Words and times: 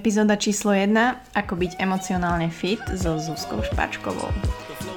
Epizóda 0.00 0.40
číslo 0.40 0.72
1. 0.72 0.96
Ako 1.36 1.60
byť 1.60 1.76
emocionálne 1.76 2.48
fit 2.48 2.80
so 2.96 3.20
Zuzkou 3.20 3.60
Špačkovou. 3.60 4.32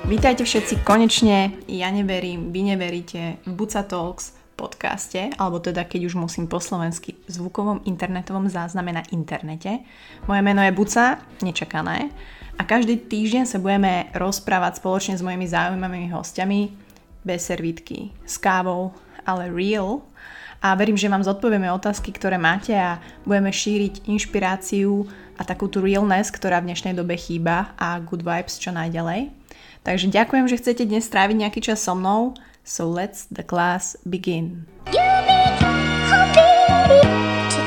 Vítajte 0.07 0.47
všetci 0.47 0.79
konečne, 0.87 1.59
ja 1.67 1.91
neverím, 1.91 2.55
vy 2.55 2.71
neveríte, 2.71 3.43
v 3.43 3.51
Buca 3.51 3.83
Talks 3.83 4.31
podcaste, 4.55 5.27
alebo 5.35 5.59
teda 5.59 5.83
keď 5.83 6.08
už 6.08 6.16
musím 6.16 6.47
po 6.47 6.63
slovensky 6.63 7.19
zvukovom 7.27 7.83
internetovom 7.83 8.47
zázname 8.47 8.95
na 8.95 9.04
internete. 9.11 9.84
Moje 10.23 10.39
meno 10.39 10.63
je 10.63 10.71
Buca, 10.71 11.20
nečakané. 11.44 12.08
A 12.56 12.64
každý 12.64 12.96
týždeň 12.96 13.44
sa 13.44 13.60
budeme 13.60 14.08
rozprávať 14.16 14.80
spoločne 14.80 15.20
s 15.20 15.26
mojimi 15.26 15.52
zaujímavými 15.52 16.16
hostiami 16.16 16.72
bez 17.28 17.44
servítky, 17.44 18.16
s 18.24 18.40
kávou, 18.40 18.96
ale 19.28 19.52
real, 19.52 20.08
a 20.64 20.71
verím, 20.80 20.95
že 20.95 21.11
vám 21.11 21.27
zodpovieme 21.27 21.68
otázky, 21.75 22.16
ktoré 22.16 22.39
máte 22.39 22.71
a 22.71 23.04
budeme 23.27 23.52
šíriť 23.52 24.07
inšpiráciu 24.07 25.04
a 25.36 25.43
takú 25.43 25.68
tú 25.68 25.84
realness, 25.84 26.32
ktorá 26.32 26.64
v 26.64 26.71
dnešnej 26.71 26.96
dobe 26.96 27.19
chýba 27.19 27.75
a 27.75 28.00
good 28.00 28.24
vibes 28.24 28.55
čo 28.55 28.71
najďalej. 28.71 29.28
Takže 29.83 30.07
ďakujem, 30.07 30.47
že 30.47 30.64
chcete 30.64 30.88
dnes 30.88 31.04
stráviť 31.04 31.36
nejaký 31.36 31.60
čas 31.60 31.83
so 31.83 31.91
mnou. 31.91 32.31
So 32.63 32.88
let's 32.88 33.27
the 33.27 33.43
class 33.43 33.99
begin. 34.07 34.63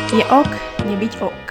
Je 0.09 0.25
ok 0.33 0.53
nebyť 0.89 1.13
ok. 1.21 1.47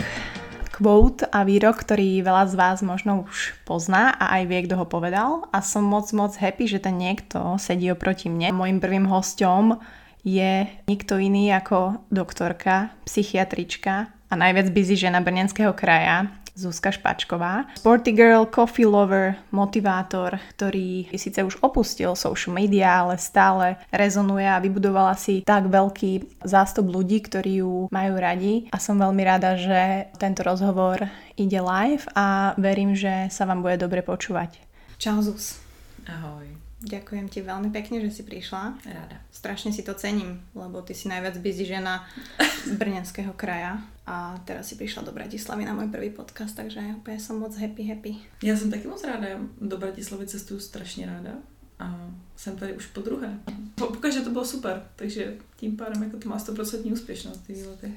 Quote 0.74 1.30
a 1.30 1.46
výrok, 1.46 1.86
ktorý 1.86 2.26
veľa 2.26 2.52
z 2.52 2.54
vás 2.58 2.82
možno 2.82 3.30
už 3.30 3.54
pozná 3.70 4.12
a 4.18 4.42
aj 4.42 4.44
vie, 4.50 4.60
kto 4.66 4.76
ho 4.82 4.90
povedal. 4.90 5.46
A 5.54 5.62
som 5.62 5.86
moc, 5.86 6.10
moc 6.12 6.34
happy, 6.36 6.66
že 6.66 6.82
ten 6.82 6.98
niekto 6.98 7.62
sedí 7.62 7.94
oproti 7.94 8.34
mne. 8.34 8.52
Mojím 8.52 8.82
prvým 8.82 9.06
hostom 9.08 9.78
je 10.26 10.66
nikto 10.90 11.22
iný 11.22 11.54
ako 11.54 12.02
doktorka, 12.10 12.90
psychiatrička 13.06 14.10
a 14.10 14.34
najviac 14.34 14.74
busy 14.74 14.98
žena 14.98 15.22
Brnenského 15.22 15.72
kraja, 15.78 16.34
Zuzka 16.56 16.88
Špačková. 16.88 17.68
Sporty 17.76 18.16
girl, 18.16 18.48
coffee 18.48 18.88
lover, 18.88 19.36
motivátor, 19.52 20.40
ktorý 20.56 21.12
síce 21.12 21.44
už 21.44 21.60
opustil 21.60 22.16
social 22.16 22.56
media, 22.56 23.04
ale 23.04 23.20
stále 23.20 23.76
rezonuje 23.92 24.48
a 24.48 24.64
vybudovala 24.64 25.20
si 25.20 25.44
tak 25.44 25.68
veľký 25.68 26.42
zástup 26.48 26.88
ľudí, 26.88 27.20
ktorí 27.28 27.60
ju 27.60 27.92
majú 27.92 28.14
radi. 28.16 28.72
A 28.72 28.80
som 28.80 28.96
veľmi 28.96 29.24
rada, 29.28 29.60
že 29.60 30.08
tento 30.16 30.48
rozhovor 30.48 31.12
ide 31.36 31.60
live 31.60 32.08
a 32.16 32.56
verím, 32.56 32.96
že 32.96 33.28
sa 33.28 33.44
vám 33.44 33.60
bude 33.60 33.76
dobre 33.76 34.00
počúvať. 34.00 34.64
Čau 34.96 35.20
Zuz. 35.20 35.60
Ahoj. 36.08 36.65
Ďakujem 36.86 37.26
ti 37.34 37.42
veľmi 37.42 37.74
pekne, 37.74 37.98
že 38.06 38.14
si 38.14 38.22
prišla. 38.22 38.78
Rada. 38.86 39.18
Strašne 39.34 39.74
si 39.74 39.82
to 39.82 39.98
cením, 39.98 40.38
lebo 40.54 40.86
ty 40.86 40.94
si 40.94 41.10
najviac 41.10 41.42
busy 41.42 41.66
žena 41.66 42.06
Brňanského 42.80 43.34
kraja 43.34 43.82
a 44.06 44.38
teraz 44.46 44.70
si 44.70 44.78
prišla 44.78 45.02
do 45.02 45.12
Bratislavy 45.12 45.66
na 45.66 45.74
môj 45.74 45.90
prvý 45.90 46.14
podcast, 46.14 46.54
takže 46.54 46.78
úplne 46.94 47.18
som 47.18 47.42
moc 47.42 47.58
happy, 47.58 47.84
happy. 47.90 48.14
Já 48.44 48.58
jsem 48.58 48.72
taky 48.72 48.88
moc 48.88 49.04
ráda, 49.04 49.28
já 49.28 49.40
do 49.62 49.78
Bratislavy 49.78 50.28
cestuju 50.28 50.60
strašně 50.60 51.06
ráda 51.06 51.32
a 51.80 52.12
jsem 52.36 52.56
tady 52.56 52.74
už 52.74 52.86
po 52.86 53.02
druhé. 53.02 53.40
Pokaže 53.76 54.22
to 54.22 54.30
bylo 54.30 54.46
super, 54.46 54.84
takže 54.96 55.34
tím 55.56 55.78
pádem 55.78 56.04
jako 56.04 56.18
to 56.18 56.30
má 56.30 56.38
100% 56.38 56.94
úspěšnost 56.94 57.38
ty 57.48 57.54
výlety. 57.54 57.94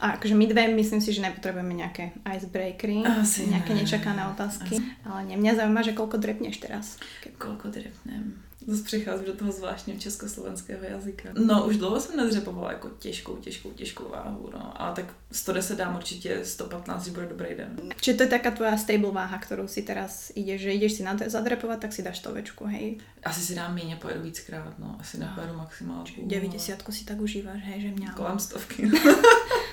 A 0.00 0.16
akože 0.20 0.34
my 0.36 0.44
dve, 0.46 0.68
myslím 0.68 1.00
si, 1.00 1.12
že 1.12 1.24
nepotrebujeme 1.24 1.74
nejaké 1.74 2.12
icebreakery, 2.22 3.04
Asi 3.04 3.48
nejaké 3.48 3.72
ne. 3.72 3.82
nečakané 3.82 4.28
otázky, 4.28 4.78
ale 5.08 5.24
ne, 5.28 5.34
mňa 5.40 5.52
zaujíma, 5.64 5.80
že 5.82 5.96
koľko 5.96 6.16
drepneš 6.20 6.60
teraz. 6.60 7.00
Kolko 7.40 7.72
drepnem. 7.72 8.38
Zase 8.66 8.82
přicházím 8.82 9.26
do 9.26 9.32
toho 9.32 9.52
zvláštního 9.52 10.00
československého 10.00 10.84
jazyka. 10.84 11.28
No, 11.46 11.66
už 11.66 11.76
dlouho 11.76 12.00
jsem 12.00 12.16
nedřepovala 12.16 12.72
jako 12.72 12.88
těžkou, 12.98 13.36
těžkou, 13.36 13.70
těžkou 13.70 14.08
váhu, 14.08 14.50
no. 14.52 14.82
Ale 14.82 14.94
tak 14.94 15.04
110 15.32 15.78
dám 15.78 15.96
určitě 15.96 16.40
115, 16.44 17.04
že 17.04 17.10
bude 17.10 17.26
dobrý 17.26 17.54
den. 17.54 17.76
Čiže 18.00 18.16
to 18.16 18.22
je 18.22 18.28
taká 18.28 18.50
tvoja 18.50 18.76
stable 18.76 19.12
váha, 19.12 19.38
ktorú 19.38 19.68
si 19.68 19.82
teraz 19.82 20.32
ideš, 20.34 20.60
že 20.60 20.70
ideš 20.76 20.92
si 20.92 21.02
na 21.02 21.14
to 21.16 21.24
zadrepovať, 21.26 21.78
tak 21.80 21.92
si 21.92 22.02
dáš 22.02 22.18
stovečku, 22.18 22.66
hej. 22.66 23.00
Asi 23.24 23.40
si 23.40 23.54
dám 23.54 23.74
méně, 23.74 23.96
pojedu 23.96 24.22
víckrát, 24.22 24.78
no. 24.78 24.96
Asi 25.00 25.18
nepojedu 25.18 25.54
maximálku. 25.54 26.22
90 26.26 26.82
si 26.90 27.04
tak 27.04 27.20
užíváš, 27.20 27.60
hej, 27.64 27.80
že 27.80 27.88
mňa... 27.88 28.12
Kolem 28.12 28.38
stovky. 28.38 28.90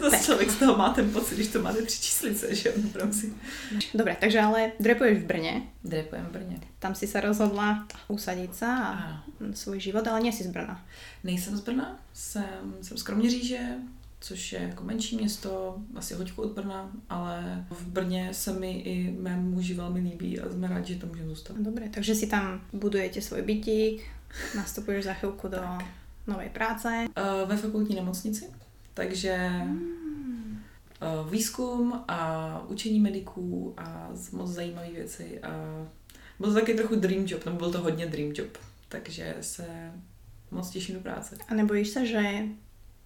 Zase 0.00 0.24
člověk 0.24 0.50
z 0.50 0.56
toho 0.56 0.76
má 0.76 0.90
ten 0.92 1.10
pocit, 1.10 1.34
když 1.34 1.48
to 1.48 1.62
máte 1.62 1.82
tři 1.82 2.00
číslice, 2.02 2.54
že 2.54 2.68
jo. 2.68 2.74
Dobre, 3.94 4.16
takže 4.20 4.40
ale 4.40 4.72
drepuješ 4.80 5.18
v 5.18 5.26
Brne, 5.26 5.62
Drepujem 5.84 6.26
v 6.26 6.30
Brně. 6.32 6.60
tam 6.78 6.94
si 6.94 7.06
sa 7.06 7.20
rozhodla 7.20 7.86
usadiť 8.08 8.54
sa 8.54 8.70
a 8.76 8.92
Ano. 9.40 9.54
svůj 9.54 9.80
život, 9.80 10.06
ale 10.06 10.20
nie 10.20 10.32
si 10.32 10.44
z 10.44 10.50
Brna. 10.50 10.84
Nejsem 11.24 11.56
z 11.56 11.60
Brna, 11.60 11.98
jsem, 12.14 12.74
jsem 12.82 12.96
z 12.98 13.02
Kroměříže, 13.02 13.58
což 14.20 14.52
je 14.52 14.60
jako 14.62 14.84
menší 14.84 15.16
město, 15.16 15.78
asi 15.96 16.14
hoďku 16.14 16.42
od 16.42 16.52
Brna, 16.52 16.90
ale 17.08 17.66
v 17.70 17.86
Brně 17.86 18.28
se 18.34 18.52
mi 18.52 18.72
i 18.72 19.16
mému 19.18 19.50
muži 19.50 19.74
velmi 19.74 20.00
líbí 20.00 20.40
a 20.40 20.50
jsme 20.50 20.68
rádi, 20.68 20.94
že 20.94 21.00
tam 21.00 21.08
můžeme 21.08 21.28
zůstat. 21.28 21.56
Dobre, 21.56 21.88
takže 21.88 22.14
si 22.14 22.26
tam 22.26 22.60
budujete 22.72 23.20
svoj 23.20 23.42
bytík, 23.42 24.02
nastupuješ 24.56 25.04
za 25.04 25.14
chvíľku 25.14 25.48
do 25.48 25.62
novej 26.26 26.48
práce. 26.52 26.88
Uh, 27.08 27.48
ve 27.48 27.56
fakultní 27.56 27.96
nemocnici, 27.96 28.44
takže 28.98 29.38
uh, 29.62 31.30
výzkum 31.30 32.02
a 32.08 32.18
učení 32.68 33.00
mediků 33.00 33.74
a 33.76 34.10
moc 34.32 34.50
zajímavé 34.50 34.90
věci 34.90 35.40
a 35.42 35.50
byl 36.38 36.48
to 36.48 36.54
taky 36.54 36.74
trochu 36.74 36.96
dream 36.96 37.24
job, 37.26 37.44
nebo 37.44 37.58
byl 37.58 37.72
to 37.72 37.80
hodně 37.80 38.06
dream 38.06 38.32
job, 38.34 38.58
takže 38.88 39.36
se 39.40 39.92
moc 40.50 40.70
těším 40.70 40.94
do 40.94 41.00
práce. 41.00 41.38
A 41.48 41.54
nebojíš 41.54 41.88
sa, 41.94 42.02
že 42.02 42.50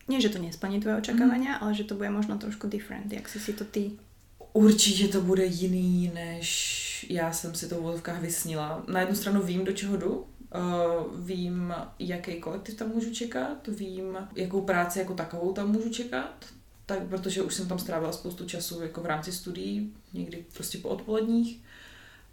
nie, 0.08 0.20
že 0.20 0.32
to 0.32 0.40
nesplní 0.40 0.80
tvoje 0.80 0.96
očakávania, 0.96 1.60
ale 1.60 1.74
že 1.74 1.84
to 1.84 1.94
bude 1.94 2.10
možno 2.10 2.38
trošku 2.40 2.68
different, 2.68 3.12
jak 3.12 3.28
si 3.28 3.40
si 3.40 3.52
to 3.52 3.64
ty... 3.64 3.90
Určitě 4.52 5.08
to 5.08 5.20
bude 5.20 5.44
jiný, 5.44 6.10
než 6.14 7.06
já 7.10 7.32
jsem 7.32 7.54
si 7.54 7.68
to 7.68 7.82
v 7.82 8.20
vysnila. 8.20 8.84
Na 8.88 9.00
jednu 9.00 9.16
stranu 9.16 9.42
vím, 9.42 9.64
do 9.64 9.72
čeho 9.72 9.96
jdu, 9.96 10.26
vím, 11.18 11.74
jaký 11.98 12.34
kolektiv 12.34 12.74
tam 12.74 12.88
můžu 12.88 13.14
čekat, 13.14 13.68
vím, 13.68 14.18
jakou 14.36 14.60
práci 14.60 14.98
jako 14.98 15.14
takovou 15.14 15.52
tam 15.52 15.72
můžu 15.72 15.88
čekat, 15.90 16.44
tak 16.86 17.02
protože 17.02 17.42
už 17.42 17.54
jsem 17.54 17.68
tam 17.68 17.78
strávila 17.78 18.12
spoustu 18.12 18.46
času 18.46 18.82
jako 18.82 19.00
v 19.00 19.06
rámci 19.06 19.32
studií, 19.32 19.92
někdy 20.12 20.44
prostě 20.52 20.78
po 20.78 20.88
odpoledních, 20.88 21.60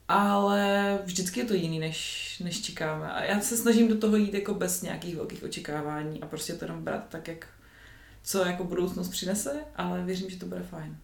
ale 0.08 1.00
vždycky 1.06 1.40
je 1.40 1.46
to 1.46 1.54
jiný, 1.54 1.80
než, 1.80 2.42
než 2.44 2.62
čekáme. 2.62 3.12
A 3.12 3.24
já 3.24 3.42
se 3.42 3.58
snažím 3.58 3.88
do 3.88 3.98
toho 3.98 4.16
jít 4.16 4.34
jako 4.34 4.54
bez 4.54 4.82
nějakých 4.82 5.16
velkých 5.16 5.44
očekávání 5.44 6.22
a 6.22 6.26
prostě 6.26 6.54
to 6.54 6.66
jenom 6.66 6.84
brát 6.84 7.06
tak, 7.10 7.28
jak 7.28 7.48
co 8.24 8.46
jako 8.46 8.64
budoucnost 8.64 9.10
přinese, 9.10 9.60
ale 9.76 10.04
věřím, 10.04 10.30
že 10.30 10.38
to 10.38 10.46
bude 10.46 10.64
fajn. 10.64 10.98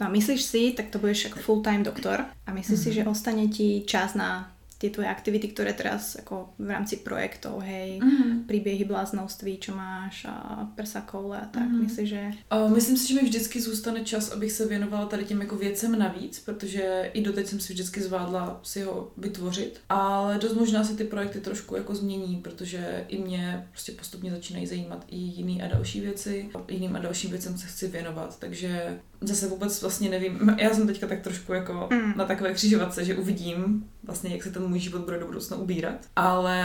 No 0.00 0.06
a 0.06 0.08
myslíš 0.08 0.42
si, 0.42 0.72
tak 0.76 0.86
to 0.86 0.98
budeš 0.98 1.24
ako 1.24 1.40
full-time 1.40 1.82
doktor 1.82 2.24
a 2.46 2.52
myslíš 2.52 2.80
si, 2.80 2.92
že 2.92 3.04
ostane 3.04 3.48
ti 3.48 3.82
čas 3.86 4.14
na 4.14 4.53
tie 4.78 4.90
tvoje 4.90 5.08
aktivity, 5.08 5.48
ktoré 5.48 5.72
teraz 5.72 6.16
ako 6.18 6.54
v 6.58 6.68
rámci 6.70 6.96
projektov, 6.96 7.62
hej, 7.62 8.00
Mm. 8.02 8.44
príběhy 8.46 8.84
bláznoství, 8.84 9.58
čo 9.58 9.74
máš 9.76 10.24
a 10.28 10.66
prsa 10.76 11.00
koule 11.00 11.40
a 11.40 11.46
tak, 11.46 11.62
Mhm. 11.68 11.82
myslíš, 11.84 12.08
že... 12.08 12.30
Uh, 12.52 12.70
myslím 12.74 12.96
si, 12.96 13.08
že 13.08 13.14
mi 13.14 13.28
vždycky 13.28 13.60
zůstane 13.60 14.04
čas, 14.04 14.30
abych 14.32 14.52
se 14.52 14.66
věnovala 14.66 15.06
tady 15.06 15.24
těm 15.24 15.40
jako 15.40 15.56
věcem 15.56 15.98
navíc, 15.98 16.40
protože 16.40 17.10
i 17.12 17.22
doteď 17.22 17.46
jsem 17.46 17.60
si 17.60 17.72
vždycky 17.72 18.00
zvládla 18.02 18.60
si 18.62 18.82
ho 18.82 19.12
vytvořit, 19.16 19.80
ale 19.88 20.38
dost 20.38 20.54
možná 20.54 20.84
se 20.84 20.96
ty 20.96 21.04
projekty 21.04 21.40
trošku 21.40 21.76
jako 21.76 21.94
změní, 21.94 22.36
protože 22.36 23.04
i 23.08 23.18
mě 23.18 23.66
prostě 23.70 23.92
postupně 23.92 24.30
začínají 24.30 24.66
zajímat 24.66 25.04
i 25.08 25.16
jiný 25.16 25.62
a 25.62 25.68
další 25.68 26.00
věci, 26.00 26.48
jiným 26.68 26.96
a 26.96 26.98
dalším 26.98 27.30
věcem 27.30 27.58
se 27.58 27.66
chci 27.66 27.88
věnovat, 27.88 28.38
takže 28.38 28.98
zase 29.26 29.48
vůbec 29.48 29.82
vlastně 29.82 30.10
nevím, 30.10 30.56
já 30.58 30.74
jsem 30.74 30.86
teďka 30.86 31.06
tak 31.06 31.20
trošku 31.20 31.52
jako 31.52 31.88
Mm. 31.92 32.12
na 32.16 32.24
takové 32.24 32.54
křižovatce, 32.54 33.04
že 33.04 33.16
uvidím 33.16 33.90
vlastně, 34.04 34.30
jak 34.30 34.42
se 34.42 34.50
ten 34.50 34.62
můj 34.66 34.78
život 34.78 35.02
bude 35.04 35.18
do 35.18 35.26
budoucna 35.26 35.56
ubírat, 35.56 36.06
ale 36.16 36.58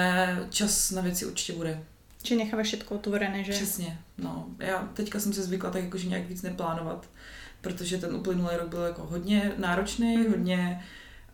čas 0.49 0.91
na 0.91 1.01
věci 1.01 1.25
určitě 1.25 1.53
bude. 1.53 1.83
Či 2.23 2.35
nechávaš 2.35 2.67
všetko 2.67 2.95
otvorené, 2.95 3.43
že... 3.43 3.51
Přesně, 3.51 3.97
no. 4.17 4.47
Já 4.59 4.89
teďka 4.93 5.19
jsem 5.19 5.33
se 5.33 5.43
zvykla 5.43 5.69
tak 5.69 5.83
jakože 5.83 6.07
nějak 6.07 6.27
víc 6.27 6.41
neplánovat, 6.41 7.05
protože 7.61 7.97
ten 7.97 8.15
uplynulý 8.15 8.55
rok 8.57 8.67
byl 8.67 8.81
jako 8.81 9.01
hodně 9.05 9.51
náročný, 9.57 10.17
Mhm. 10.17 10.29
hodně 10.31 10.83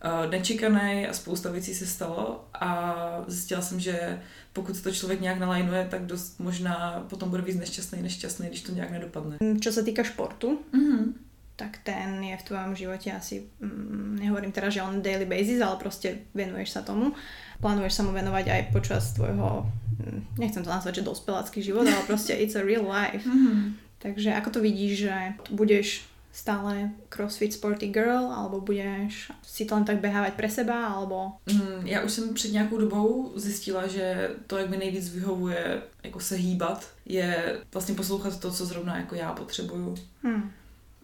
uh, 0.04 0.30
nečekaný 0.30 1.06
a 1.06 1.12
spousta 1.12 1.50
věcí 1.50 1.74
se 1.74 1.86
stalo 1.86 2.44
a 2.60 2.96
zjistila 3.28 3.60
jsem, 3.62 3.80
že 3.80 4.20
pokud 4.52 4.80
to 4.82 4.90
člověk 4.90 5.20
nějak 5.20 5.38
nalajnuje, 5.38 5.86
tak 5.90 6.06
dost 6.06 6.40
možná 6.40 7.04
potom 7.10 7.30
bude 7.30 7.42
víc 7.42 7.56
nešťastný 7.56 8.02
než 8.02 8.12
šťastný, 8.12 8.46
když 8.46 8.62
to 8.62 8.72
nějak 8.72 8.90
nedopadne. 8.90 9.36
Čo 9.60 9.72
sa 9.72 9.82
týka 9.82 10.02
športu, 10.04 10.58
Mm-hmm. 10.72 11.12
Tak 11.56 11.80
ten 11.80 12.20
je 12.20 12.36
v 12.36 12.46
tvojom 12.46 12.76
živote 12.76 13.08
asi, 13.12 13.48
mm, 13.60 14.20
nehovorím 14.20 14.52
teraz, 14.52 14.76
že 14.76 14.84
on 14.84 15.00
daily 15.00 15.24
basis, 15.24 15.64
ale 15.64 15.80
proste 15.80 16.28
venuješ 16.36 16.76
sa 16.76 16.80
tomu. 16.84 17.16
Plánuješ 17.64 17.96
sa 17.96 18.02
mu 18.04 18.12
venovať 18.12 18.44
aj 18.52 18.62
počas 18.76 19.16
tvojho, 19.16 19.64
mm, 19.96 20.36
nechcem 20.36 20.60
to 20.60 20.68
nazvať, 20.68 21.00
že 21.00 21.08
dospelácky 21.08 21.64
život, 21.64 21.88
ale 21.88 22.04
proste 22.04 22.36
it's 22.36 22.54
a 22.54 22.62
real 22.62 22.84
life. 22.84 23.24
Mm-hmm. 23.24 23.72
Takže 24.04 24.36
ako 24.36 24.48
to 24.52 24.60
vidíš, 24.60 25.08
že 25.08 25.14
budeš 25.50 26.04
stále 26.36 26.92
crossfit 27.08 27.52
sporty 27.52 27.88
girl, 27.88 28.28
alebo 28.28 28.60
budeš 28.60 29.32
si 29.40 29.64
to 29.64 29.72
len 29.74 29.88
tak 29.88 30.04
behávať 30.04 30.36
pre 30.36 30.52
seba, 30.52 30.92
alebo... 30.92 31.32
Mm, 31.48 31.86
já 31.86 32.02
už 32.02 32.12
jsem 32.12 32.34
před 32.34 32.52
nějakou 32.52 32.78
dobou 32.78 33.32
zjistila, 33.36 33.86
že 33.86 34.30
to, 34.46 34.58
jak 34.58 34.70
mi 34.70 34.76
nejvíc 34.76 35.08
vyhovuje 35.08 35.82
jako 36.04 36.20
se 36.20 36.36
hýbat, 36.36 36.88
je 37.06 37.58
vlastně 37.72 37.94
poslouchat 37.94 38.40
to, 38.40 38.52
co 38.52 38.66
zrovna 38.66 38.96
jako 38.96 39.14
já 39.14 39.32
potřebuju. 39.32 39.94
Hm. 40.22 40.50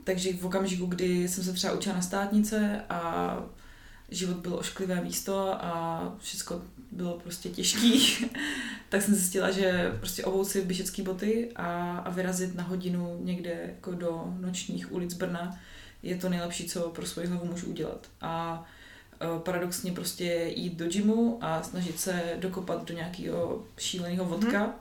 Takže 0.04 0.32
v 0.32 0.46
okamžiku, 0.46 0.86
kdy 0.86 1.28
jsem 1.28 1.44
se 1.44 1.52
třeba 1.52 1.72
učila 1.72 1.94
na 1.94 2.02
státnice 2.02 2.80
a 2.88 3.36
život 4.08 4.36
byl 4.36 4.54
ošklivé 4.54 5.00
místo 5.00 5.64
a 5.64 6.14
všechno 6.20 6.62
bylo 6.92 7.18
prostě 7.18 7.48
těžký, 7.48 8.16
tak 8.88 9.02
jsem 9.02 9.14
zjistila, 9.14 9.50
že 9.50 9.92
prostě 9.98 10.24
obou 10.24 10.44
si 10.44 10.62
běžecké 10.62 11.02
boty 11.02 11.52
a, 11.56 11.98
a 11.98 12.10
vyrazit 12.10 12.54
na 12.54 12.62
hodinu 12.62 13.18
někde 13.22 13.60
jako 13.66 13.92
do 13.92 14.34
nočních 14.40 14.92
ulic 14.92 15.14
Brna 15.14 15.58
je 16.02 16.16
to 16.16 16.28
nejlepší, 16.28 16.68
co 16.68 16.80
pro 16.80 17.06
svoji 17.06 17.28
hlavu 17.28 17.46
můžu 17.46 17.66
udělat. 17.66 18.06
A 18.20 18.64
e, 19.20 19.40
paradoxně 19.40 19.92
prostě 19.92 20.52
jít 20.56 20.74
do 20.74 20.88
gymu 20.88 21.38
a 21.40 21.62
snažit 21.62 22.00
se 22.00 22.22
dokopat 22.38 22.84
do 22.84 22.94
nějakého 22.94 23.64
šíleného 23.78 24.24
vodka, 24.24 24.58
hmm. 24.58 24.72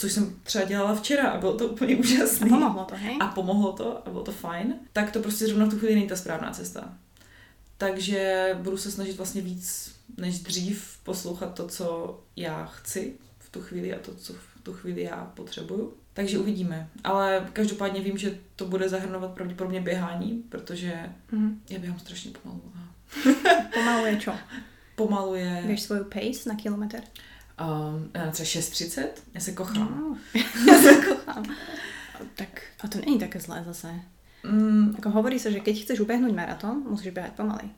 Což 0.00 0.12
jsem 0.12 0.36
třeba 0.42 0.64
dělala 0.64 0.94
včera 0.94 1.30
a 1.30 1.38
bylo 1.38 1.58
to 1.58 1.68
úplně 1.68 1.96
úžasné. 1.96 2.46
A 2.46 2.48
pomohlo 2.48 2.84
to, 2.84 2.94
hej? 2.96 3.18
A 3.20 3.26
pomohlo 3.26 3.72
to 3.72 4.08
a 4.08 4.10
bylo 4.10 4.24
to 4.24 4.32
fajn. 4.32 4.74
Tak 4.92 5.12
to 5.12 5.20
prostě 5.20 5.46
zrovna 5.46 5.66
v 5.66 5.70
tu 5.70 5.78
chvíli 5.78 5.94
není 5.94 6.08
ta 6.08 6.16
správná 6.16 6.50
cesta. 6.50 6.94
Takže 7.78 8.50
budu 8.62 8.76
se 8.76 8.90
snažit 8.90 9.16
vlastně 9.16 9.42
víc 9.42 9.94
než 10.16 10.38
dřív 10.38 10.98
poslouchat 11.02 11.54
to, 11.54 11.68
co 11.68 12.20
já 12.36 12.64
chci 12.64 13.14
v 13.38 13.50
tu 13.50 13.60
chvíli 13.60 13.94
a 13.94 13.98
to, 13.98 14.14
co 14.14 14.32
v 14.32 14.62
tu 14.62 14.72
chvíli 14.72 15.02
já 15.02 15.32
potřebuju. 15.34 15.94
Takže 16.14 16.38
uvidíme. 16.38 16.88
Ale 17.04 17.48
každopádně 17.52 18.00
vím, 18.00 18.18
že 18.18 18.38
to 18.56 18.64
bude 18.64 18.88
zahrnovat 18.88 19.30
pravděpodobně 19.30 19.80
běhání, 19.80 20.42
protože 20.48 21.10
mm. 21.32 21.62
já 21.70 21.78
běhám 21.78 21.98
strašně 21.98 22.30
pomalu. 22.42 22.72
pomalu 23.74 24.06
je 24.06 24.16
čo? 24.16 24.32
Pomalu 24.96 25.34
je... 25.34 25.62
Běž 25.66 25.82
svou 25.82 26.04
pace 26.04 26.48
na 26.48 26.54
kilometr? 26.54 27.00
Um, 27.60 28.10
třeba 28.32 28.46
6.30. 28.46 29.06
Já 29.34 29.40
se 29.40 29.52
kochám. 29.52 29.98
No, 30.00 30.16
já 30.72 30.82
se 30.82 30.94
kochám. 30.94 31.44
tak, 32.34 32.62
a 32.80 32.88
to 32.88 32.98
není 32.98 33.18
také 33.18 33.40
zlé 33.40 33.62
zase. 33.66 34.00
Mm. 34.44 34.96
Ako 34.96 35.12
hovorí 35.12 35.36
sa, 35.36 35.52
že 35.52 35.60
keď 35.60 35.84
chceš 35.84 36.00
ubehnúť 36.00 36.32
maratón, 36.32 36.80
musíš 36.88 37.12
behať 37.12 37.36
pomaly. 37.36 37.68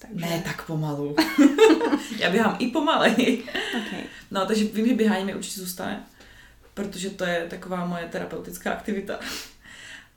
Takže... 0.00 0.24
Ne 0.24 0.40
tak 0.40 0.66
pomalu. 0.66 1.16
Já 2.18 2.30
běhám 2.30 2.56
i 2.58 2.66
pomalej. 2.66 3.42
Okay. 3.76 4.02
No, 4.30 4.46
takže 4.46 4.64
vím, 4.64 4.86
že 4.86 4.94
běhání 4.94 5.24
mi 5.24 5.34
určitě 5.34 5.60
zůstane, 5.60 6.02
protože 6.74 7.10
to 7.10 7.24
je 7.24 7.46
taková 7.50 7.86
moje 7.86 8.08
terapeutická 8.08 8.72
aktivita. 8.72 9.20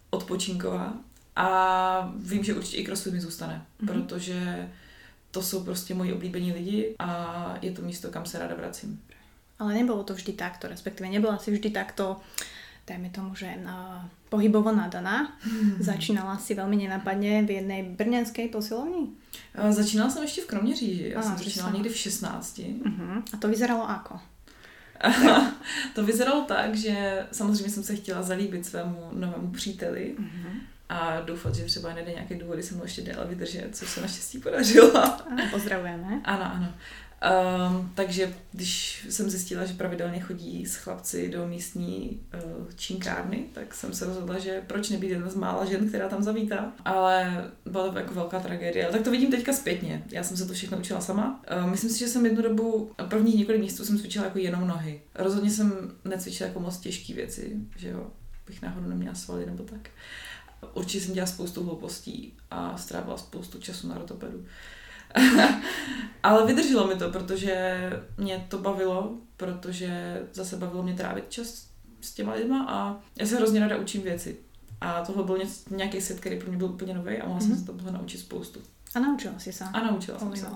Odpočinková. 0.09 0.93
A 1.35 2.13
vím, 2.15 2.43
že 2.43 2.53
určitě 2.53 2.77
i 2.77 2.85
crossfit 2.85 3.13
mi 3.13 3.21
zůstane, 3.21 3.65
mm-hmm. 3.81 3.87
protože 3.87 4.69
to 5.35 5.41
jsou 5.41 5.63
prostě 5.63 5.93
moji 5.93 6.13
oblíbení 6.13 6.53
lidi 6.53 6.95
a 6.99 7.57
je 7.61 7.71
to 7.71 7.81
místo, 7.81 8.09
kam 8.09 8.25
se 8.25 8.39
ráda 8.39 8.55
vracím. 8.55 9.01
Ale 9.59 9.73
nebylo 9.73 10.03
to 10.03 10.13
vždy 10.13 10.33
takto, 10.33 10.67
respektive 10.67 11.09
nebyla 11.09 11.37
si 11.37 11.51
vždy 11.51 11.69
takto 11.69 12.17
dajme 12.87 13.09
tomu, 13.09 13.35
že 13.35 13.55
na 13.63 14.09
pohybovo 14.29 14.71
nadaná. 14.71 15.33
Hmm. 15.41 15.75
Začínala 15.79 16.37
si 16.37 16.53
velmi 16.53 16.75
nenapadně 16.75 17.43
v 17.43 17.51
jedné 17.51 17.83
brněnské 17.83 18.47
posilovni? 18.47 19.07
Začínala 19.69 20.09
jsem 20.09 20.23
ještě 20.23 20.41
v 20.41 20.45
Kroměříži. 20.45 21.09
Já 21.09 21.19
a, 21.19 21.23
jsem 21.23 21.37
začínala 21.37 21.71
někdy 21.71 21.89
v 21.89 21.97
16. 21.97 22.57
Uh-huh. 22.57 23.23
A 23.33 23.37
to 23.37 23.47
vyzeralo 23.47 23.87
jako? 23.89 24.19
to 25.95 26.05
vyzeralo 26.05 26.41
tak, 26.41 26.75
že 26.75 27.27
samozřejmě 27.31 27.69
jsem 27.69 27.83
se 27.83 27.95
chtěla 27.95 28.21
zalíbit 28.21 28.65
svému 28.65 29.09
novému 29.13 29.51
příteli 29.51 30.15
uh-huh. 30.19 30.59
A 30.89 31.21
doufat, 31.21 31.55
že 31.55 31.65
třeba 31.65 31.93
nejde 31.93 32.11
nějaké 32.11 32.35
důvody 32.35 32.63
se 32.63 32.75
mnou 32.75 32.83
ještě 32.83 33.01
déle 33.01 33.25
vydržet, 33.25 33.69
což 33.73 33.89
se 33.89 34.01
naštěstí 34.01 34.39
podařilo. 34.39 35.03
Pozdravujeme. 35.51 36.21
Ano, 36.23 36.51
ano. 36.53 36.73
Um, 37.69 37.91
takže 37.95 38.33
když 38.51 39.05
jsem 39.09 39.29
zjistila, 39.29 39.65
že 39.65 39.73
pravidelně 39.73 40.19
chodí 40.19 40.65
s 40.65 40.75
chlapci 40.75 41.29
do 41.29 41.47
místní 41.47 42.21
uh, 42.33 42.67
činkárny, 42.75 43.45
tak 43.53 43.73
jsem 43.73 43.93
se 43.93 44.05
rozhodla, 44.05 44.39
že 44.39 44.61
proč 44.67 44.89
nebýt 44.89 45.09
jedna 45.09 45.29
z 45.29 45.35
mála 45.35 45.65
žen, 45.65 45.89
která 45.89 46.09
tam 46.09 46.23
zavítá. 46.23 46.73
Ale 46.85 47.45
byla 47.65 47.91
to 47.91 47.97
jako 47.97 48.13
velká 48.13 48.39
tragédie. 48.39 48.85
Ale 48.85 48.93
tak 48.93 49.01
to 49.01 49.11
vidím 49.11 49.31
teďka 49.31 49.53
zpětně. 49.53 50.03
Já 50.11 50.23
jsem 50.23 50.37
se 50.37 50.45
to 50.45 50.53
všechno 50.53 50.77
učila 50.77 51.01
sama. 51.01 51.43
Uh, 51.63 51.69
myslím 51.69 51.89
si, 51.89 51.99
že 51.99 52.07
jsem 52.07 52.25
jednu 52.25 52.41
dobu, 52.41 52.91
prvních 53.09 53.35
několik 53.35 53.61
měsíců 53.61 53.85
jsem 53.85 53.99
cvičila 53.99 54.25
jako 54.25 54.39
jenom 54.39 54.67
nohy. 54.67 55.01
Rozhodně 55.15 55.51
jsem 55.51 55.91
necvičila 56.05 56.47
jako 56.47 56.59
moc 56.59 56.77
těžké 56.77 57.13
věci, 57.13 57.55
že 57.77 57.89
jo, 57.89 58.07
bych 58.47 58.61
náhodou 58.61 58.87
neměla 58.87 59.15
svaly 59.15 59.45
nebo 59.45 59.63
tak. 59.63 59.89
Určitě 60.73 61.05
jsem 61.05 61.13
dělala 61.13 61.31
spoustu 61.31 61.63
hloupostí 61.63 62.37
a 62.51 62.77
strávila 62.77 63.17
spoustu 63.17 63.59
času 63.59 63.87
na 63.87 63.97
rotopedu. 63.97 64.45
Ale 66.23 66.45
vydrželo 66.45 66.87
mi 66.87 66.95
to, 66.95 67.11
protože 67.11 67.89
mě 68.17 68.45
to 68.49 68.57
bavilo, 68.57 69.17
protože 69.37 70.21
zase 70.33 70.57
bavilo 70.57 70.83
mě 70.83 70.93
trávit 70.93 71.25
čas 71.29 71.67
s 72.01 72.13
těma 72.13 72.33
lidma 72.33 72.65
a 72.69 72.99
já 73.19 73.25
se 73.25 73.35
hrozně 73.35 73.59
ráda 73.59 73.77
učím 73.77 74.01
věci. 74.01 74.37
A 74.81 75.05
tohle 75.05 75.23
byl 75.23 75.37
něco, 75.37 75.75
nějaký 75.75 76.01
set, 76.01 76.19
který 76.19 76.39
pro 76.39 76.49
mě 76.49 76.57
byl 76.57 76.67
úplně 76.67 76.93
nový 76.93 77.17
a 77.17 77.27
mohla 77.27 77.41
mm-hmm. 77.41 77.47
jsem 77.47 77.57
se 77.57 77.65
toho 77.65 77.91
naučit 77.91 78.17
spoustu. 78.17 78.59
A 78.95 78.99
naučila 78.99 79.39
si 79.39 79.53
se. 79.53 79.63
A 79.63 79.83
naučila 79.83 80.19
jsem 80.19 80.35
se. 80.35 80.47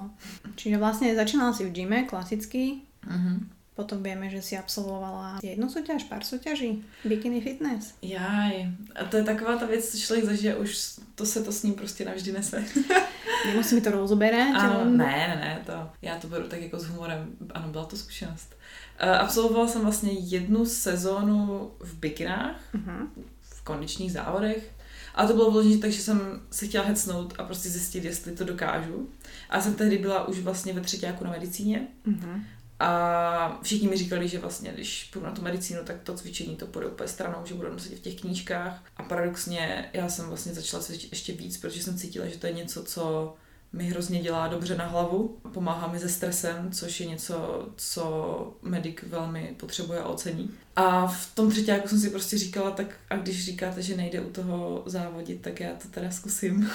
Čiže 0.55 0.77
vlastně 0.77 1.15
začínala 1.15 1.53
si 1.53 1.69
v 1.69 1.71
gyme, 1.71 2.03
klasicky. 2.03 2.75
Mm-hmm. 3.07 3.39
Potom 3.79 4.03
vieme, 4.03 4.27
že 4.27 4.41
si 4.41 4.57
absolvovala 4.59 5.39
jednu 5.43 5.69
soutěž, 5.69 6.03
pár 6.03 6.23
soutěží, 6.23 6.83
bikini 7.05 7.41
fitness. 7.41 7.93
Jaj, 8.01 8.67
a 8.95 9.03
to 9.03 9.17
je 9.17 9.23
taková 9.23 9.55
ta 9.55 9.65
věc, 9.65 9.91
co 9.91 9.97
člověk 9.97 10.25
zažije, 10.25 10.55
už 10.55 10.99
to 11.15 11.25
se 11.25 11.43
to 11.43 11.51
s 11.51 11.63
ním 11.63 11.73
prostě 11.73 12.05
navždy 12.05 12.31
nese. 12.31 12.63
Nemusí 13.45 13.75
mi 13.75 13.81
to 13.81 13.91
rozoberať? 13.91 14.55
Ano, 14.55 14.85
ne, 14.85 15.05
ne, 15.05 15.35
ne, 15.35 15.61
to, 15.65 15.89
já 16.01 16.19
to 16.19 16.27
beru 16.27 16.47
tak 16.47 16.61
jako 16.61 16.79
s 16.79 16.85
humorem. 16.85 17.29
Ano, 17.53 17.67
byla 17.67 17.85
to 17.85 17.97
zkušenost. 17.97 18.55
Uh, 19.03 19.09
absolvovala 19.09 19.67
jsem 19.67 19.81
vlastně 19.81 20.11
jednu 20.11 20.65
sezónu 20.65 21.71
v 21.79 21.95
bikinách, 21.95 22.61
uh-huh. 22.75 23.07
v 23.41 23.61
kondičních 23.61 24.11
závodech. 24.11 24.71
A 25.15 25.27
to 25.27 25.33
bylo 25.33 25.51
vložení 25.51 25.79
tak, 25.79 25.91
že 25.91 26.01
jsem 26.01 26.41
se 26.51 26.67
chtěla 26.67 26.85
hecnout 26.85 27.33
a 27.37 27.43
prostě 27.43 27.69
zjistit, 27.69 28.05
jestli 28.05 28.31
to 28.31 28.43
dokážu. 28.43 29.09
A 29.49 29.61
jsem 29.61 29.73
tehdy 29.73 29.97
byla 29.97 30.27
už 30.27 30.39
vlastně 30.39 30.73
ve 30.73 30.81
třetíku 30.81 31.23
na 31.23 31.31
medicíně. 31.31 31.87
Uh-huh. 32.07 32.43
A 32.79 33.59
všichni 33.63 33.87
mi 33.87 33.97
říkali, 33.97 34.27
že 34.27 34.39
vlastně, 34.39 34.71
když 34.73 35.09
půjdu 35.13 35.25
na 35.25 35.31
tu 35.31 35.41
medicínu, 35.41 35.79
tak 35.83 35.95
to 36.03 36.13
cvičení 36.13 36.55
to 36.55 36.65
půjde 36.65 36.87
úplně 36.87 37.09
stranou, 37.09 37.45
že 37.45 37.53
budu 37.53 37.73
nosit 37.73 37.97
v 37.97 38.01
těch 38.01 38.21
knížkách. 38.21 38.83
A 38.97 39.03
paradoxně 39.03 39.89
já 39.93 40.09
jsem 40.09 40.27
vlastně 40.27 40.53
začala 40.53 40.83
cvičit 40.83 41.11
ještě 41.11 41.33
víc, 41.33 41.57
protože 41.57 41.83
jsem 41.83 41.97
cítila, 41.97 42.25
že 42.25 42.37
to 42.37 42.47
je 42.47 42.53
něco, 42.53 42.83
co 42.83 43.35
mi 43.73 43.83
hrozně 43.83 44.19
dělá 44.19 44.47
dobře 44.47 44.77
na 44.77 44.85
hlavu, 44.85 45.37
pomáhá 45.53 45.87
mi 45.87 45.99
se 45.99 46.09
stresem, 46.09 46.71
což 46.71 46.99
je 46.99 47.05
něco, 47.05 47.67
co 47.75 48.57
medic 48.61 48.95
velmi 49.07 49.55
potřebuje 49.57 49.99
a 49.99 50.07
ocení. 50.07 50.51
A 50.75 51.07
v 51.07 51.35
tom 51.35 51.51
třetí 51.51 51.67
jako 51.67 51.87
jsem 51.87 51.99
si 51.99 52.09
prostě 52.09 52.37
říkala, 52.37 52.71
tak 52.71 52.87
a 53.09 53.15
když 53.15 53.45
říkáte, 53.45 53.81
že 53.81 53.97
nejde 53.97 54.21
u 54.21 54.29
toho 54.29 54.83
závodit, 54.85 55.41
tak 55.41 55.59
já 55.59 55.73
to 55.73 55.87
teda 55.87 56.11
zkusím. 56.11 56.69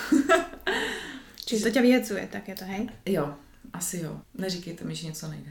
Čiže 1.45 1.65
to 1.65 1.71
tě 1.71 1.83
vyjecuje, 1.83 2.29
tak 2.33 2.49
je 2.49 2.55
to, 2.55 2.65
hej? 2.65 2.89
Jo, 3.07 3.35
asi 3.75 3.99
jo. 3.99 4.21
Neříkejte 4.35 4.85
mi, 4.85 4.95
že 4.95 5.07
něco 5.07 5.29
nejde. 5.29 5.51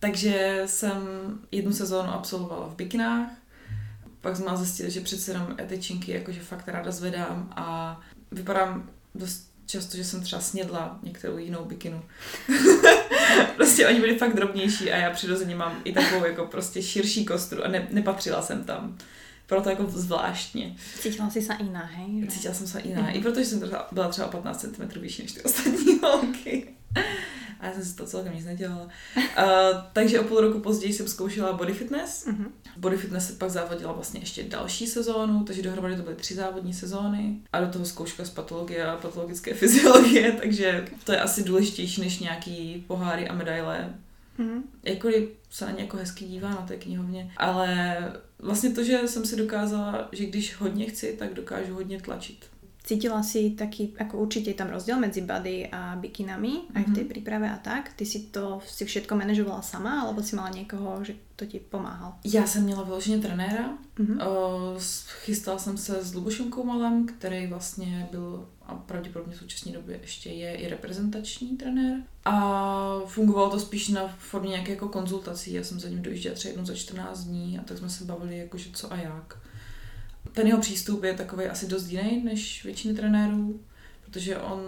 Takže 0.00 0.62
jsem 0.66 1.02
jednu 1.50 1.72
sezónu 1.72 2.10
absolvovala 2.10 2.68
v 2.68 2.76
bikinách, 2.76 3.28
pak 4.20 4.36
jsme 4.36 4.56
zjistili, 4.56 4.90
že 4.90 5.00
přece 5.00 5.30
jenom 5.30 5.54
etečinky 5.60 6.12
jakože 6.12 6.40
fakt 6.40 6.68
ráda 6.68 6.90
zvedám 6.90 7.52
a 7.56 8.00
vypadám 8.32 8.90
dost 9.14 9.50
často, 9.66 9.96
že 9.96 10.04
jsem 10.04 10.22
třeba 10.22 10.42
snědla 10.42 10.98
některou 11.02 11.38
jinou 11.38 11.64
bikinu. 11.64 12.02
prostě 13.56 13.88
oni 13.88 14.00
byli 14.00 14.18
fakt 14.18 14.36
drobnější 14.36 14.92
a 14.92 14.96
já 14.96 15.10
přirozeně 15.10 15.56
mám 15.56 15.80
i 15.84 15.92
takovou 15.92 16.24
jako 16.24 16.46
prostě 16.46 16.82
širší 16.82 17.24
kostru 17.24 17.64
a 17.64 17.68
ne, 17.68 17.88
nepatřila 17.90 18.42
jsem 18.42 18.64
tam. 18.64 18.98
Proto 19.46 19.70
jako 19.70 19.84
zvláštně. 19.86 20.76
Cítila 21.00 21.30
jsi 21.30 21.42
se 21.42 21.56
jiná, 21.62 21.84
hej? 21.84 22.28
Cítila 22.28 22.54
jsem 22.54 22.66
se 22.66 22.80
jiná. 22.84 23.02
Mm. 23.02 23.08
I 23.12 23.22
protože 23.22 23.44
jsem 23.44 23.70
byla 23.92 24.08
třeba 24.08 24.28
o 24.28 24.30
15 24.30 24.60
cm 24.60 25.00
vyšší 25.00 25.22
než 25.22 25.32
ty 25.32 25.42
ostatní 25.42 25.98
holky 26.02 26.74
a 27.64 27.66
já 27.66 27.72
jsem 27.72 27.84
si 27.84 27.96
to 27.96 28.06
celkem 28.06 28.34
nic 28.34 28.44
nedělala. 28.44 28.84
Uh, 28.84 29.22
takže 29.92 30.20
o 30.20 30.24
půl 30.24 30.40
roku 30.40 30.60
později 30.60 30.92
jsem 30.92 31.08
zkoušela 31.08 31.52
body 31.52 31.72
fitness. 31.72 32.26
Uh-huh. 32.26 32.46
Body 32.76 32.96
fitness 32.96 33.26
se 33.26 33.32
pak 33.32 33.50
závodila 33.50 33.92
vlastně 33.92 34.20
ještě 34.20 34.42
další 34.42 34.86
sezónu, 34.86 35.44
takže 35.44 35.62
dohromady 35.62 35.96
to 35.96 36.02
byly 36.02 36.16
tři 36.16 36.34
závodní 36.34 36.74
sezóny 36.74 37.36
a 37.52 37.60
do 37.60 37.66
toho 37.66 37.84
zkouška 37.84 38.24
z 38.24 38.30
patologie 38.30 38.86
a 38.86 38.96
patologické 38.96 39.54
fyziologie, 39.64 40.32
takže 40.32 40.88
to 41.04 41.12
je 41.12 41.20
asi 41.20 41.44
důležitější 41.44 42.00
než 42.00 42.18
nějaký 42.18 42.84
poháry 42.86 43.28
a 43.28 43.34
medaile. 43.34 43.94
Mm-hmm. 44.38 44.62
Jakkoliv 44.82 45.28
se 45.50 45.64
na 45.64 45.70
ně 45.70 45.82
jako 45.82 45.96
hezky 45.96 46.24
dívá 46.24 46.48
na 46.48 46.66
té 46.66 46.76
knihovně, 46.76 47.32
ale 47.36 47.96
vlastně 48.38 48.70
to, 48.70 48.84
že 48.84 49.00
jsem 49.06 49.26
si 49.26 49.36
dokázala, 49.36 50.08
že 50.12 50.26
když 50.26 50.56
hodně 50.56 50.86
chci, 50.86 51.16
tak 51.18 51.34
dokážu 51.34 51.74
hodně 51.74 52.00
tlačit. 52.00 52.53
Cítila 52.84 53.24
si 53.24 53.56
taký, 53.56 53.96
ako 53.96 54.28
určite 54.28 54.52
tam 54.52 54.68
rozdiel 54.68 55.00
medzi 55.00 55.24
body 55.24 55.72
a 55.72 55.96
bikinami, 55.96 56.68
aj 56.76 56.84
v 56.84 56.94
tej 56.94 57.04
mhm. 57.08 57.10
príprave 57.16 57.48
a 57.48 57.56
tak? 57.56 57.96
Ty 57.96 58.04
si 58.04 58.28
to 58.28 58.60
si 58.60 58.84
všetko 58.84 59.16
manažovala 59.16 59.64
sama, 59.64 60.04
alebo 60.04 60.20
si 60.20 60.36
mala 60.36 60.52
někoho, 60.52 61.00
že 61.04 61.16
to 61.36 61.46
ti 61.46 61.60
pomáhal? 61.60 62.20
Já 62.24 62.46
jsem 62.46 62.64
měla 62.64 62.82
vyloženě 62.82 63.18
trenéra. 63.18 63.78
Mm-hmm. 63.98 64.18
chystala 65.24 65.58
jsem 65.58 65.78
se 65.78 66.04
s 66.04 66.14
Lubošem 66.14 66.50
Koumalem, 66.50 67.06
který 67.06 67.46
vlastně 67.46 68.08
byl 68.10 68.48
a 68.66 68.74
pravděpodobně 68.74 69.34
v 69.34 69.38
současné 69.38 69.72
době 69.72 69.98
ještě 70.02 70.30
je 70.30 70.54
i 70.54 70.68
reprezentační 70.68 71.56
trenér. 71.56 72.02
A 72.24 73.00
fungovalo 73.06 73.50
to 73.50 73.60
spíš 73.60 73.88
na 73.88 74.08
formě 74.18 74.50
nějaké 74.50 74.72
jako 74.72 74.88
konzultací. 74.88 75.52
Já 75.52 75.64
jsem 75.64 75.80
za 75.80 75.88
ním 75.88 76.02
dojížděla 76.02 76.34
třeba 76.34 76.50
jednou 76.50 76.66
za 76.66 76.74
14 76.74 77.24
dní 77.24 77.58
a 77.58 77.62
tak 77.62 77.78
jsme 77.78 77.90
se 77.90 78.04
bavili, 78.04 78.38
jakože 78.38 78.70
co 78.72 78.92
a 78.92 78.96
jak. 78.96 79.38
Ten 80.34 80.46
jeho 80.46 80.60
přístup 80.60 81.04
je 81.04 81.14
takový 81.14 81.44
asi 81.44 81.66
dost 81.66 81.88
jiný 81.88 82.24
než 82.24 82.64
většiny 82.64 82.94
trenérů, 82.94 83.60
protože 84.04 84.38
on 84.38 84.60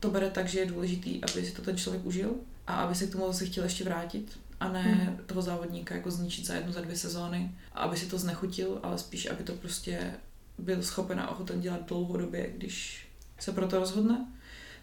to 0.00 0.10
bere 0.10 0.30
tak, 0.30 0.48
že 0.48 0.58
je 0.58 0.66
důležitý, 0.66 1.20
aby 1.24 1.46
si 1.46 1.52
to 1.52 1.62
ten 1.62 1.76
člověk 1.76 2.06
užil 2.06 2.34
a 2.66 2.74
aby 2.74 2.94
se 2.94 3.06
k 3.06 3.12
tomu 3.12 3.26
zase 3.26 3.46
chtěl 3.46 3.64
ještě 3.64 3.84
vrátit 3.84 4.38
a 4.60 4.68
ne 4.68 4.82
hmm. 4.82 5.16
toho 5.26 5.42
závodníka 5.42 5.94
jako 5.94 6.10
zničit 6.10 6.46
za 6.46 6.54
jednu, 6.54 6.72
za 6.72 6.80
dvě 6.80 6.96
sezóny 6.96 7.54
a 7.72 7.80
aby 7.80 7.96
si 7.96 8.06
to 8.06 8.18
znechutil, 8.18 8.80
ale 8.82 8.98
spíš, 8.98 9.30
aby 9.30 9.44
to 9.44 9.52
prostě 9.52 10.14
byl 10.58 10.82
schopen 10.82 11.20
a 11.20 11.30
ochoten 11.30 11.60
dělat 11.60 11.88
dlouhodobě, 11.88 12.50
když 12.56 13.06
se 13.38 13.52
pro 13.52 13.68
to 13.68 13.78
rozhodne. 13.78 14.26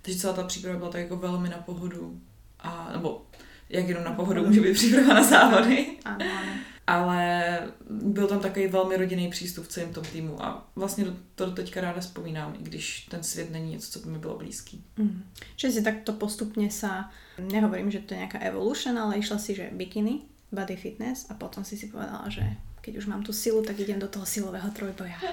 Takže 0.02 0.20
celá 0.20 0.34
ta 0.34 0.44
příprava 0.44 0.78
byla 0.78 0.92
tak 0.92 1.02
jako 1.02 1.16
velmi 1.16 1.50
na 1.50 1.58
pohodu. 1.58 2.22
A, 2.60 2.90
nebo 2.94 3.26
jak 3.70 3.88
jenom 3.88 4.04
na 4.04 4.12
pohodu 4.12 4.46
může 4.46 4.62
být 4.62 4.74
příprava 4.74 5.14
na 5.14 5.24
závody. 5.24 5.98
Ano, 6.06 6.26
ano. 6.42 6.52
Ale 6.90 7.60
byl 7.90 8.28
tam 8.28 8.40
takový 8.40 8.68
velmi 8.68 8.98
rodinný 8.98 9.30
přístup 9.30 9.66
v 9.66 9.68
celém 9.68 9.94
tom 9.94 10.04
týmu 10.04 10.44
a 10.44 10.68
vlastně 10.76 11.06
to 11.36 11.52
teďka 11.52 11.82
ráda 11.82 12.02
vzpomínám, 12.02 12.56
i 12.60 12.64
když 12.64 13.08
ten 13.10 13.24
svět 13.24 13.52
není 13.52 13.72
něco, 13.72 13.92
co 13.92 14.06
by 14.06 14.12
mi 14.12 14.20
bylo 14.20 14.38
blízký. 14.38 14.84
Mm. 14.98 15.24
Čiže 15.56 15.74
si 15.74 15.82
takto 15.82 16.14
postupně 16.14 16.72
sa, 16.72 17.12
nehovorím, 17.38 17.92
že 17.92 18.00
to 18.00 18.14
je 18.14 18.18
nějaká 18.18 18.40
evolution, 18.40 19.00
ale 19.00 19.18
išla 19.18 19.38
si, 19.38 19.56
že 19.56 19.70
bikini, 19.72 20.22
body 20.52 20.76
fitness 20.76 21.26
a 21.30 21.34
potom 21.34 21.64
si 21.64 21.78
si 21.78 21.88
povedala, 21.88 22.26
že 22.30 22.42
keď 22.82 22.98
už 22.98 23.06
mám 23.06 23.24
tu 23.24 23.34
silu, 23.34 23.62
tak 23.62 23.80
idem 23.80 24.00
do 24.00 24.08
toho 24.08 24.26
silového 24.26 24.70
trojboja. 24.72 25.22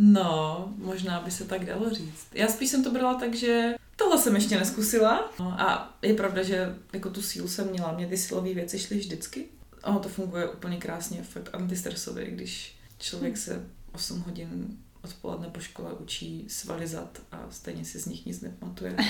No, 0.00 0.72
možná 0.76 1.20
by 1.20 1.30
se 1.30 1.44
tak 1.44 1.64
dalo 1.64 1.90
říct. 1.90 2.26
Já 2.34 2.48
spíš 2.48 2.70
jsem 2.70 2.84
to 2.84 2.90
brala 2.90 3.14
tak, 3.14 3.34
že 3.34 3.74
tohle 3.96 4.18
jsem 4.18 4.34
ještě 4.34 4.58
neskusila. 4.58 5.30
No, 5.40 5.60
a 5.60 5.96
je 6.02 6.14
pravda, 6.14 6.42
že 6.42 6.74
jako 6.92 7.10
tu 7.10 7.22
sílu 7.22 7.48
jsem 7.48 7.70
měla. 7.70 7.92
Mě 7.92 8.06
ty 8.06 8.16
silové 8.16 8.54
věci 8.54 8.78
šly 8.78 8.98
vždycky. 8.98 9.48
Ono 9.82 9.98
to 9.98 10.08
funguje 10.08 10.48
úplně 10.48 10.76
krásně, 10.76 11.22
fakt 11.22 11.54
antistresově, 11.54 12.30
když 12.30 12.76
člověk 12.98 13.36
se 13.36 13.66
8 13.92 14.20
hodin 14.20 14.78
odpoledne 15.02 15.48
po 15.48 15.60
škole 15.60 15.92
učí 15.92 16.44
svalizat 16.48 17.22
a 17.32 17.46
stejně 17.50 17.84
si 17.84 17.98
z 17.98 18.06
nich 18.06 18.26
nic 18.26 18.40
nepamatuje. 18.40 18.96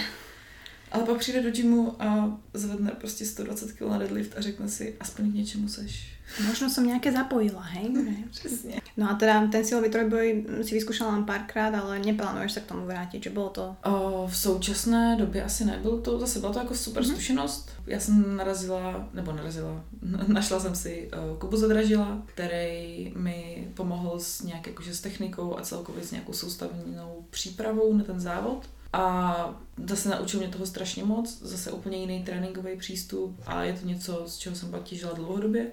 Ale 0.93 1.05
pak 1.05 1.19
přijde 1.19 1.43
do 1.43 1.51
gymu 1.51 2.03
a 2.03 2.41
zvedne 2.55 2.91
prostě 2.91 3.27
120 3.27 3.73
kg 3.73 3.81
na 3.81 3.99
deadlift 3.99 4.37
a 4.37 4.41
řekne 4.41 4.69
si, 4.69 4.97
aspoň 5.01 5.33
k 5.33 5.35
něčemu 5.35 5.69
seš. 5.69 6.18
Možno 6.47 6.69
som 6.71 6.87
nejaké 6.87 7.13
zapojila, 7.13 7.63
hej? 7.63 7.91
Přesně. 8.31 8.81
No 8.97 9.11
a 9.11 9.15
teda 9.15 9.47
ten 9.47 9.65
silový 9.65 9.91
trojboj 9.91 10.45
si 10.63 10.75
vyskúšala 10.75 11.13
len 11.13 11.25
párkrát, 11.25 11.75
ale 11.75 11.99
neplánuješ 11.99 12.53
sa 12.53 12.61
k 12.61 12.71
tomu 12.75 12.87
vrátit, 12.87 13.23
že 13.23 13.31
bylo 13.31 13.49
to... 13.49 13.77
O, 13.85 14.27
v 14.27 14.37
současné 14.37 15.17
době 15.17 15.45
asi 15.45 15.65
nebylo 15.65 16.01
to, 16.01 16.19
zase 16.19 16.39
byla 16.39 16.53
to 16.53 16.59
jako 16.59 16.75
super 16.75 17.03
mm-hmm. 17.03 17.13
zkušenost. 17.13 17.71
Já 17.87 18.01
jsem 18.01 18.37
narazila, 18.37 19.09
nebo 19.15 19.33
narazila, 19.33 19.85
našla 20.27 20.61
jsem 20.61 20.75
si 20.75 21.11
uh, 21.13 21.39
Kubu 21.39 21.57
Zadražila, 21.57 22.23
který 22.27 23.13
mi 23.17 23.69
pomohl 23.75 24.21
s 24.21 24.43
nějak 24.43 24.67
jakože 24.67 24.95
s 24.95 25.01
technikou 25.01 25.59
a 25.59 25.63
celkově 25.63 26.05
s 26.05 26.11
nějakou 26.11 26.33
soustavnou 26.33 27.25
přípravou 27.31 27.95
na 27.95 28.05
ten 28.05 28.21
závod. 28.21 28.67
A 28.93 29.63
zase 29.87 30.09
naučil 30.09 30.41
mě 30.41 30.49
toho 30.49 30.67
strašně 30.67 31.05
moc, 31.05 31.43
zase 31.43 31.73
úplně 31.73 31.99
jiný 31.99 32.25
tréninkový 32.25 32.77
přístup 32.77 33.41
a 33.47 33.63
je 33.63 33.73
to 33.73 33.87
něco, 33.87 34.23
z 34.27 34.37
čeho 34.37 34.57
jsem 34.57 34.71
pak 34.71 34.83
těžila 34.83 35.13
dlouhodobě. 35.13 35.67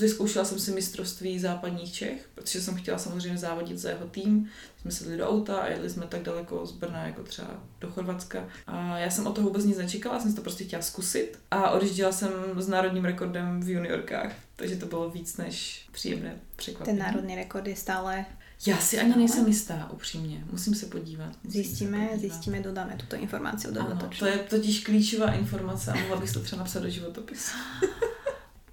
Vyzkoušela 0.00 0.44
jsem 0.44 0.58
si 0.58 0.70
mistrovství 0.70 1.38
západních 1.38 1.92
Čech, 1.92 2.28
protože 2.34 2.60
jsem 2.60 2.76
chtěla 2.76 2.98
samozřejmě 2.98 3.38
závodit 3.38 3.78
za 3.78 3.88
jeho 3.88 4.06
tým. 4.06 4.48
Jsme 4.80 4.90
sedli 4.90 5.16
do 5.16 5.28
auta 5.28 5.56
a 5.56 5.66
jeli 5.66 5.90
jsme 5.90 6.06
tak 6.06 6.22
daleko 6.22 6.66
z 6.66 6.72
Brna 6.72 7.06
jako 7.06 7.22
třeba 7.22 7.48
do 7.80 7.90
Chorvatska. 7.90 8.48
A 8.66 8.98
já 8.98 9.10
jsem 9.10 9.26
o 9.26 9.32
toho 9.32 9.48
vůbec 9.48 9.64
nic 9.64 9.78
nečekala, 9.78 10.20
jsem 10.20 10.34
to 10.34 10.42
prostě 10.42 10.64
chtěla 10.64 10.82
zkusit. 10.82 11.38
A 11.50 11.70
odjížděla 11.70 12.12
jsem 12.12 12.30
s 12.56 12.68
národním 12.68 13.04
rekordem 13.04 13.60
v 13.60 13.68
juniorkách, 13.68 14.32
takže 14.56 14.76
to 14.76 14.86
bylo 14.86 15.10
víc 15.10 15.36
než 15.36 15.86
příjemné 15.92 16.36
překvapení. 16.56 16.98
Ten 16.98 17.06
národní 17.06 17.34
rekord 17.34 17.66
je 17.66 17.76
stále 17.76 18.26
já 18.66 18.78
si 18.78 18.98
ani 18.98 19.16
nejsem 19.16 19.46
jistá, 19.46 19.90
upřímně. 19.92 20.44
Musím 20.52 20.74
se 20.74 20.86
podívat. 20.86 21.32
Musím 21.44 21.62
zjistíme, 21.62 21.98
se 21.98 22.04
podívat. 22.04 22.20
zjistíme, 22.20 22.60
dodáme 22.60 22.96
tuto 22.96 23.16
informaci 23.16 23.72
do 23.72 23.80
ano, 23.80 24.10
To 24.18 24.26
je 24.26 24.38
totiž 24.38 24.84
klíčová 24.84 25.32
informace 25.32 25.92
a 25.92 25.96
mohla 25.96 26.16
bych 26.16 26.32
to 26.32 26.40
třeba 26.40 26.58
napsat 26.58 26.82
do 26.82 26.90
životopisu. 26.90 27.56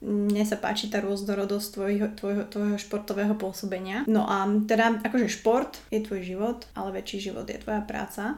Mne 0.06 0.46
sa 0.46 0.54
páči 0.62 0.86
tá 0.94 1.01
rôznorodosť 1.01 1.68
tvojho, 1.74 2.08
tvojho, 2.13 2.44
tvojho 2.46 2.77
športového 2.77 3.34
pôsobenia. 3.42 4.06
No 4.06 4.30
a 4.30 4.46
teda 4.70 5.01
akože 5.01 5.25
šport 5.34 5.82
je 5.89 5.98
tvoj 5.98 6.22
život, 6.22 6.70
ale 6.77 7.01
väčší 7.01 7.25
život 7.25 7.50
je 7.50 7.58
tvoja 7.58 7.82
práca 7.82 8.38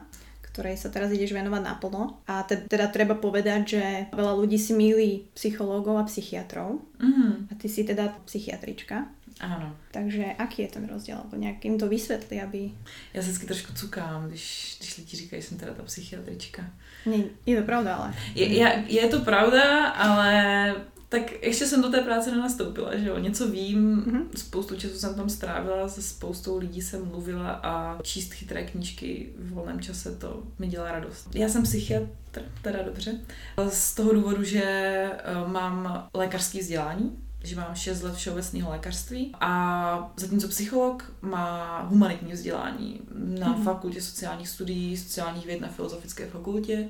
ktorej 0.58 0.74
sa 0.74 0.90
teraz 0.90 1.14
ideš 1.14 1.38
venovať 1.38 1.62
naplno. 1.62 2.18
A 2.26 2.42
teda 2.42 2.90
treba 2.90 3.14
povedať, 3.14 3.78
že 3.78 3.84
veľa 4.10 4.34
ľudí 4.34 4.58
si 4.58 4.74
míli 4.74 5.30
psychológov 5.30 6.02
a 6.02 6.08
psychiatrov. 6.10 6.82
Mm. 6.98 7.46
A 7.46 7.52
ty 7.54 7.70
si 7.70 7.86
teda 7.86 8.10
psychiatrička. 8.26 9.06
Ano. 9.40 9.76
Takže 9.90 10.24
aký 10.38 10.62
je 10.62 10.68
ten 10.68 10.88
rozdíl? 10.88 11.16
Nebo 11.24 11.36
nějak 11.36 11.64
jim 11.64 11.78
to 11.78 11.88
vysvětli, 11.88 12.42
aby... 12.42 12.70
Já 13.14 13.22
se 13.22 13.28
vždycky 13.28 13.46
trošku 13.46 13.72
cukám, 13.72 14.28
když, 14.28 14.76
když 14.78 14.98
lidi 14.98 15.16
říkají, 15.16 15.42
že 15.42 15.48
jsem 15.48 15.58
teda 15.58 15.74
ta 15.74 15.82
psychiatrička. 15.82 16.70
Ne, 17.06 17.24
je 17.46 17.60
to 17.60 17.66
pravda, 17.66 17.96
ale... 17.96 18.14
Je, 18.34 18.46
je, 18.46 18.84
je 18.88 19.08
to 19.08 19.20
pravda, 19.20 19.88
ale 19.88 20.74
tak 21.08 21.42
ještě 21.42 21.66
jsem 21.66 21.82
do 21.82 21.88
té 21.88 22.00
práce 22.00 22.30
nenastoupila, 22.30 22.96
že 22.96 23.08
jo, 23.08 23.18
něco 23.18 23.48
vím, 23.48 24.02
mm-hmm. 24.02 24.26
spoustu 24.36 24.76
času 24.76 24.94
jsem 24.94 25.14
tam 25.14 25.28
strávila, 25.28 25.88
se 25.88 26.02
spoustou 26.02 26.58
lidí 26.58 26.82
jsem 26.82 27.04
mluvila 27.08 27.50
a 27.50 28.02
číst 28.02 28.32
chytré 28.32 28.62
knížky 28.62 29.32
v 29.38 29.52
volném 29.52 29.80
čase, 29.80 30.16
to 30.16 30.42
mi 30.58 30.66
dělá 30.66 30.92
radost. 30.92 31.34
Já 31.34 31.48
jsem 31.48 31.62
psychiatr, 31.62 32.42
teda 32.62 32.82
dobře, 32.82 33.20
z 33.68 33.94
toho 33.94 34.12
důvodu, 34.12 34.44
že 34.44 34.62
eh, 34.62 35.48
mám 35.48 36.08
lékařské 36.14 36.58
vzdělání, 36.58 37.27
že 37.44 37.56
mám 37.56 37.74
6 37.74 38.02
let 38.02 38.14
všeobecného 38.14 38.70
lékařství 38.70 39.32
a 39.40 40.12
zatímco 40.16 40.48
psycholog 40.48 41.12
má 41.22 41.80
humanitní 41.80 42.32
vzdělání 42.32 43.00
na 43.14 43.46
mm-hmm. 43.46 43.62
fakultě 43.62 44.02
sociálních 44.02 44.48
studií, 44.48 44.96
sociálních 44.96 45.46
věd 45.46 45.60
na 45.60 45.68
filozofické 45.68 46.26
fakultě 46.26 46.88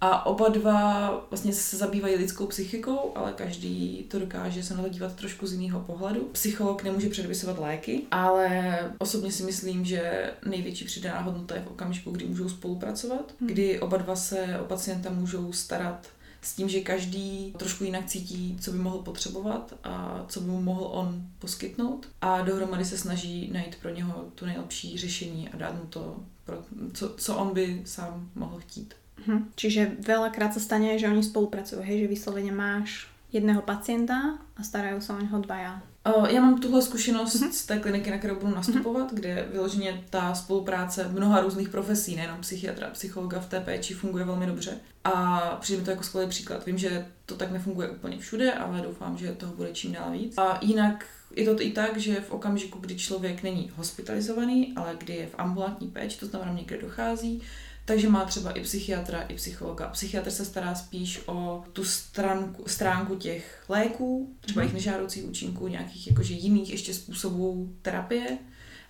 a 0.00 0.26
oba 0.26 0.48
dva 0.48 1.10
vlastně 1.30 1.52
se 1.52 1.76
zabývají 1.76 2.16
lidskou 2.16 2.46
psychikou, 2.46 3.12
ale 3.14 3.32
každý 3.32 4.04
to 4.10 4.18
dokáže 4.18 4.62
se 4.62 4.74
na 4.74 4.82
to 4.82 4.88
dívat 4.88 5.14
trošku 5.16 5.46
z 5.46 5.52
jiného 5.52 5.80
pohledu. 5.80 6.28
Psycholog 6.32 6.82
nemůže 6.82 7.08
předepisovat 7.08 7.58
léky, 7.58 8.02
ale 8.10 8.78
osobně 8.98 9.32
si 9.32 9.42
myslím, 9.42 9.84
že 9.84 10.32
největší 10.46 10.84
přidaná 10.84 11.20
hodnota 11.20 11.54
je 11.54 11.62
v 11.62 11.70
okamžiku, 11.70 12.10
kdy 12.10 12.24
můžou 12.24 12.48
spolupracovat, 12.48 13.34
hmm. 13.40 13.48
kdy 13.48 13.80
oba 13.80 13.96
dva 13.96 14.16
se 14.16 14.58
o 14.60 14.64
pacienta 14.64 15.10
můžou 15.10 15.52
starat 15.52 16.06
s 16.42 16.54
tím, 16.54 16.68
že 16.68 16.80
každý 16.80 17.54
trošku 17.58 17.84
jinak 17.84 18.06
cítí, 18.06 18.56
co 18.60 18.72
by 18.72 18.78
mohl 18.78 18.98
potřebovat 18.98 19.74
a 19.84 20.24
co 20.28 20.40
by 20.40 20.46
mu 20.50 20.62
mohl 20.62 20.88
on 20.92 21.22
poskytnout 21.38 22.08
a 22.20 22.42
dohromady 22.42 22.84
se 22.84 22.98
snaží 22.98 23.50
najít 23.52 23.76
pro 23.76 23.90
něho 23.90 24.24
tu 24.34 24.46
nejlepší 24.46 24.98
řešení 24.98 25.48
a 25.48 25.56
dát 25.56 25.74
mu 25.74 25.86
to, 25.86 26.16
pro, 26.44 26.62
co, 26.92 27.14
co 27.16 27.36
on 27.36 27.54
by 27.54 27.82
sám 27.84 28.30
mohl 28.34 28.58
chtít. 28.58 28.94
Hm. 29.26 29.50
Čiže 29.58 29.98
veľakrát 29.98 30.54
sa 30.54 30.62
stane, 30.62 30.94
že 30.94 31.10
oni 31.10 31.26
spolupracujú, 31.26 31.82
hej, 31.82 32.06
že 32.06 32.12
vyslovene 32.14 32.54
máš 32.54 33.10
jedného 33.34 33.66
pacienta 33.66 34.38
a 34.54 34.60
starajú 34.62 35.02
sa 35.02 35.18
o 35.18 35.20
něho 35.20 35.38
dvaja. 35.42 35.82
Já 36.28 36.40
mám 36.40 36.60
tuhle 36.60 36.82
zkušenost 36.82 37.34
mm-hmm. 37.34 37.50
z 37.50 37.66
té 37.66 37.78
kliniky, 37.78 38.10
na 38.10 38.18
kterou 38.18 38.34
budu 38.34 38.54
nastupovat, 38.54 39.12
mm-hmm. 39.12 39.14
kde 39.14 39.48
vyloženě 39.52 40.04
ta 40.10 40.34
spolupráce 40.34 41.08
mnoha 41.08 41.40
různých 41.40 41.68
profesí, 41.68 42.16
nejenom 42.16 42.40
psychiatra, 42.40 42.90
psychologa 42.92 43.40
v 43.40 43.48
té 43.48 43.60
péči 43.60 43.94
funguje 43.94 44.24
velmi 44.24 44.46
dobře. 44.46 44.76
A 45.04 45.40
přijde 45.60 45.78
mi 45.78 45.84
to 45.84 45.90
jako 45.90 46.02
skvělý 46.02 46.28
příklad. 46.28 46.66
Vím, 46.66 46.78
že 46.78 47.06
to 47.26 47.34
tak 47.34 47.50
nefunguje 47.50 47.90
úplně 47.90 48.18
všude, 48.18 48.52
ale 48.52 48.80
doufám, 48.80 49.18
že 49.18 49.32
toho 49.32 49.52
bude 49.52 49.72
čím 49.72 49.92
dál 49.92 50.10
víc. 50.12 50.34
A 50.38 50.58
jinak 50.62 51.06
je 51.36 51.44
to 51.44 51.62
i 51.62 51.70
tak, 51.70 51.96
že 51.96 52.20
v 52.20 52.30
okamžiku, 52.30 52.78
kdy 52.78 52.96
člověk 52.96 53.42
není 53.42 53.70
hospitalizovaný, 53.76 54.72
ale 54.76 54.96
kdy 54.98 55.14
je 55.14 55.26
v 55.26 55.34
ambulantní 55.38 55.88
péči, 55.88 56.18
to 56.18 56.26
znamená 56.26 56.52
někde 56.52 56.78
dochází, 56.78 57.42
takže 57.88 58.08
má 58.08 58.24
třeba 58.24 58.52
i 58.52 58.60
psychiatra, 58.60 59.22
i 59.22 59.34
psychologa. 59.34 59.88
Psychiatr 59.88 60.30
se 60.30 60.44
stará 60.44 60.74
spíš 60.74 61.22
o 61.26 61.64
tu 61.72 61.84
stránku, 61.84 62.64
stránku 62.66 63.16
těch 63.16 63.64
léků, 63.68 64.34
třeba 64.40 64.60
mm. 64.60 64.62
jejich 64.62 64.74
nežádoucích 64.74 65.24
účinků, 65.24 65.68
nějakých 65.68 66.06
jakože 66.06 66.34
jiných 66.34 66.70
ještě 66.70 66.94
způsobů 66.94 67.76
terapie. 67.82 68.38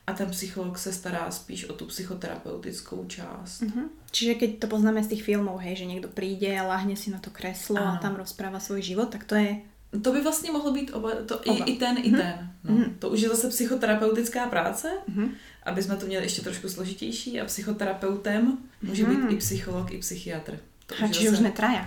A 0.06 0.12
ten 0.12 0.30
psycholog 0.30 0.78
se 0.78 0.92
stará 0.92 1.30
spíš 1.30 1.64
o 1.64 1.72
tu 1.72 1.86
psychoterapeutickou 1.86 3.04
část. 3.04 3.62
Mm-hmm. 3.62 3.84
Čiže 4.10 4.34
keď 4.34 4.58
to 4.58 4.66
poznáme 4.66 5.04
z 5.04 5.08
těch 5.08 5.22
filmů, 5.22 5.56
hej, 5.56 5.76
že 5.76 5.84
někdo 5.84 6.08
přijde 6.08 6.60
a 6.60 6.66
láhne 6.66 6.96
si 6.96 7.10
na 7.10 7.18
to 7.18 7.30
kreslo 7.30 7.76
ano. 7.76 7.86
a 7.86 7.96
tam 7.96 8.16
rozpráva 8.16 8.60
svůj 8.60 8.82
život, 8.82 9.08
tak 9.08 9.24
to 9.24 9.34
je 9.34 9.60
to 10.02 10.12
by 10.12 10.20
vlastně 10.20 10.52
mohlo 10.52 10.72
být 10.72 10.90
oba, 10.90 11.10
to 11.26 11.38
oba. 11.38 11.64
I, 11.64 11.70
i 11.70 11.76
ten, 11.76 11.96
mm-hmm. 11.96 12.06
i 12.06 12.10
mhm. 12.10 12.20
ten. 12.20 12.50
No. 12.64 12.74
Mm-hmm. 12.74 12.94
To 12.98 13.08
už 13.08 13.20
je 13.20 13.28
zase 13.28 13.48
psychoterapeutická 13.48 14.46
práce, 14.46 14.92
mm-hmm. 15.08 15.30
aby 15.62 15.82
jsme 15.82 15.96
to 15.96 16.06
měli 16.06 16.24
ještě 16.24 16.42
trošku 16.42 16.68
složitější 16.68 17.40
a 17.40 17.44
psychoterapeutem 17.44 18.58
může 18.82 19.04
mm-hmm. 19.04 19.10
být 19.10 19.18
mhm. 19.18 19.34
i 19.34 19.36
psycholog, 19.36 19.92
i 19.92 19.98
psychiatr. 19.98 20.58
To 20.86 20.94
a 21.04 21.08
čiže 21.08 21.30
už 21.30 21.44
netraja. 21.44 21.84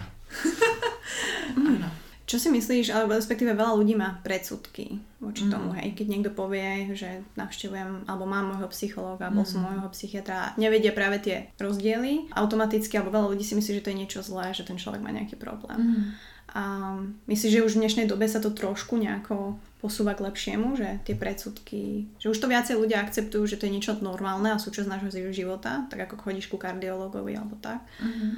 ano. 1.57 1.89
Čo 2.29 2.39
si 2.39 2.47
myslíš, 2.47 2.95
alebo 2.95 3.17
respektíve 3.17 3.51
veľa 3.51 3.75
ľudí 3.75 3.91
má 3.97 4.23
predsudky 4.23 5.03
voči 5.19 5.43
mm. 5.43 5.51
tomu, 5.51 5.75
hej, 5.75 5.91
keď 5.99 6.05
niekto 6.07 6.31
povie, 6.31 6.95
že 6.95 7.27
navštevujem, 7.35 8.07
alebo 8.07 8.23
mám 8.23 8.55
môjho 8.55 8.71
psychológa, 8.71 9.27
alebo 9.27 9.43
mm. 9.43 9.49
som 9.51 9.59
môjho 9.59 9.89
psychiatra, 9.91 10.55
nevedia 10.55 10.95
práve 10.95 11.19
tie 11.19 11.51
rozdiely, 11.59 12.31
automaticky, 12.31 12.95
alebo 12.95 13.19
veľa 13.19 13.35
ľudí 13.35 13.43
si 13.43 13.51
myslí, 13.59 13.71
že 13.75 13.83
to 13.83 13.91
je 13.91 13.99
niečo 13.99 14.19
zlé, 14.23 14.55
že 14.55 14.63
ten 14.63 14.79
človek 14.79 15.03
má 15.03 15.11
nejaký 15.11 15.35
problém. 15.35 15.75
Mm. 15.75 16.03
A 16.51 16.99
myslíš, 17.31 17.51
že 17.51 17.63
už 17.63 17.73
v 17.75 17.81
dnešnej 17.87 18.07
dobe 18.11 18.27
sa 18.27 18.43
to 18.43 18.51
trošku 18.51 18.99
nejako 18.99 19.55
posúva 19.79 20.13
k 20.13 20.27
lepšiemu, 20.27 20.75
že 20.75 20.99
tie 21.07 21.15
predsudky, 21.15 22.11
že 22.19 22.29
už 22.29 22.37
to 22.37 22.51
viacej 22.51 22.75
ľudia 22.75 23.01
akceptujú, 23.01 23.47
že 23.47 23.57
to 23.57 23.65
je 23.65 23.73
niečo 23.73 23.95
normálne 24.03 24.51
a 24.51 24.61
súčasť 24.61 24.91
nášho 24.91 25.09
života, 25.31 25.87
tak 25.87 26.05
ako 26.05 26.21
chodíš 26.21 26.51
ku 26.51 26.59
kardiologovi 26.59 27.33
alebo 27.39 27.55
tak, 27.57 27.81
mm-hmm. 28.03 28.31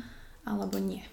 alebo 0.46 0.78
nie. 0.78 1.04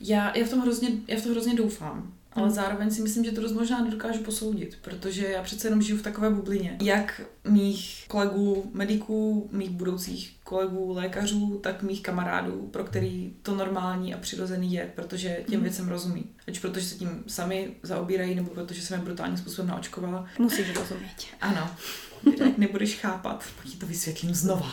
Já, 0.00 0.36
já, 0.36 0.44
v 0.44 0.50
tom 0.50 0.60
hrozně, 0.60 0.88
já 1.08 1.18
v 1.18 1.22
tom 1.22 1.32
hrozně 1.32 1.54
doufám. 1.54 2.12
Ale 2.36 2.50
zároveň 2.50 2.90
si 2.90 3.02
myslím, 3.02 3.24
že 3.24 3.32
to 3.32 3.40
dost 3.40 3.52
možná 3.52 3.84
nedokážu 3.84 4.22
posoudit, 4.22 4.78
protože 4.82 5.26
já 5.26 5.42
přece 5.42 5.66
jenom 5.66 5.82
žiju 5.82 5.98
v 5.98 6.02
takové 6.02 6.30
bublině. 6.30 6.76
Jak 6.82 7.22
mých 7.48 8.04
kolegů, 8.08 8.70
mediků, 8.74 9.48
mých 9.52 9.70
budoucích 9.70 10.36
kolegů, 10.44 10.92
lékařů, 10.92 11.60
tak 11.62 11.82
mých 11.82 12.02
kamarádů, 12.02 12.68
pro 12.72 12.84
který 12.84 13.34
to 13.42 13.54
normální 13.54 14.14
a 14.14 14.18
přirozený 14.18 14.72
je, 14.72 14.92
protože 14.94 15.44
těm 15.48 15.58
mm. 15.58 15.62
věcem 15.62 15.88
rozumí. 15.88 16.24
Ať 16.48 16.60
protože 16.60 16.86
se 16.86 16.94
tím 16.94 17.24
sami 17.26 17.76
zaobírají, 17.82 18.34
nebo 18.34 18.50
protože 18.50 18.82
jsem 18.82 19.00
je 19.00 19.04
brutálním 19.04 19.36
způsobem 19.36 19.68
naočkovala. 19.68 20.26
Musíš 20.38 20.74
rozumět. 20.74 21.16
Ano. 21.40 21.70
Jak 22.40 22.58
nebudeš 22.58 22.98
chápat, 22.98 23.44
pak 23.56 23.66
ti 23.66 23.76
to 23.76 23.86
vysvětlím 23.86 24.34
znova. 24.34 24.72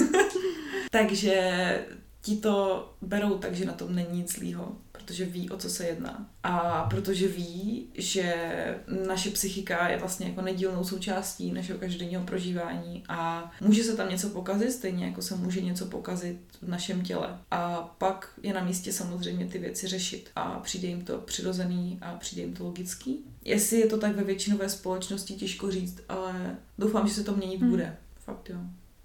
Takže 0.90 1.84
ti 2.22 2.36
to 2.36 2.88
berou 3.02 3.38
tak, 3.38 3.54
že 3.54 3.64
na 3.64 3.72
tom 3.72 3.94
není 3.94 4.18
nic 4.18 4.32
zlýho 4.32 4.76
protože 5.02 5.24
ví, 5.24 5.50
o 5.50 5.56
co 5.56 5.70
se 5.70 5.86
jedná. 5.86 6.30
A 6.42 6.86
protože 6.90 7.28
ví, 7.28 7.86
že 7.94 8.34
naše 9.06 9.30
psychika 9.30 9.88
je 9.88 9.98
vlastně 9.98 10.26
jako 10.28 10.42
nedílnou 10.42 10.84
součástí 10.84 11.52
našeho 11.52 11.78
každodenního 11.78 12.22
prožívání 12.22 13.04
a 13.08 13.50
může 13.60 13.84
se 13.84 13.96
tam 13.96 14.10
něco 14.10 14.28
pokazit, 14.28 14.72
stejně 14.72 15.06
jako 15.06 15.22
se 15.22 15.36
může 15.36 15.60
něco 15.60 15.86
pokazit 15.86 16.38
v 16.62 16.68
našem 16.68 17.02
těle. 17.02 17.38
A 17.50 17.76
pak 17.98 18.32
je 18.42 18.52
na 18.52 18.64
místě 18.64 18.92
samozřejmě 18.92 19.46
ty 19.46 19.58
věci 19.58 19.86
řešit 19.86 20.30
a 20.36 20.58
přijde 20.58 20.88
jim 20.88 21.04
to 21.04 21.18
přirozený 21.18 21.98
a 22.00 22.14
přijde 22.14 22.42
jim 22.42 22.54
to 22.54 22.64
logický. 22.64 23.18
Jestli 23.44 23.80
je 23.80 23.86
to 23.86 23.98
tak 23.98 24.16
ve 24.16 24.24
většinové 24.24 24.68
společnosti, 24.68 25.34
těžko 25.34 25.70
říct, 25.70 26.00
ale 26.08 26.56
doufám, 26.78 27.08
že 27.08 27.14
se 27.14 27.24
to 27.24 27.36
měnit 27.36 27.60
hmm. 27.60 27.70
bude. 27.70 27.96
Fakt 28.18 28.50
jo. 28.50 28.56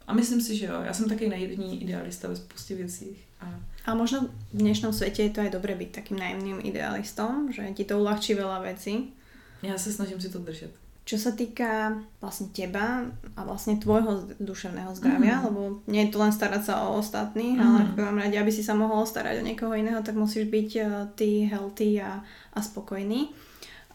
A 0.07 0.13
myslím 0.13 0.41
si, 0.41 0.57
že 0.57 0.65
jo. 0.65 0.81
Já 0.81 0.93
jsem 0.93 1.09
taky 1.09 1.29
naivní 1.29 1.83
idealista 1.83 2.27
ve 2.27 2.35
spoustě 2.35 2.75
věcí. 2.75 3.17
A 3.41 3.59
a 3.85 3.93
možno 3.93 4.33
v 4.49 4.65
dnešnom 4.65 4.89
svete 4.91 5.29
je 5.29 5.33
to 5.33 5.45
aj 5.45 5.53
dobre 5.53 5.77
byť 5.77 5.89
takým 5.93 6.17
najemným 6.17 6.59
idealistom, 6.65 7.53
že 7.53 7.69
ti 7.77 7.85
to 7.85 8.01
uľahčí 8.01 8.33
veľa 8.33 8.65
vecí. 8.65 9.13
Ja 9.61 9.77
sa 9.77 9.93
snažím 9.93 10.17
si 10.17 10.33
to 10.33 10.41
držať. 10.41 10.73
Čo 11.05 11.21
sa 11.21 11.37
týka 11.37 12.01
vlastne 12.17 12.49
teba 12.49 13.05
a 13.37 13.41
vlastne 13.45 13.77
tvojho 13.77 14.25
duševného 14.41 14.89
zdravia, 14.97 15.37
mm. 15.37 15.43
lebo 15.45 15.61
nie 15.85 16.09
je 16.09 16.09
to 16.09 16.17
len 16.17 16.33
starať 16.33 16.65
sa 16.65 16.73
o 16.89 16.97
ostatných, 16.97 17.61
mm. 17.61 17.61
ale 17.61 17.79
v 17.85 17.93
prvom 17.93 18.17
rade, 18.17 18.37
aby 18.41 18.49
si 18.49 18.65
sa 18.65 18.73
mohol 18.73 19.05
starať 19.05 19.37
o 19.37 19.45
niekoho 19.45 19.77
iného, 19.77 20.01
tak 20.01 20.17
musíš 20.17 20.49
byť 20.49 20.69
uh, 20.81 20.89
ty 21.13 21.45
healthy 21.45 22.01
a, 22.01 22.25
a 22.25 22.59
spokojný 22.59 23.29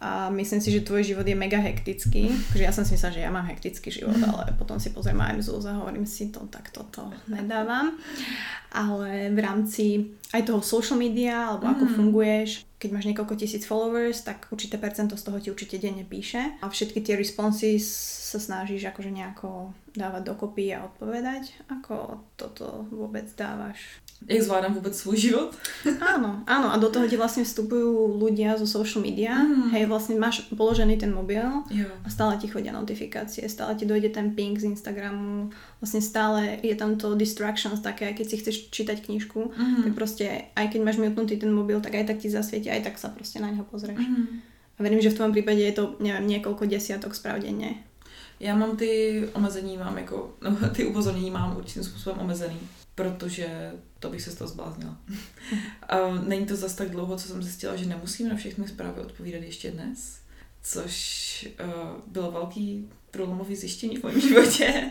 a 0.00 0.32
myslím 0.32 0.64
si, 0.64 0.72
že 0.72 0.80
tvoj 0.80 1.04
život 1.04 1.28
je 1.28 1.36
mega 1.36 1.60
hektický. 1.60 2.32
Takže 2.48 2.64
ja 2.64 2.72
som 2.72 2.88
si 2.88 2.96
myslela, 2.96 3.16
že 3.20 3.20
ja 3.20 3.28
mám 3.28 3.44
hektický 3.44 3.92
život, 3.92 4.16
mhm. 4.16 4.32
ale 4.32 4.44
potom 4.56 4.80
si 4.80 4.96
pozriem 4.96 5.20
aj 5.20 5.44
mzúz 5.44 5.68
a 5.68 5.76
hovorím 5.76 6.08
si 6.08 6.32
to, 6.32 6.48
tak 6.48 6.72
toto 6.72 7.12
nedávam. 7.28 8.00
Ale 8.72 9.28
v 9.28 9.38
rámci 9.44 10.16
aj 10.32 10.48
toho 10.48 10.64
social 10.64 10.96
media, 10.96 11.52
alebo 11.52 11.66
ako 11.68 11.84
mm. 11.90 11.92
funguješ, 11.98 12.50
keď 12.78 12.90
máš 12.94 13.06
niekoľko 13.10 13.34
tisíc 13.34 13.66
followers, 13.66 14.22
tak 14.22 14.46
určité 14.54 14.78
percento 14.78 15.18
z 15.18 15.26
toho 15.26 15.42
ti 15.42 15.50
určite 15.50 15.82
denne 15.82 16.06
píše 16.06 16.54
a 16.62 16.70
všetky 16.70 17.02
tie 17.02 17.18
responses 17.18 17.82
sa 18.30 18.38
snažíš 18.38 18.94
akože 18.94 19.10
nejako 19.10 19.74
dávať 19.90 20.22
dokopy 20.22 20.70
a 20.70 20.86
odpovedať. 20.86 21.50
Ako 21.66 22.22
toto 22.38 22.86
vôbec 22.94 23.26
dávaš? 23.34 23.98
Jak 24.28 24.46
zvládám 24.46 24.76
vôbec 24.76 24.92
svoj 24.92 25.16
život? 25.16 25.50
Áno, 25.98 26.44
áno 26.44 26.68
a 26.70 26.76
do 26.76 26.92
toho 26.92 27.08
ti 27.08 27.16
vlastne 27.16 27.42
vstupujú 27.42 28.20
ľudia 28.20 28.60
zo 28.60 28.68
social 28.68 29.00
media. 29.00 29.32
Mm. 29.40 29.72
Hej, 29.72 29.84
vlastne 29.88 30.20
máš 30.20 30.44
položený 30.52 31.00
ten 31.00 31.10
mobil 31.10 31.42
jo. 31.72 31.88
a 32.04 32.08
stále 32.12 32.36
ti 32.36 32.46
chodia 32.46 32.70
notifikácie, 32.70 33.48
stále 33.48 33.74
ti 33.80 33.88
dojde 33.88 34.12
ten 34.12 34.36
ping 34.36 34.60
z 34.60 34.70
Instagramu, 34.70 35.50
vlastne 35.80 36.04
stále 36.04 36.60
je 36.60 36.76
tam 36.76 37.00
to 37.00 37.16
distractions 37.16 37.80
také, 37.80 38.12
keď 38.12 38.26
si 38.28 38.36
chceš 38.38 38.56
čítať 38.68 39.02
knižku, 39.08 39.56
mm. 39.56 39.82
tak 39.88 39.92
proste 39.96 40.52
aj 40.52 40.68
keď 40.76 40.80
máš 40.84 41.00
mutnutý 41.00 41.40
ten 41.40 41.50
mobil, 41.50 41.80
tak 41.80 41.96
aj 41.96 42.14
tak 42.14 42.22
ti 42.22 42.28
zasvieti, 42.28 42.68
aj 42.68 42.92
tak 42.92 42.94
sa 43.00 43.08
proste 43.08 43.40
na 43.40 43.50
neho 43.50 43.64
pozrieš. 43.64 44.04
Mm. 44.04 44.44
A 44.76 44.78
verím, 44.80 45.02
že 45.02 45.12
v 45.12 45.16
tvojom 45.16 45.34
prípade 45.36 45.60
je 45.60 45.74
to, 45.76 46.00
neviem, 46.00 46.24
niekoľko 46.38 46.64
desiatok 46.64 47.12
správ 47.12 47.44
denne. 47.44 47.89
Já 48.40 48.54
mám 48.54 48.76
ty 48.76 49.22
omezení, 49.32 49.76
mám 49.76 49.98
jako, 49.98 50.34
no, 50.40 50.70
ty 50.70 50.86
upozornění 50.86 51.30
mám 51.30 51.56
určitým 51.56 51.84
způsobem 51.84 52.18
omezený 52.18 52.60
protože 53.00 53.72
to 53.98 54.10
bych 54.10 54.22
se 54.22 54.30
z 54.30 54.34
toho 54.34 54.48
zbláznila. 54.48 54.96
A 55.88 55.96
není 56.26 56.46
to 56.46 56.56
zas 56.56 56.74
tak 56.74 56.90
dlouho, 56.90 57.16
co 57.16 57.28
jsem 57.28 57.42
zjistila, 57.42 57.76
že 57.76 57.86
nemusím 57.86 58.28
na 58.28 58.36
všechny 58.36 58.68
zprávy 58.68 59.00
odpovídat 59.00 59.42
ještě 59.42 59.70
dnes, 59.70 60.20
což 60.62 61.48
uh, 61.64 61.72
bylo 62.06 62.30
velký 62.30 62.88
průlomový 63.10 63.56
zjištění 63.56 63.96
v 63.96 64.02
mém 64.04 64.20
životě. 64.28 64.90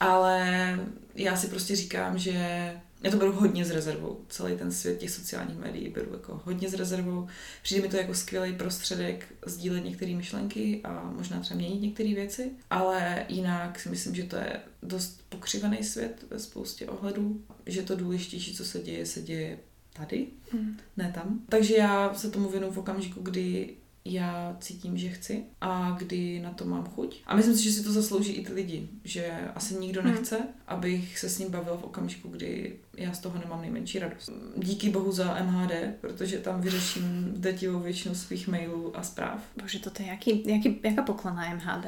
Ale 0.00 0.78
já 1.14 1.36
si 1.36 1.48
prostě 1.48 1.76
říkám, 1.76 2.18
že 2.18 2.72
já 3.02 3.10
to 3.10 3.16
beru 3.16 3.32
hodně 3.32 3.64
s 3.64 3.70
rezervou. 3.70 4.20
Celý 4.28 4.56
ten 4.56 4.72
svět 4.72 4.98
těch 4.98 5.10
sociálních 5.10 5.58
médií 5.58 5.88
beru 5.88 6.12
jako 6.12 6.40
hodně 6.44 6.68
s 6.68 6.74
rezervou. 6.74 7.28
Přijde 7.62 7.82
mi 7.82 7.88
to 7.88 7.96
jako 7.96 8.14
skvělý 8.14 8.52
prostředek 8.52 9.34
sdílet 9.46 9.84
některé 9.84 10.14
myšlenky 10.14 10.80
a 10.84 11.12
možná 11.16 11.40
třeba 11.40 11.58
měnit 11.58 11.80
některé 11.80 12.14
věci, 12.14 12.50
ale 12.70 13.26
jinak 13.28 13.80
si 13.80 13.88
myslím, 13.88 14.14
že 14.14 14.24
to 14.24 14.36
je 14.36 14.60
dost 14.82 15.20
pokřivený 15.28 15.84
svět 15.84 16.24
ve 16.30 16.38
spoustě 16.38 16.86
ohledů, 16.86 17.44
že 17.66 17.82
to 17.82 17.96
důležitější, 17.96 18.56
co 18.56 18.64
se 18.64 18.78
děje, 18.78 19.06
se 19.06 19.22
děje 19.22 19.58
tady, 19.92 20.26
mm. 20.52 20.76
ne 20.96 21.12
tam. 21.14 21.40
Takže 21.48 21.76
já 21.76 22.14
se 22.14 22.30
tomu 22.30 22.48
věnu 22.48 22.70
v 22.70 22.78
okamžiku, 22.78 23.20
kdy 23.22 23.76
já 24.04 24.56
cítím, 24.60 24.98
že 24.98 25.08
chci 25.08 25.44
a 25.60 25.96
kdy 25.98 26.40
na 26.40 26.50
to 26.50 26.64
mám 26.64 26.84
chuť. 26.84 27.22
A 27.26 27.36
myslím 27.36 27.56
si, 27.56 27.62
že 27.62 27.72
si 27.72 27.84
to 27.84 27.92
zaslouží 27.92 28.32
i 28.32 28.46
ty 28.46 28.52
lidi, 28.52 28.88
že 29.04 29.30
asi 29.54 29.74
nikdo 29.74 30.02
hmm. 30.02 30.10
nechce, 30.10 30.36
hmm. 30.36 30.48
abych 30.66 31.18
se 31.18 31.28
s 31.28 31.38
ním 31.38 31.50
bavil 31.50 31.76
v 31.76 31.84
okamžiku, 31.84 32.28
kdy 32.28 32.76
já 32.96 33.12
z 33.12 33.18
toho 33.18 33.38
nemám 33.38 33.60
nejmenší 33.60 33.98
radost. 33.98 34.30
Díky 34.56 34.90
bohu 34.90 35.12
za 35.12 35.42
MHD, 35.42 35.72
protože 36.00 36.38
tam 36.38 36.60
vyřeším 36.60 37.34
drtivou 37.36 37.80
většinu 37.80 38.14
svých 38.14 38.48
mailů 38.48 38.96
a 38.96 39.02
zpráv. 39.02 39.42
Bože, 39.62 39.78
to 39.78 40.02
je 40.02 40.08
jaký, 40.08 40.42
jaký, 40.46 40.80
jaká 40.84 41.02
poklona 41.02 41.54
MHD, 41.54 41.86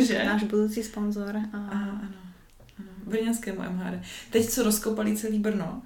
že? 0.06 0.24
náš 0.24 0.42
budoucí 0.42 0.82
sponzor. 0.82 1.36
A... 1.36 1.42
Aha, 1.52 1.90
ano, 1.90 2.18
ano, 2.78 2.88
brněnskému 3.06 3.62
MHD. 3.62 4.00
Teď, 4.30 4.46
co 4.46 4.62
rozkopali 4.62 5.16
celý 5.16 5.38
Brno, 5.38 5.82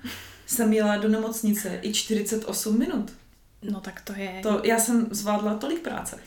jsem 0.47 0.73
jela 0.73 0.97
do 0.97 1.09
nemocnice 1.09 1.79
i 1.83 1.93
48 1.93 2.79
minut. 2.79 3.13
No 3.63 3.81
tak 3.81 4.01
to 4.01 4.13
je... 4.13 4.41
To, 4.43 4.61
já 4.65 4.79
jsem 4.79 5.07
zvládla 5.11 5.55
tolik 5.55 5.81
práce. 5.81 6.19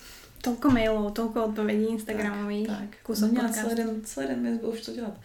Tolko 0.42 0.70
mailů, 0.70 1.12
tolko 1.12 1.46
odpovědí 1.46 1.86
Instagramových, 1.86 2.68
tak, 2.68 2.80
tak. 2.80 2.90
kusok 3.04 3.32
no, 3.32 3.50
celý 3.54 3.76
den, 3.76 3.90
celý 4.04 4.28
den 4.28 4.42
mi 4.42 4.58
bylo 4.58 4.72
už 4.72 4.82
to 4.82 4.94
dělat. 4.94 5.20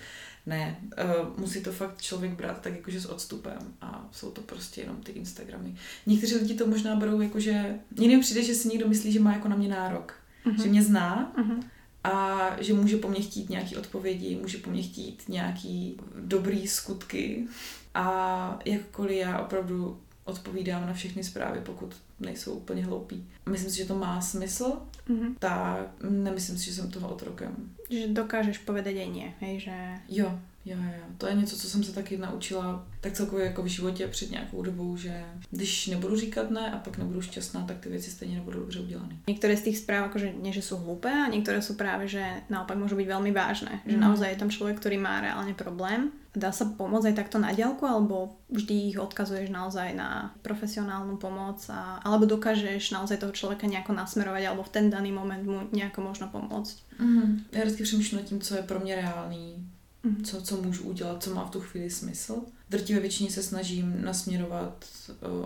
Ne, 0.47 0.77
uh, 1.05 1.39
musí 1.41 1.63
to 1.63 1.73
fakt 1.73 2.03
člověk 2.03 2.33
brát 2.33 2.61
tak 2.61 2.73
jakože 2.73 3.01
s 3.01 3.07
odstupem 3.07 3.59
a 3.81 4.09
jsou 4.13 4.31
to 4.31 4.41
prostě 4.41 4.81
jenom 4.81 4.97
ty 4.97 5.13
Instagramy. 5.13 5.75
Někteří 6.07 6.35
lidi 6.35 6.55
to 6.55 6.67
možná 6.67 6.97
berou 6.97 7.21
jakože, 7.21 7.79
mně 7.91 8.19
přijde, 8.19 8.43
že 8.43 8.55
si 8.55 8.69
někdo 8.69 8.89
myslí, 8.89 9.13
že 9.13 9.21
má 9.21 9.33
jako 9.33 9.49
na 9.49 9.57
mě 9.57 9.69
nárok, 9.69 10.15
uh-huh. 10.47 10.63
že 10.63 10.69
mě 10.69 10.83
zná 10.83 11.33
uh-huh. 11.37 11.63
a 12.05 12.51
že 12.61 12.75
může 12.75 12.97
po 12.97 13.09
mně 13.09 13.21
chtít 13.21 13.51
nějaký 13.51 13.77
odpovědi, 13.77 14.39
může 14.43 14.59
po 14.59 14.71
mně 14.71 14.83
chtít 14.83 15.23
nějaký 15.29 16.01
dobrý 16.15 16.69
skutky 16.69 17.47
a 17.95 18.59
jakkoliv 18.65 19.17
já 19.17 19.39
opravdu 19.39 20.01
odpovídám 20.29 20.87
na 20.87 20.93
všechny 20.93 21.25
zprávy, 21.25 21.61
pokud 21.61 21.97
nejsou 22.21 22.53
úplně 22.53 22.85
hloupí. 22.85 23.27
Myslím 23.49 23.71
si, 23.71 23.77
že 23.77 23.85
to 23.85 23.95
má 23.95 24.21
smysl, 24.21 24.73
mm-hmm. 25.09 25.35
tak 25.39 25.89
nemyslím 26.11 26.59
si, 26.59 26.65
že 26.65 26.73
jsem 26.73 26.91
toho 26.91 27.09
otrokem. 27.09 27.57
Že 27.91 28.09
dokážeš 28.09 28.59
povedať 28.59 28.97
aj 28.97 29.09
nie, 29.09 29.29
hej, 29.41 29.61
že... 29.61 29.77
Jo, 30.09 30.41
Jo, 30.69 30.77
jo, 30.77 31.05
to 31.19 31.27
je 31.27 31.35
něco, 31.35 31.57
co 31.57 31.71
jsem 31.71 31.85
se 31.85 31.93
taky 31.93 32.19
naučila 32.19 32.87
tak 33.01 33.13
celkově 33.13 33.47
jako 33.47 33.63
v 33.63 33.67
životě 33.67 34.07
před 34.07 34.31
nějakou 34.31 34.63
dobou, 34.63 34.97
že 34.97 35.25
když 35.51 35.87
nebudu 35.87 36.17
říkat 36.17 36.51
ne 36.51 36.71
a 36.71 36.79
pak 36.79 36.99
nebudu 36.99 37.23
šťastná, 37.23 37.65
tak 37.65 37.79
ty 37.79 37.89
věci 37.89 38.11
stejně 38.11 38.35
nebudou 38.35 38.61
dobře 38.61 38.81
udělané. 38.81 39.17
Některé 39.29 39.57
z 39.57 39.63
těch 39.63 39.79
zpráv 39.79 40.05
akože 40.05 40.33
nie, 40.43 40.53
že 40.53 40.63
jsou 40.63 40.77
hlupé 40.77 41.13
a 41.13 41.31
některé 41.31 41.63
jsou 41.63 41.75
právě, 41.75 42.09
že 42.09 42.25
naopak 42.51 42.79
můžou 42.79 42.97
být 42.97 43.09
velmi 43.09 43.33
vážné. 43.33 43.81
Že 43.87 43.97
mm. 43.97 44.01
naozaj 44.01 44.31
je 44.31 44.37
tam 44.37 44.51
člověk, 44.51 44.77
který 44.81 44.99
má 44.99 45.21
reálně 45.21 45.55
problém. 45.55 46.11
Dá 46.39 46.53
sa 46.55 46.69
pomôcť 46.69 47.11
aj 47.11 47.19
takto 47.19 47.43
na 47.43 47.51
diálku, 47.51 47.83
alebo 47.83 48.39
vždy 48.53 48.95
ich 48.95 48.99
odkazuješ 49.01 49.51
naozaj 49.51 49.97
na 49.97 50.31
profesionálnu 50.47 51.17
pomoc, 51.17 51.59
a, 51.67 51.99
alebo 52.05 52.31
dokážeš 52.31 52.95
naozaj 52.95 53.19
toho 53.19 53.33
človeka 53.33 53.67
nejako 53.67 53.97
nasmerovať, 53.97 54.43
alebo 54.47 54.63
v 54.63 54.71
ten 54.71 54.87
daný 54.87 55.11
moment 55.11 55.43
mu 55.43 55.67
nejako 55.73 55.99
možno 56.05 56.29
pomôcť? 56.31 56.77
Mm. 57.01 57.49
Já 57.53 57.65
vždycky 57.65 57.83
přemýšlím 57.83 58.21
nad 58.21 58.27
tím, 58.29 58.41
co 58.41 58.55
je 58.55 58.63
pro 58.63 58.79
mě 58.81 58.95
reálný. 58.97 59.67
Co, 60.25 60.43
co 60.43 60.63
můžu 60.63 60.83
udělat, 60.83 61.23
co 61.23 61.35
má 61.35 61.45
v 61.45 61.51
tu 61.51 61.61
chvíli 61.61 61.91
smysl. 61.91 62.43
Drtivé 62.71 63.01
většině 63.01 63.31
se 63.31 63.43
snažím 63.43 64.03
nasměrovat, 64.03 64.85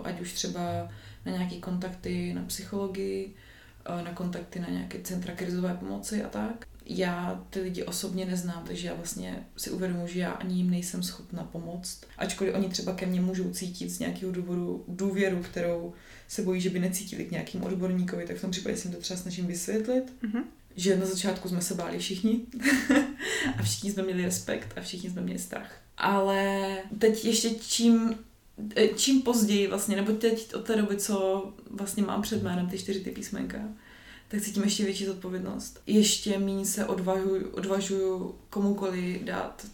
ať 0.03 0.21
už 0.21 0.33
třeba 0.33 0.89
na 1.25 1.31
nějaké 1.31 1.55
kontakty 1.55 2.33
na 2.33 2.43
psychologii, 2.43 3.35
na 4.03 4.13
kontakty 4.13 4.59
na 4.59 4.69
nějaké 4.69 5.01
centra 5.01 5.35
krizové 5.35 5.73
pomoci 5.73 6.23
a 6.23 6.29
tak. 6.29 6.65
já 6.85 7.45
ty 7.49 7.61
lidi 7.61 7.83
osobně 7.83 8.25
neznám, 8.25 8.63
takže 8.67 8.87
já 8.87 8.93
vlastně 8.93 9.47
si 9.57 9.71
uvědomuji, 9.71 10.07
že 10.07 10.19
já 10.19 10.31
ani 10.31 10.55
jim 10.55 10.69
nejsem 10.69 11.03
schopna 11.03 11.43
pomoct. 11.43 12.05
Ačkoliv 12.17 12.55
oni 12.55 12.69
třeba 12.69 12.93
ke 12.93 13.05
mně 13.05 13.21
můžou 13.21 13.51
cítit 13.51 13.89
z 13.89 13.99
nějakého 13.99 14.31
důvodu 14.31 14.85
důvěru, 14.87 15.43
kterou 15.43 15.93
se 16.27 16.41
bojí, 16.41 16.61
že 16.61 16.69
by 16.69 16.79
necítili 16.79 17.25
k 17.25 17.31
nějakým 17.31 17.63
odborníkovi, 17.63 18.25
tak 18.25 18.37
v 18.37 18.41
tom 18.41 18.51
případě 18.51 18.77
si 18.77 18.87
jim 18.87 18.95
to 18.95 19.01
třeba 19.01 19.19
snažím 19.19 19.47
vysvětlit. 19.47 20.13
Mm-hmm. 20.23 20.43
Že 20.75 20.97
na 20.97 21.05
začátku 21.05 21.49
jsme 21.49 21.61
se 21.61 21.73
báli 21.73 21.99
všichni 21.99 22.41
a 23.59 23.63
všichni 23.63 23.91
jsme 23.91 24.03
měli 24.03 24.25
respekt 24.25 24.77
a 24.77 24.81
všichni 24.81 25.09
jsme 25.09 25.21
měli 25.21 25.39
strach. 25.39 25.81
Ale 25.97 26.77
teď 26.99 27.25
ještě 27.25 27.49
čím 27.49 28.15
eh, 28.75 28.87
čím 28.87 29.21
později 29.21 29.67
vlastně, 29.67 29.95
nebo 29.95 30.11
teď 30.11 30.55
od 30.55 30.65
té 30.65 30.75
doby, 30.75 30.97
co 30.97 31.45
vlastně 31.69 32.03
mám 32.03 32.21
před 32.21 32.43
jménem 32.43 32.69
ty 32.69 32.77
čtyři 32.77 32.99
ty 32.99 33.11
písmenka, 33.11 33.57
tak 34.27 34.41
cítím 34.41 34.63
ještě 34.63 34.83
větší 34.85 35.05
zodpovědnost. 35.05 35.81
Ještě 35.87 36.39
méně 36.39 36.65
se 36.65 36.85
odvažuju, 36.85 37.49
odvažuju 37.49 38.35
komukoli 38.49 39.21
dát 39.23 39.67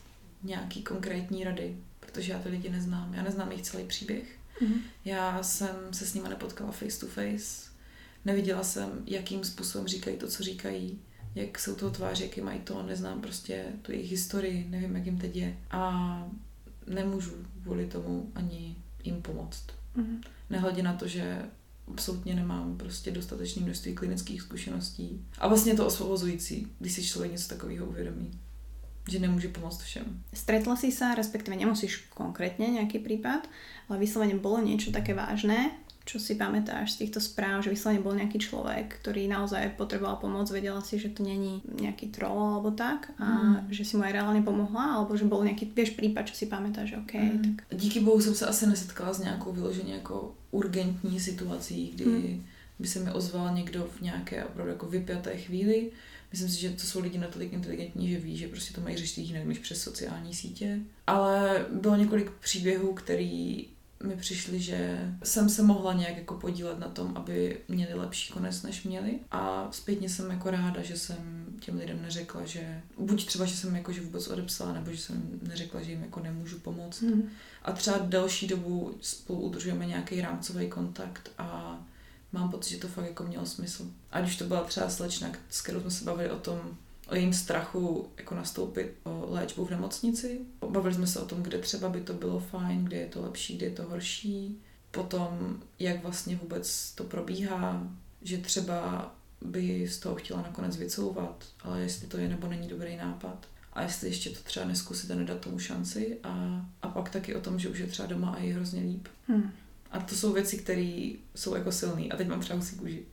nějaký 0.44 0.84
konkrétní 0.84 1.44
rady, 1.44 1.78
protože 2.00 2.32
já 2.32 2.40
ty 2.40 2.50
lidi 2.50 2.70
neznám. 2.70 3.14
Já 3.14 3.24
neznám 3.24 3.52
jejich 3.52 3.66
celý 3.66 3.84
příběh. 3.84 4.38
Mm-hmm. 4.62 4.82
Já 5.06 5.44
jsem 5.44 5.76
se 5.92 6.06
s 6.06 6.14
nimi 6.14 6.30
nepotkala 6.30 6.72
face 6.72 7.00
to 7.00 7.08
face. 7.08 7.69
Neviděla 8.30 8.64
jsem, 8.64 8.90
jakým 9.06 9.44
způsobem 9.44 9.88
říkají 9.88 10.18
to, 10.18 10.28
co 10.28 10.44
říkají, 10.44 11.00
jak 11.36 11.60
jsou 11.60 11.76
to 11.76 11.90
tváře, 11.90 12.24
jaký 12.24 12.42
mají 12.42 12.60
to, 12.60 12.84
neznám 12.84 13.22
prostě 13.22 13.66
tu 13.82 13.92
jejich 13.92 14.12
historii, 14.12 14.68
nevím, 14.70 14.96
jak 14.96 15.06
jim 15.06 15.18
teď 15.18 15.36
je. 15.36 15.58
A 15.72 16.32
nemůžu 16.88 17.32
kvůli 17.64 17.86
tomu 17.86 18.32
ani 18.36 18.76
jim 19.04 19.22
pomoct. 19.22 19.66
Mm-hmm. 19.98 20.22
Nehledě 20.50 20.84
na 20.84 20.94
to, 20.94 21.08
že 21.08 21.42
absolutně 21.88 22.36
nemám 22.36 22.78
prostě 22.78 23.12
dostatečné 23.12 23.62
množství 23.62 23.96
klinických 23.96 24.42
zkušeností. 24.42 25.26
A 25.38 25.48
vlastně 25.48 25.72
je 25.72 25.76
to 25.76 25.88
osvobozující, 25.88 26.68
když 26.80 26.94
si 26.94 27.04
člověk 27.04 27.32
něco 27.32 27.48
takového 27.48 27.86
uvědomí 27.86 28.32
že 29.10 29.20
nemůže 29.20 29.48
pomoct 29.48 29.82
všem. 29.82 30.24
Stretla 30.34 30.76
si 30.76 30.92
sa, 30.92 31.16
respektíve 31.16 31.58
nemusíš 31.58 32.06
konkrétně 32.14 32.68
nějaký 32.68 33.00
případ, 33.00 33.50
ale 33.90 34.00
vyslovene 34.00 34.38
bolo 34.38 34.62
niečo 34.62 34.94
také 34.94 35.18
vážné, 35.18 35.72
čo 36.10 36.18
si 36.18 36.34
pamätáš 36.34 36.98
z 36.98 37.06
týchto 37.06 37.22
správ, 37.22 37.62
že 37.62 37.70
vyslovene 37.70 38.02
bol 38.02 38.18
nejaký 38.18 38.42
človek, 38.42 38.98
ktorý 38.98 39.30
naozaj 39.30 39.78
potreboval 39.78 40.18
pomoc, 40.18 40.50
vedela 40.50 40.82
si, 40.82 40.98
že 40.98 41.14
to 41.14 41.22
není 41.22 41.62
nejaký 41.70 42.10
troll 42.10 42.58
alebo 42.58 42.74
tak 42.74 43.14
a 43.22 43.30
mm. 43.30 43.70
že 43.70 43.86
si 43.86 43.94
mu 43.94 44.02
aj 44.02 44.18
reálne 44.18 44.42
pomohla, 44.42 44.98
alebo 44.98 45.14
že 45.14 45.30
bol 45.30 45.46
nejaký, 45.46 45.70
vieš, 45.70 45.94
prípad, 45.94 46.34
čo 46.34 46.34
si 46.34 46.50
pamätáš, 46.50 46.98
že 46.98 46.98
OK, 46.98 47.14
mm. 47.14 47.42
tak... 47.46 47.78
Díky 47.78 48.00
bohu 48.02 48.22
jsem 48.22 48.34
se 48.34 48.46
asi 48.46 48.66
nesetkala 48.66 49.14
s 49.14 49.22
nějakou 49.22 49.54
vyloženě 49.54 49.94
jako 49.94 50.34
urgentní 50.52 51.20
situací, 51.20 51.94
kdy 51.94 52.06
mm. 52.06 52.46
by 52.80 52.88
se 52.88 53.00
mi 53.00 53.12
ozval 53.12 53.54
někdo 53.54 53.86
v 53.98 54.02
nějaké 54.02 54.46
opravdu 54.46 54.72
jako 54.72 54.86
vypjaté 54.86 55.38
chvíli. 55.38 55.92
Myslím 56.32 56.50
si, 56.50 56.62
že 56.62 56.70
to 56.70 56.82
jsou 56.82 57.00
lidi 57.00 57.18
natolik 57.18 57.54
inteligentní, 57.54 58.10
že 58.10 58.20
ví, 58.20 58.38
že 58.38 58.48
prostě 58.48 58.74
to 58.74 58.82
mají 58.82 58.98
řešit 58.98 59.22
jinak 59.22 59.46
než 59.46 59.60
přes 59.60 59.82
sociální 59.82 60.34
sítě. 60.34 60.80
Ale 61.08 61.66
bylo 61.72 61.96
několik 61.96 62.32
příběhů, 62.32 62.94
který 62.94 63.66
mi 64.04 64.16
přišli, 64.16 64.60
že 64.60 65.10
jsem 65.24 65.50
se 65.50 65.64
mohla 65.64 65.94
nějak 65.94 66.18
jako 66.18 66.36
podílet 66.36 66.80
na 66.80 66.88
tom, 66.88 67.12
aby 67.16 67.62
měli 67.68 67.94
lepší 67.94 68.34
konec, 68.34 68.64
než 68.64 68.84
měli. 68.84 69.20
A 69.32 69.68
zpětně 69.72 70.10
jsem 70.10 70.32
jako 70.32 70.52
ráda, 70.52 70.82
že 70.82 70.98
jsem 70.98 71.46
těm 71.60 71.78
lidem 71.78 72.02
neřekla, 72.02 72.46
že 72.46 72.82
buď 72.98 73.26
třeba, 73.26 73.46
že 73.46 73.58
jsem 73.58 73.76
jako 73.76 73.92
že 73.92 74.02
vůbec 74.02 74.28
odepsala, 74.28 74.74
nebo 74.74 74.92
že 74.92 74.98
jsem 74.98 75.40
neřekla, 75.42 75.82
že 75.82 75.92
jim 75.92 76.02
jako 76.02 76.20
nemůžu 76.20 76.60
pomoct. 76.60 77.02
Mm. 77.02 77.30
A 77.64 77.72
třeba 77.72 77.98
delší 77.98 78.48
dobu 78.48 78.98
spolu 79.02 79.42
udržujeme 79.42 79.86
nějaký 79.86 80.22
rámcový 80.22 80.70
kontakt 80.70 81.32
a 81.38 81.80
mám 82.32 82.52
pocit, 82.52 82.70
že 82.70 82.78
to 82.78 82.88
fakt 82.88 83.06
jako 83.06 83.24
mělo 83.24 83.46
smysl. 83.46 83.88
A 84.12 84.22
když 84.22 84.36
to 84.36 84.44
byla 84.44 84.64
třeba 84.64 84.90
slečna, 84.90 85.32
s 85.50 85.62
kterou 85.62 85.82
jsme 85.82 85.92
se 85.92 86.06
bavili 86.06 86.32
o 86.32 86.40
tom, 86.40 86.78
o 87.10 87.16
jejím 87.16 87.34
strachu 87.34 88.10
jako 88.18 88.36
nastoupit 88.36 88.94
o 89.04 89.28
léčbu 89.30 89.66
v 89.66 89.72
nemocnici. 89.72 90.40
Bavili 90.70 90.96
jsme 90.96 91.08
se 91.08 91.20
o 91.20 91.26
tom, 91.26 91.44
kde 91.44 91.58
třeba 91.58 91.90
by 91.90 92.02
to 92.02 92.14
bylo 92.14 92.40
fajn, 92.40 92.86
kde 92.86 92.98
je 92.98 93.08
to 93.08 93.22
lepší, 93.22 93.58
kde 93.58 93.66
je 93.66 93.72
to 93.72 93.84
horší. 93.84 94.62
Potom, 94.92 95.60
jak 95.80 96.04
vlastně 96.04 96.36
vůbec 96.36 96.92
to 96.92 97.04
probíhá, 97.04 97.88
že 98.22 98.38
třeba 98.38 99.12
by 99.42 99.88
z 99.88 100.00
toho 100.00 100.16
chtěla 100.16 100.42
nakonec 100.42 100.78
vycouvat, 100.78 101.46
ale 101.62 101.82
jestli 101.82 102.08
to 102.08 102.18
je 102.18 102.30
nebo 102.30 102.48
není 102.48 102.68
dobrý 102.68 102.98
nápad. 102.98 103.48
A 103.74 103.82
jestli 103.82 104.08
ještě 104.08 104.30
to 104.30 104.40
třeba 104.44 104.66
neskusit 104.66 105.12
a 105.12 105.16
nedat 105.16 105.40
tomu 105.40 105.60
šanci. 105.60 106.18
A, 106.24 106.66
a 106.82 106.88
pak 106.88 107.10
taky 107.10 107.36
o 107.36 107.42
tom, 107.42 107.60
že 107.60 107.70
už 107.70 107.80
je 107.80 107.88
třeba 107.88 108.08
doma 108.08 108.30
a 108.30 108.40
je 108.40 108.54
hrozně 108.54 108.82
líp. 108.82 109.08
Hmm. 109.28 109.52
A 109.92 110.00
to 110.00 110.16
jsou 110.16 110.34
věci, 110.34 110.58
které 110.58 111.12
jsou 111.36 111.56
jako 111.56 111.72
silné. 111.72 112.06
A 112.06 112.18
teď 112.18 112.28
mám 112.28 112.40
třeba 112.40 112.60
husí 112.60 112.76
kůži. 112.76 113.06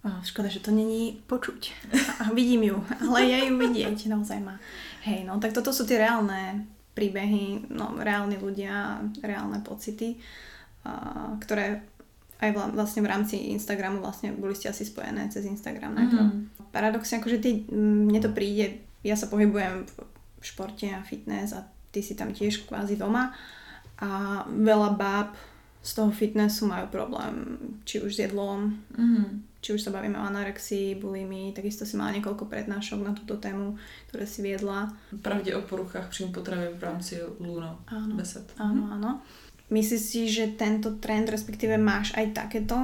Škoda, 0.00 0.48
že 0.48 0.64
to 0.64 0.72
není 0.72 1.20
počuť. 1.28 1.76
A 2.24 2.32
vidím 2.32 2.72
ju, 2.72 2.76
ale 3.04 3.28
je 3.28 3.52
ju 3.52 3.54
vidieť, 3.60 4.08
naozaj 4.08 4.40
má. 4.40 4.56
Hej, 5.04 5.28
no 5.28 5.36
tak 5.36 5.52
toto 5.52 5.76
sú 5.76 5.84
tie 5.84 6.00
reálne 6.00 6.64
príbehy, 6.96 7.68
no 7.68 8.00
reálni 8.00 8.40
ľudia, 8.40 9.04
reálne 9.20 9.60
pocity, 9.60 10.16
a, 10.88 11.36
ktoré 11.36 11.84
aj 12.40 12.72
vlastne 12.72 13.04
v 13.04 13.10
rámci 13.12 13.52
Instagramu 13.52 14.00
vlastne 14.00 14.32
boli 14.32 14.56
ste 14.56 14.72
asi 14.72 14.88
spojené 14.88 15.28
cez 15.28 15.44
Instagram 15.44 15.92
najprv. 15.92 16.24
Mm-hmm. 16.24 16.72
Paradoxne, 16.72 17.20
akože 17.20 17.38
ty, 17.44 17.50
mne 17.76 18.20
to 18.24 18.32
príde, 18.32 18.80
ja 19.04 19.12
sa 19.20 19.28
pohybujem 19.28 19.84
v 19.84 20.44
športe 20.44 20.88
a 20.88 21.04
fitness 21.04 21.52
a 21.52 21.68
ty 21.92 22.00
si 22.00 22.16
tam 22.16 22.32
tiež 22.32 22.64
kvázi 22.64 22.96
doma 22.96 23.36
a 24.00 24.42
veľa 24.48 24.96
báb 24.96 25.36
z 25.84 25.90
toho 25.92 26.08
fitnessu 26.08 26.64
majú 26.64 26.88
problém, 26.88 27.60
či 27.84 28.00
už 28.00 28.16
s 28.16 28.24
jedlom, 28.24 28.80
mm-hmm 28.96 29.49
či 29.60 29.76
už 29.76 29.84
sa 29.84 29.92
bavíme 29.92 30.16
o 30.16 30.24
anorexii, 30.24 30.96
bulimi, 30.96 31.52
takisto 31.52 31.84
si 31.84 32.00
mala 32.00 32.16
niekoľko 32.16 32.48
prednášok 32.48 33.00
na 33.04 33.12
túto 33.12 33.36
tému, 33.36 33.76
ktoré 34.08 34.24
si 34.24 34.40
viedla. 34.40 34.96
Pravde 35.20 35.52
o 35.56 35.62
poruchách 35.62 36.08
příjmu 36.08 36.32
potravy 36.32 36.72
v 36.74 36.82
rámci 36.82 37.20
Luno 37.40 37.84
áno, 37.86 38.16
besed. 38.16 38.48
Áno, 38.56 38.88
mhm. 38.88 38.92
áno. 38.96 39.10
Myslíš 39.70 40.02
si, 40.02 40.26
že 40.26 40.58
tento 40.58 40.98
trend, 40.98 41.30
respektíve 41.30 41.78
máš 41.78 42.10
aj 42.18 42.34
takéto 42.34 42.74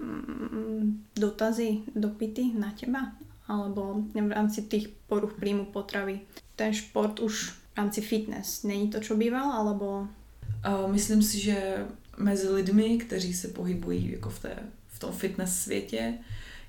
mm, 0.00 1.12
dotazy, 1.12 1.84
dopity 1.92 2.56
na 2.56 2.72
teba? 2.72 3.12
Alebo 3.50 4.00
v 4.08 4.32
rámci 4.32 4.64
tých 4.64 4.88
poruch 5.10 5.36
príjmu 5.36 5.68
potravy? 5.68 6.24
Ten 6.56 6.72
šport 6.72 7.20
už 7.20 7.52
v 7.52 7.74
rámci 7.76 8.00
fitness, 8.00 8.64
není 8.64 8.88
to, 8.88 9.00
čo 9.00 9.18
býval, 9.18 9.52
alebo... 9.52 10.08
Myslím 10.88 11.22
si, 11.22 11.40
že 11.40 11.84
mezi 12.16 12.48
lidmi, 12.48 12.98
kteří 12.98 13.34
se 13.34 13.48
pohybují 13.48 14.12
jako 14.12 14.30
v 14.30 14.38
té 14.38 14.56
tom 15.06 15.12
fitness 15.12 15.58
světě. 15.58 16.14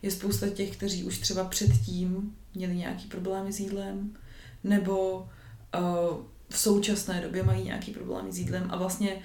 Je 0.02 0.12
spousta 0.12 0.50
těch, 0.50 0.78
kteří 0.78 1.04
už 1.04 1.18
třeba 1.18 1.44
předtím 1.44 2.36
měli 2.56 2.76
nějaký 2.76 3.08
problémy 3.08 3.54
s 3.54 3.60
jídlem, 3.60 4.14
nebo 4.64 5.20
uh, 5.20 6.18
v 6.50 6.58
současné 6.58 7.22
době 7.22 7.44
mají 7.44 7.64
nějaký 7.64 7.92
problémy 7.92 8.32
s 8.32 8.38
jídlem 8.38 8.68
a 8.70 8.78
vlastně 8.78 9.22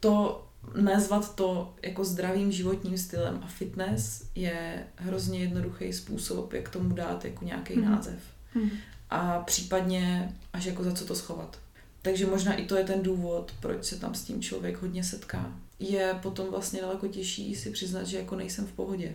to 0.00 0.46
nazvat 0.82 1.34
to 1.34 1.74
jako 1.82 2.04
zdravým 2.04 2.52
životním 2.52 2.98
stylem 2.98 3.40
a 3.42 3.46
fitness 3.46 4.24
je 4.34 4.86
hrozně 4.96 5.38
jednoduchý 5.38 5.92
způsob, 5.92 6.52
jak 6.52 6.68
tomu 6.68 6.94
dát 6.94 7.24
jako 7.24 7.44
nějaký 7.44 7.76
mm. 7.76 7.90
název. 7.90 8.18
Mm. 8.54 8.70
A 9.10 9.38
případně 9.38 10.34
až 10.52 10.64
jako 10.64 10.84
za 10.84 10.92
co 10.92 11.04
to 11.04 11.14
schovat. 11.14 11.58
Takže 12.02 12.26
možná 12.26 12.54
i 12.54 12.64
to 12.66 12.76
je 12.76 12.84
ten 12.84 13.02
důvod, 13.02 13.52
proč 13.60 13.84
se 13.84 13.98
tam 13.98 14.14
s 14.14 14.24
tím 14.24 14.42
člověk 14.42 14.82
hodně 14.82 15.04
setká 15.04 15.52
je 15.82 16.18
potom 16.22 16.50
vlastně 16.50 16.80
daleko 16.80 17.08
těžší 17.08 17.54
si 17.54 17.70
přiznat, 17.70 18.04
že 18.04 18.18
jako 18.18 18.36
nejsem 18.36 18.66
v 18.66 18.72
pohodě. 18.72 19.14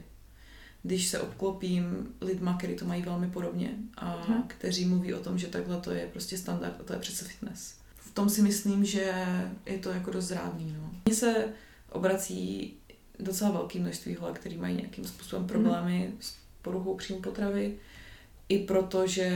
Když 0.84 1.08
se 1.08 1.19
obklopím 1.19 2.15
lidma, 2.21 2.58
kteří 2.58 2.75
to 2.75 2.86
mají 2.86 3.01
velmi 3.01 3.27
podobně 3.27 3.73
a 3.97 4.25
hmm. 4.27 4.43
kteří 4.47 4.86
mluví 4.86 5.13
o 5.13 5.19
tom, 5.19 5.38
že 5.38 5.47
takhle 5.47 5.82
to 5.82 5.91
je 5.91 6.08
prostě 6.12 6.38
standard 6.38 6.75
a 6.80 6.84
to 6.84 6.93
je 6.93 6.99
přece 6.99 7.25
fitness. 7.25 7.75
V 7.97 8.12
tom 8.13 8.30
si 8.30 8.41
myslím, 8.41 8.86
že 8.86 9.13
je 9.65 9.77
to 9.77 9.89
jako 9.89 10.12
dost 10.12 10.25
zrádný. 10.25 10.75
No. 10.77 10.91
Mně 11.06 11.15
se 11.15 11.47
obrací 11.91 12.73
docela 13.19 13.51
velké 13.51 13.80
množství 13.80 14.15
holek, 14.15 14.39
který 14.39 14.58
mají 14.58 14.75
nějakým 14.75 15.06
způsobem 15.06 15.47
problémy 15.47 15.99
hmm. 15.99 16.17
s 16.19 16.36
poruchou 16.62 16.95
příjmu 16.95 17.21
potravy. 17.21 17.77
I 18.49 18.60
proto, 18.60 19.08
že 19.08 19.30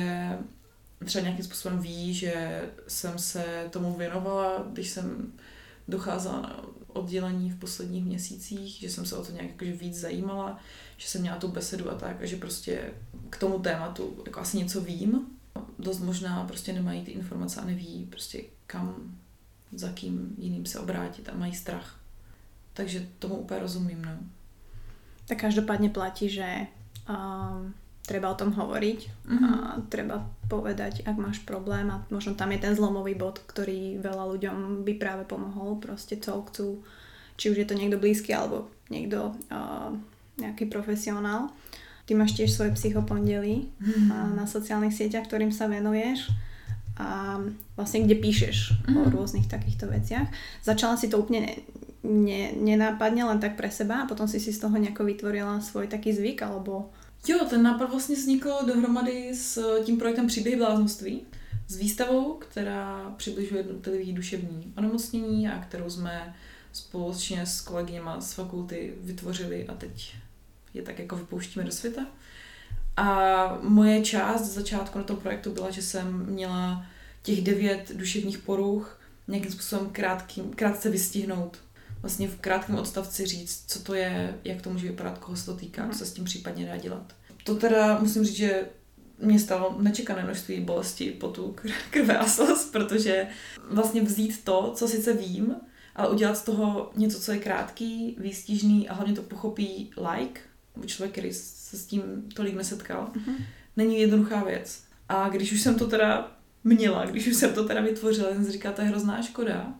třeba 1.05 1.23
nějakým 1.23 1.45
způsobem 1.45 1.79
ví, 1.79 2.13
že 2.13 2.61
jsem 2.87 3.19
se 3.19 3.67
tomu 3.69 3.93
věnovala, 3.93 4.67
když 4.73 4.89
jsem 4.89 5.33
docházela 5.87 6.41
na 6.41 6.65
oddělení 6.93 7.49
v 7.49 7.59
posledních 7.59 8.05
měsících, 8.05 8.79
že 8.79 8.89
jsem 8.89 9.05
se 9.05 9.15
o 9.15 9.25
to 9.25 9.31
nějak 9.31 9.49
jakože 9.49 9.71
víc 9.73 9.99
zajímala, 9.99 10.59
že 10.97 11.07
jsem 11.07 11.21
měla 11.21 11.37
tu 11.37 11.47
besedu 11.47 11.91
a 11.91 11.95
tak, 11.95 12.21
a 12.21 12.25
že 12.25 12.35
prostě 12.35 12.93
k 13.29 13.37
tomu 13.37 13.59
tématu 13.59 14.23
jako 14.25 14.39
asi 14.39 14.57
něco 14.57 14.81
vím. 14.81 15.27
Dost 15.79 15.99
možná 15.99 16.43
prostě 16.43 16.73
nemají 16.73 17.03
ty 17.03 17.11
informace 17.11 17.61
a 17.61 17.65
neví 17.65 18.07
prostě 18.09 18.43
kam, 18.67 19.17
za 19.71 19.89
kým 19.89 20.35
jiným 20.37 20.65
se 20.65 20.79
obrátit 20.79 21.29
a 21.29 21.35
mají 21.35 21.55
strach. 21.55 21.99
Takže 22.73 23.07
tomu 23.19 23.35
úplně 23.35 23.59
rozumím, 23.59 24.05
no. 24.05 24.17
Tak 25.27 25.37
každopádně 25.37 25.89
platí, 25.89 26.29
že 26.29 26.55
um, 27.09 27.73
treba 28.01 28.33
o 28.33 28.39
tom 28.39 28.51
hovoriť 28.51 28.99
mm-hmm. 29.29 29.45
a 29.45 29.77
treba 29.87 30.25
povedať, 30.49 31.05
ak 31.05 31.15
máš 31.21 31.39
problém 31.45 31.87
a 31.93 32.01
možno 32.09 32.33
tam 32.33 32.49
je 32.51 32.59
ten 32.59 32.73
zlomový 32.73 33.13
bod, 33.13 33.39
ktorý 33.45 34.01
veľa 34.01 34.25
ľuďom 34.35 34.81
by 34.83 34.93
práve 34.97 35.23
pomohol, 35.29 35.77
proste 35.77 36.17
co 36.17 36.41
chcú, 36.49 36.81
či 37.37 37.53
už 37.53 37.61
je 37.61 37.67
to 37.69 37.77
niekto 37.77 38.01
blízky 38.01 38.33
alebo 38.33 38.67
niekto 38.89 39.31
uh, 39.53 39.93
nejaký 40.41 40.67
profesionál. 40.67 41.53
Ty 42.09 42.17
máš 42.17 42.35
tiež 42.35 42.51
svoje 42.51 42.73
psychopondely 42.75 43.69
mm. 43.79 44.35
na 44.35 44.49
sociálnych 44.49 44.91
sieťach, 44.91 45.29
ktorým 45.29 45.53
sa 45.53 45.69
venuješ 45.69 46.33
a 46.97 47.39
vlastne 47.77 48.03
kde 48.03 48.17
píšeš 48.19 48.89
mm. 48.89 48.97
o 48.97 49.01
rôznych 49.13 49.47
takýchto 49.47 49.87
veciach. 49.87 50.27
Začala 50.65 50.97
si 50.97 51.07
to 51.07 51.21
úplne 51.21 51.45
ne, 51.45 51.55
ne, 52.03 52.43
nenápadne 52.57 53.23
len 53.29 53.39
tak 53.39 53.55
pre 53.55 53.69
seba 53.69 54.03
a 54.03 54.09
potom 54.09 54.25
si 54.25 54.41
si 54.41 54.51
z 54.51 54.59
toho 54.59 54.75
nejako 54.75 55.05
vytvorila 55.05 55.61
svoj 55.61 55.85
taký 55.85 56.11
zvyk, 56.11 56.41
alebo... 56.41 56.89
Jo, 57.27 57.45
ten 57.49 57.63
nápad 57.63 57.89
vlastně 57.89 58.15
vznikl 58.15 58.53
dohromady 58.65 59.35
s 59.35 59.83
tím 59.83 59.97
projektem 59.97 60.27
Příběhy 60.27 60.57
bláznoství, 60.57 61.21
s 61.67 61.75
výstavou, 61.75 62.33
která 62.33 63.13
přibližuje 63.17 63.59
jednotlivý 63.59 64.13
duševní 64.13 64.73
onemocnění 64.77 65.47
a 65.47 65.59
kterou 65.61 65.89
jsme 65.89 66.35
společně 66.73 67.45
s 67.45 67.61
kolegyněma 67.61 68.21
z 68.21 68.33
fakulty 68.33 68.93
vytvořili 69.01 69.67
a 69.67 69.73
teď 69.73 70.15
je 70.73 70.81
tak 70.81 70.99
jako 70.99 71.15
vypouštíme 71.15 71.65
do 71.65 71.71
světa. 71.71 72.05
A 72.97 73.57
moje 73.61 74.01
část 74.01 74.41
z 74.41 74.53
začátku 74.53 74.97
na 74.97 75.03
tom 75.03 75.17
projektu 75.17 75.51
byla, 75.51 75.69
že 75.69 75.81
jsem 75.81 76.25
měla 76.25 76.85
těch 77.23 77.41
devět 77.41 77.91
duševních 77.95 78.37
poruch 78.37 78.99
nějakým 79.27 79.51
způsobem 79.51 79.89
krátkým, 79.91 80.53
krátce 80.53 80.89
vystihnout. 80.89 81.57
Vlastně 82.01 82.27
v 82.27 82.39
krátkém 82.39 82.75
odstavci 82.75 83.25
říct, 83.25 83.63
co 83.67 83.79
to 83.79 83.93
je, 83.93 84.39
jak 84.43 84.61
to 84.61 84.69
může 84.69 84.87
vypadat, 84.87 85.17
koho 85.17 85.37
se 85.37 85.45
to 85.45 85.55
týká, 85.55 85.89
co 85.91 85.97
se 85.97 86.05
s 86.05 86.13
tím 86.13 86.25
případně 86.25 86.65
dá 86.65 86.77
dělat. 86.77 87.15
To 87.43 87.55
teda 87.55 87.99
musím 87.99 88.23
říct, 88.23 88.35
že 88.35 88.65
mě 89.19 89.39
stalo 89.39 89.75
nečekané 89.79 90.23
množství 90.23 90.61
bolesti, 90.61 91.11
potu, 91.11 91.55
krve 91.89 92.17
a 92.17 92.25
slz, 92.25 92.65
protože 92.71 93.27
vlastně 93.69 94.01
vzít 94.01 94.43
to, 94.43 94.73
co 94.75 94.87
sice 94.87 95.13
vím, 95.13 95.55
ale 95.95 96.09
udělat 96.09 96.37
z 96.37 96.43
toho 96.43 96.91
něco, 96.95 97.19
co 97.19 97.31
je 97.31 97.39
krátký, 97.39 98.15
výstižný 98.19 98.89
a 98.89 98.93
hlavně 98.93 99.13
to 99.13 99.21
pochopí 99.21 99.91
like, 100.13 100.41
člověk, 100.85 101.11
který 101.11 101.33
se 101.33 101.77
s 101.77 101.85
tím 101.85 102.01
tolik 102.33 102.55
nesetkal, 102.55 103.11
mm-hmm. 103.13 103.35
není 103.77 103.99
jednoduchá 103.99 104.43
věc. 104.43 104.83
A 105.09 105.29
když 105.29 105.51
už 105.51 105.61
jsem 105.61 105.75
to 105.75 105.87
teda 105.87 106.37
měla, 106.63 107.05
když 107.05 107.27
už 107.27 107.35
jsem 107.35 107.53
to 107.53 107.67
teda 107.67 107.81
vytvořila, 107.81 108.29
jsem 108.29 108.45
si 108.45 108.51
říkala, 108.51 108.75
to 108.75 108.81
je 108.81 108.87
hrozná 108.87 109.21
škoda, 109.21 109.73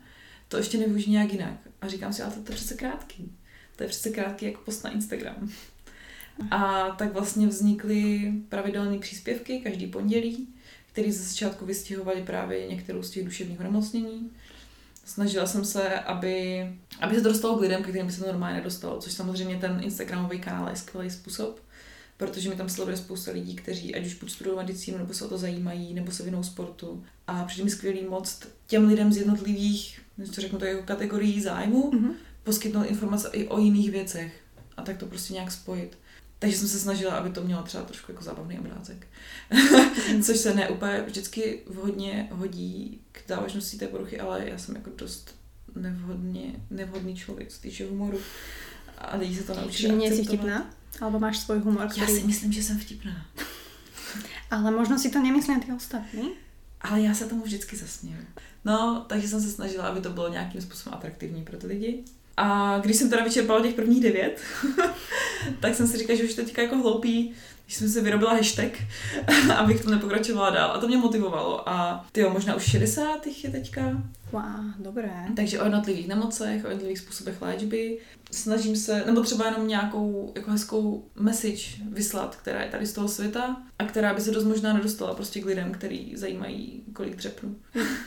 to 0.51 0.57
ještě 0.57 0.77
nevyužiju 0.77 1.11
nějak 1.11 1.33
jinak. 1.33 1.57
A 1.81 1.87
říkám 1.87 2.13
si, 2.13 2.21
ale 2.21 2.31
to, 2.31 2.41
to 2.41 2.51
je 2.51 2.55
přece 2.55 2.73
krátký. 2.73 3.31
To 3.75 3.83
je 3.83 3.89
přece 3.89 4.09
krátký 4.09 4.45
jako 4.45 4.61
post 4.65 4.83
na 4.83 4.91
Instagram. 4.91 5.49
A 6.51 6.89
tak 6.89 7.13
vlastně 7.13 7.47
vznikly 7.47 8.31
pravidelné 8.49 8.97
příspěvky 8.99 9.59
každý 9.59 9.87
pondělí, 9.87 10.47
které 10.91 11.11
ze 11.11 11.23
začátku 11.23 11.65
vystihovaly 11.65 12.21
právě 12.21 12.67
některou 12.67 13.03
z 13.03 13.09
těch 13.09 13.25
duševních 13.25 13.59
onemocnění. 13.59 14.31
Snažila 15.05 15.47
jsem 15.47 15.65
se, 15.65 15.99
aby, 15.99 16.67
aby 16.99 17.15
se 17.15 17.21
to 17.21 17.29
dostalo 17.29 17.57
k 17.57 17.61
lidem, 17.61 17.83
kterým 17.83 18.05
by 18.05 18.11
se 18.11 18.19
to 18.19 18.27
normálně 18.27 18.57
nedostalo, 18.57 19.01
což 19.01 19.13
samozřejmě 19.13 19.57
ten 19.57 19.81
Instagramový 19.83 20.39
kanál 20.39 20.69
je 20.69 20.75
skvělý 20.75 21.09
způsob, 21.09 21.59
protože 22.17 22.49
mi 22.49 22.55
tam 22.55 22.69
sleduje 22.69 22.97
spousta 22.97 23.31
lidí, 23.31 23.55
kteří 23.55 23.95
ať 23.95 24.05
už 24.05 24.13
buď 24.13 24.31
studují 24.31 24.57
medicínu, 24.57 24.97
nebo 24.97 25.13
se 25.13 25.25
o 25.25 25.29
to 25.29 25.37
zajímají, 25.37 25.93
nebo 25.93 26.11
se 26.11 26.23
vinou 26.23 26.43
sportu. 26.43 27.03
A 27.27 27.43
přijde 27.43 27.63
mi 27.63 27.69
skvělý 27.69 28.05
moc 28.05 28.39
těm 28.67 28.87
lidem 28.87 29.13
z 29.13 29.17
jednotlivých, 29.17 30.00
co 30.31 30.41
řeknu 30.41 30.59
to 30.59 30.65
jako 30.65 30.83
kategorií 30.83 31.41
zájmu, 31.41 31.91
mm-hmm. 31.91 32.13
poskytnout 32.43 32.83
informace 32.83 33.29
i 33.33 33.47
o 33.47 33.59
jiných 33.59 33.91
věcech 33.91 34.43
a 34.77 34.81
tak 34.81 34.97
to 34.97 35.05
prostě 35.05 35.33
nějak 35.33 35.51
spojit. 35.51 35.97
Takže 36.39 36.57
jsem 36.57 36.67
se 36.67 36.79
snažila, 36.79 37.13
aby 37.13 37.29
to 37.29 37.43
mělo 37.43 37.63
třeba 37.63 37.83
trošku 37.83 38.11
jako 38.11 38.23
zábavný 38.23 38.59
obrázek. 38.59 39.07
Což 40.23 40.37
se 40.37 40.53
ne 40.53 40.69
úplně 40.69 41.03
vždycky 41.07 41.59
vhodně 41.67 42.27
hodí 42.31 43.01
k 43.11 43.27
závažnosti 43.27 43.77
té 43.77 43.87
poruchy, 43.87 44.19
ale 44.19 44.49
já 44.49 44.57
jsem 44.57 44.75
jako 44.75 44.89
dost 44.97 45.35
nevhodně, 45.75 46.55
nevhodný 46.69 47.15
člověk, 47.15 47.49
co 47.49 47.61
týče 47.61 47.89
humoru. 47.89 48.19
A 48.97 49.17
lidi 49.17 49.35
se 49.35 49.43
to 49.43 49.55
naučí 49.55 49.83
Že 49.83 49.87
nie 49.87 50.15
si 50.15 50.23
vtipná? 50.23 50.69
Alebo 51.01 51.19
máš 51.19 51.39
svůj 51.39 51.59
humor, 51.59 51.87
který... 51.87 52.13
Já 52.13 52.19
si 52.19 52.27
myslím, 52.27 52.51
že 52.51 52.63
jsem 52.63 52.79
vtipná. 52.79 53.25
ale 54.51 54.71
možno 54.71 54.99
si 54.99 55.09
to 55.09 55.21
nemyslí 55.21 55.59
ty 55.59 55.71
ostatní? 55.71 56.29
Ale 56.81 57.01
já 57.01 57.13
se 57.13 57.25
tomu 57.25 57.43
vždycky 57.43 57.75
zasměju. 57.75 58.17
No, 58.65 59.05
takže 59.09 59.27
jsem 59.27 59.41
se 59.41 59.49
snažila, 59.49 59.87
aby 59.87 60.01
to 60.01 60.09
bylo 60.09 60.29
nějakým 60.29 60.61
způsobem 60.61 60.97
atraktivní 60.97 61.43
pro 61.43 61.57
ty 61.57 61.67
lidi. 61.67 62.03
A 62.37 62.79
když 62.79 62.97
jsem 62.97 63.09
teda 63.09 63.23
vyčerpala 63.23 63.61
těch 63.61 63.75
prvních 63.75 64.03
devět, 64.03 64.41
tak 65.59 65.75
jsem 65.75 65.87
si 65.87 65.97
říkala, 65.97 66.17
že 66.17 66.23
už 66.23 66.33
teďka 66.33 66.61
jako 66.61 66.77
hloupý, 66.77 67.33
jsem 67.75 67.89
si 67.89 68.01
vyrobila 68.01 68.33
hashtag, 68.33 68.71
abych 69.57 69.83
to 69.83 69.91
nepokračovala 69.91 70.49
dál. 70.49 70.71
A 70.71 70.77
to 70.77 70.87
mě 70.87 70.97
motivovalo. 70.97 71.69
A 71.69 72.05
ty 72.11 72.23
možná 72.23 72.55
už 72.55 72.63
60 72.63 73.27
je 73.43 73.49
teďka. 73.49 73.81
Wow, 74.31 74.73
dobré. 74.79 75.25
Takže 75.35 75.59
o 75.59 75.63
jednotlivých 75.63 76.07
nemocech, 76.07 76.65
o 76.65 76.67
jednotlivých 76.67 76.99
způsobech 76.99 77.41
léčby. 77.41 77.97
Snažím 78.31 78.75
se, 78.75 79.03
nebo 79.05 79.21
třeba 79.21 79.45
jenom 79.45 79.67
nějakou 79.67 80.31
jako 80.35 80.51
hezkou 80.51 81.05
message 81.15 81.63
vyslat, 81.89 82.35
která 82.35 82.61
je 82.61 82.69
tady 82.69 82.85
z 82.85 82.93
toho 82.93 83.07
světa 83.07 83.61
a 83.79 83.85
která 83.85 84.13
by 84.13 84.21
se 84.21 84.31
dost 84.31 84.43
možná 84.43 84.73
nedostala 84.73 85.13
prostě 85.13 85.41
k 85.41 85.45
lidem, 85.45 85.71
který 85.71 86.15
zajímají, 86.15 86.83
kolik 86.93 87.15
dřepnu. 87.15 87.55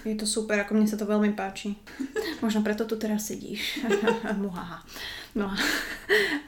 Je 0.05 0.15
to 0.15 0.27
super, 0.27 0.59
jako 0.59 0.75
mně 0.75 0.89
se 0.89 0.97
to 0.97 1.07
velmi 1.07 1.33
páčí. 1.33 1.79
Možná 2.43 2.61
proto 2.61 2.85
tu 2.85 2.97
teda 2.97 3.19
sedíš. 3.19 3.87
Muhaha. 4.37 4.87
No, 5.35 5.57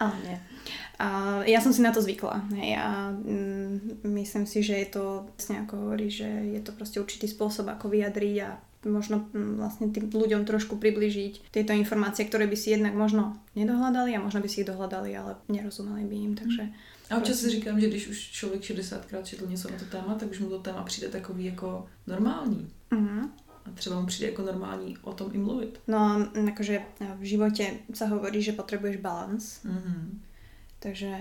ale 0.01 0.13
nie. 0.25 0.56
A 0.97 1.41
ja 1.45 1.61
som 1.61 1.77
si 1.77 1.85
na 1.85 1.93
to 1.93 2.01
zvykla. 2.01 2.49
Hej, 2.57 2.81
a 2.81 3.13
mm, 3.13 4.01
myslím 4.17 4.49
si, 4.49 4.65
že 4.65 4.81
je 4.81 4.89
to, 4.97 5.05
vlastne 5.37 5.69
ako 5.69 5.75
hovorí, 5.77 6.09
že 6.09 6.27
je 6.27 6.61
to 6.65 6.73
proste 6.73 6.97
určitý 6.97 7.29
spôsob, 7.29 7.69
ako 7.69 7.93
vyjadriť 7.93 8.37
a 8.41 8.57
možno 8.89 9.29
mm, 9.33 9.61
vlastne 9.61 9.87
tým 9.93 10.09
ľuďom 10.09 10.49
trošku 10.49 10.79
približiť 10.79 11.53
tieto 11.53 11.77
informácie, 11.77 12.25
ktoré 12.25 12.47
by 12.47 12.57
si 12.57 12.73
jednak 12.73 12.95
možno 12.95 13.37
nedohľadali 13.59 14.17
a 14.17 14.23
možno 14.25 14.41
by 14.41 14.49
si 14.49 14.63
ich 14.65 14.69
dohľadali, 14.71 15.11
ale 15.13 15.37
nerozumeli 15.53 16.05
by 16.07 16.17
im, 16.17 16.33
takže... 16.35 16.65
A 17.11 17.17
občas 17.17 17.39
si 17.39 17.51
říkám, 17.51 17.81
že 17.81 17.89
když 17.89 18.09
už 18.09 18.31
člověk 18.31 18.63
60krát 18.63 19.23
četl 19.23 19.47
něco 19.47 19.71
na 19.71 19.79
to 19.79 19.85
téma, 19.85 20.15
tak 20.15 20.31
už 20.31 20.41
mu 20.41 20.49
to 20.49 20.59
téma 20.59 20.83
přijde 20.83 21.09
takový 21.09 21.45
jako 21.45 21.87
normální. 22.07 22.71
Uh-huh. 22.91 23.29
A 23.65 23.71
třeba 23.75 24.01
mu 24.01 24.07
přijde 24.07 24.31
jako 24.31 24.43
normální 24.43 24.97
o 25.03 25.13
tom 25.13 25.31
i 25.35 25.39
mluvit. 25.39 25.81
No, 25.87 26.27
akože 26.49 26.83
v 27.19 27.25
živote 27.25 27.67
sa 27.95 28.07
hovorí, 28.07 28.43
že 28.43 28.55
potrebuješ 28.55 29.03
balans. 29.03 29.63
Uh-huh. 29.67 30.19
Takže 30.79 31.17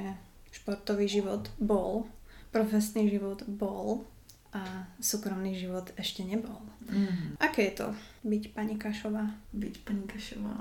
športový 0.52 1.08
život 1.08 1.52
bol, 1.60 2.06
profesný 2.52 3.10
život 3.10 3.44
bol 3.48 4.06
a 4.54 4.88
súkromný 5.04 5.60
život 5.60 5.92
ešte 6.00 6.24
nebol. 6.24 6.64
Mm. 6.88 7.36
Aké 7.40 7.68
je 7.72 7.84
to 7.84 7.88
byť 8.24 8.44
pani 8.56 8.80
Kašová? 8.80 9.28
Byť 9.52 9.76
pani 9.84 10.04
Kašová. 10.08 10.56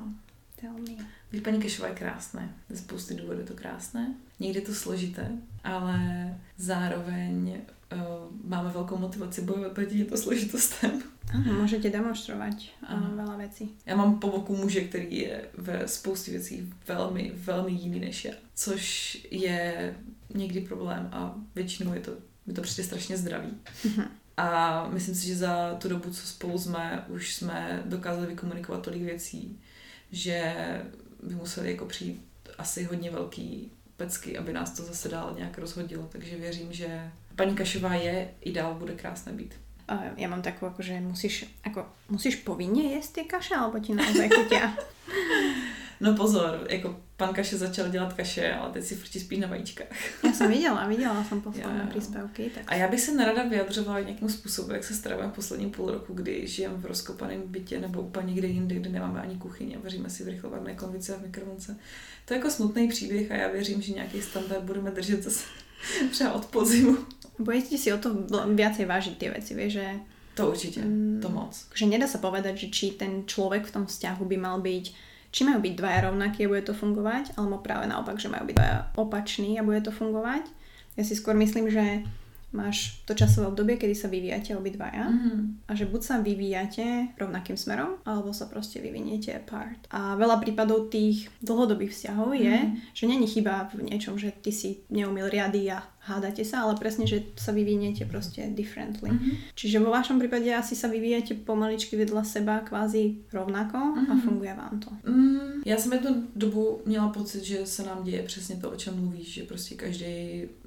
Tell 0.61 0.73
me. 0.73 1.07
Být 1.33 1.45
paní 1.45 1.61
Kašová 1.63 1.89
je 1.89 1.95
krásné. 1.95 2.55
Ze 2.69 2.77
spousty 2.77 3.15
důvodů 3.15 3.41
je 3.41 3.47
to 3.47 3.55
krásné. 3.55 4.15
Někdy 4.41 4.59
je 4.59 4.67
to 4.67 4.75
složité, 4.75 5.31
ale 5.65 5.99
zároveň 6.57 7.63
máme 8.45 8.71
velkou 8.71 8.97
motivaci 8.99 9.43
bojovat 9.43 9.73
proti 9.73 9.99
těmto 9.99 10.17
složitostem. 10.17 11.03
Ano, 11.35 11.53
můžete 11.61 11.91
demonstrovat 11.91 12.55
uh, 12.83 13.17
veľa 13.17 13.37
věcí. 13.39 13.69
Já 13.87 13.97
mám 13.97 14.21
po 14.21 14.31
boku 14.31 14.57
muže, 14.57 14.81
který 14.81 15.19
je 15.19 15.49
ve 15.59 15.89
spoustě 15.89 16.31
věcí 16.31 16.73
velmi, 16.89 17.33
velmi 17.35 17.73
jiný 17.73 18.01
než 18.01 18.25
já, 18.25 18.35
což 18.55 19.19
je 19.31 19.95
někdy 20.35 20.61
problém 20.61 21.09
a 21.13 21.35
většinou 21.55 21.95
je 21.95 22.01
to, 22.01 22.13
mi 22.47 22.53
to 22.53 22.63
přijde 22.63 22.87
strašně 22.87 23.17
zdravý. 23.17 23.49
Uh-huh. 23.85 24.07
A 24.37 24.89
myslím 24.89 25.15
si, 25.15 25.27
že 25.27 25.37
za 25.37 25.75
tu 25.75 25.89
dobu, 25.89 26.11
co 26.11 26.27
spolu 26.27 26.59
jsme, 26.59 27.05
už 27.09 27.35
jsme 27.35 27.83
dokázali 27.87 28.27
vykomunikovat 28.27 28.83
tolik 28.83 29.03
věcí, 29.03 29.59
že 30.13 30.55
by 31.23 31.35
museli 31.35 31.71
jako 31.71 31.87
přijít 31.87 32.23
asi 32.59 32.85
hodně 32.85 33.11
velký 33.11 33.71
pecky, 33.97 34.39
aby 34.39 34.53
nás 34.53 34.71
to 34.71 34.83
zase 34.83 35.09
dál 35.09 35.35
nějak 35.37 35.59
rozhodilo. 35.59 36.09
Takže 36.13 36.37
věřím, 36.37 36.73
že 36.73 37.11
paní 37.37 37.55
Kašová 37.55 37.95
je 37.95 38.31
i 38.41 38.53
dál 38.53 38.75
bude 38.75 38.95
krásné 38.95 39.33
být. 39.33 39.55
Ja 40.17 40.33
mám 40.33 40.41
takú, 40.41 40.65
akože 40.65 40.97
musíš, 41.05 41.45
ako, 41.61 41.85
musíš 42.09 42.41
povinne 42.41 42.97
jesť 42.97 43.21
tie 43.21 43.25
kaše, 43.29 43.53
alebo 43.53 43.77
ti 43.85 43.93
naozaj 43.93 44.33
chutia? 44.33 44.73
No 46.01 46.17
pozor, 46.17 46.67
jako 46.71 47.01
pan 47.17 47.35
Kaše 47.35 47.59
začal 47.59 47.89
dělat 47.89 48.13
kaše, 48.13 48.55
ale 48.55 48.73
teď 48.73 48.85
si 48.85 48.95
frčí 48.95 49.21
spíš 49.21 49.39
na 49.39 49.49
vajíčkách. 49.49 49.87
Já 50.25 50.33
jsem 50.33 50.51
viděla, 50.51 50.87
viděla 50.87 51.25
jsem 51.25 51.41
posledné 51.41 51.87
příspěvky. 51.91 52.51
Tak... 52.55 52.65
A 52.67 52.75
já 52.75 52.89
bych 52.89 53.01
se 53.01 53.15
nerada 53.15 53.43
vyjadřovala 53.43 54.01
nějakým 54.01 54.29
způsobem, 54.29 54.75
jak 54.75 54.85
se 54.85 54.95
stravujeme 54.95 55.33
poslední 55.33 55.71
půl 55.71 55.91
roku, 55.91 56.15
kdy 56.15 56.47
žijeme 56.47 56.77
v 56.77 56.87
rozkopaném 56.87 57.43
bytě 57.47 57.81
nebo 57.81 58.03
úplně 58.03 58.27
někde 58.27 58.49
jinde, 58.49 58.75
kde 58.75 58.91
nemáme 58.91 59.21
ani 59.21 59.37
kuchyni 59.37 59.77
a 59.77 59.81
vaříme 59.81 60.11
si 60.11 60.25
v 60.25 60.29
rychlovarné 60.29 60.75
konvici 60.75 61.13
a 61.13 61.17
v 61.17 61.23
mikrovlnce. 61.23 61.77
To 62.25 62.35
je 62.35 62.39
jako 62.39 62.51
smutný 62.51 62.89
příběh 62.89 63.31
a 63.31 63.35
já 63.35 63.49
věřím, 63.49 63.83
že 63.83 63.93
nějaký 63.93 64.23
standard 64.23 64.63
budeme 64.63 64.91
držet 64.91 65.23
zase 65.23 65.45
třeba 66.11 66.33
od 66.33 66.47
podzimu. 66.47 66.97
Budete 67.39 67.75
si 67.75 67.91
o 67.91 67.99
to 67.99 68.15
viacej 68.31 68.87
vážiť 68.87 69.15
tie 69.19 69.29
veci, 69.31 69.53
vieš, 69.55 69.83
že... 69.83 69.87
To 70.35 70.51
určite, 70.51 70.83
mm, 70.83 71.23
to 71.23 71.29
moc. 71.31 71.55
Že 71.75 71.95
nedá 71.95 72.07
sa 72.11 72.19
povedať, 72.19 72.67
že 72.67 72.69
či 72.71 72.99
ten 72.99 73.23
človek 73.23 73.67
v 73.67 73.75
tom 73.75 73.85
vzťahu 73.87 74.23
by 74.27 74.37
mal 74.39 74.59
byť 74.59 74.87
či 75.35 75.43
majú 75.43 75.67
byť 75.67 75.75
dvaja 75.75 76.01
rovnakí 76.07 76.47
a 76.47 76.51
bude 76.51 76.63
to 76.63 76.79
fungovať, 76.79 77.35
alebo 77.35 77.59
práve 77.59 77.91
naopak, 77.91 78.23
že 78.23 78.31
majú 78.31 78.47
byť 78.47 78.55
dvaja 78.55 78.77
opační 78.95 79.59
a 79.59 79.67
bude 79.67 79.83
to 79.83 79.91
fungovať. 79.91 80.47
Ja 80.95 81.03
si 81.03 81.19
skôr 81.19 81.35
myslím, 81.35 81.67
že 81.75 82.07
máš 82.55 83.03
to 83.03 83.19
časové 83.19 83.51
obdobie, 83.51 83.75
kedy 83.75 83.99
sa 83.99 84.07
vyvíjate 84.07 84.55
obidvaja 84.55 85.11
Mhm. 85.11 85.67
a 85.67 85.75
že 85.75 85.91
buď 85.91 86.01
sa 86.07 86.23
vyvíjate 86.23 87.19
rovnakým 87.19 87.59
smerom, 87.59 87.99
alebo 88.07 88.31
sa 88.31 88.47
proste 88.47 88.79
vyviniete 88.79 89.35
apart. 89.35 89.91
A 89.91 90.15
veľa 90.15 90.39
prípadov 90.39 90.87
tých 90.87 91.27
dlhodobých 91.43 91.91
vzťahov 91.91 92.31
je, 92.39 92.55
Mhm. 92.55 92.95
že 92.95 93.05
není 93.11 93.27
chyba 93.27 93.75
v 93.75 93.91
niečom, 93.91 94.15
že 94.15 94.31
ty 94.39 94.55
si 94.55 94.87
neumil 94.87 95.27
riady 95.27 95.67
a 95.75 95.83
hádate 96.05 96.45
sa, 96.45 96.63
ale 96.69 96.77
presne, 96.77 97.07
že 97.09 97.23
sa 97.37 97.53
vyviniete 97.53 98.05
proste 98.05 98.45
differently. 98.53 99.09
Mhm. 99.11 99.31
Čiže 99.57 99.81
vo 99.81 99.91
vašom 99.91 100.21
prípade 100.21 100.53
asi 100.55 100.77
sa 100.77 100.89
vyvíjate 100.89 101.35
pomaličky 101.35 101.97
vedľa 101.97 102.23
seba 102.25 102.61
kvázi 102.61 103.25
rovnako 103.33 103.77
a 103.77 104.13
Mhm. 104.15 104.21
funguje 104.21 104.53
vám 104.55 104.81
to. 104.81 104.91
Mm, 105.11 105.63
já 105.65 105.77
jsem 105.77 105.93
jednu 105.93 106.23
dobu 106.37 106.81
měla 106.87 107.09
pocit, 107.09 107.45
že 107.45 107.67
se 107.67 107.83
nám 107.83 108.05
děje 108.05 108.23
přesně 108.23 108.57
to, 108.57 108.71
o 108.71 108.77
čem 108.77 108.95
mluvíš, 109.01 109.35
že 109.35 109.43
prostě 109.43 109.75
každý 109.75 110.05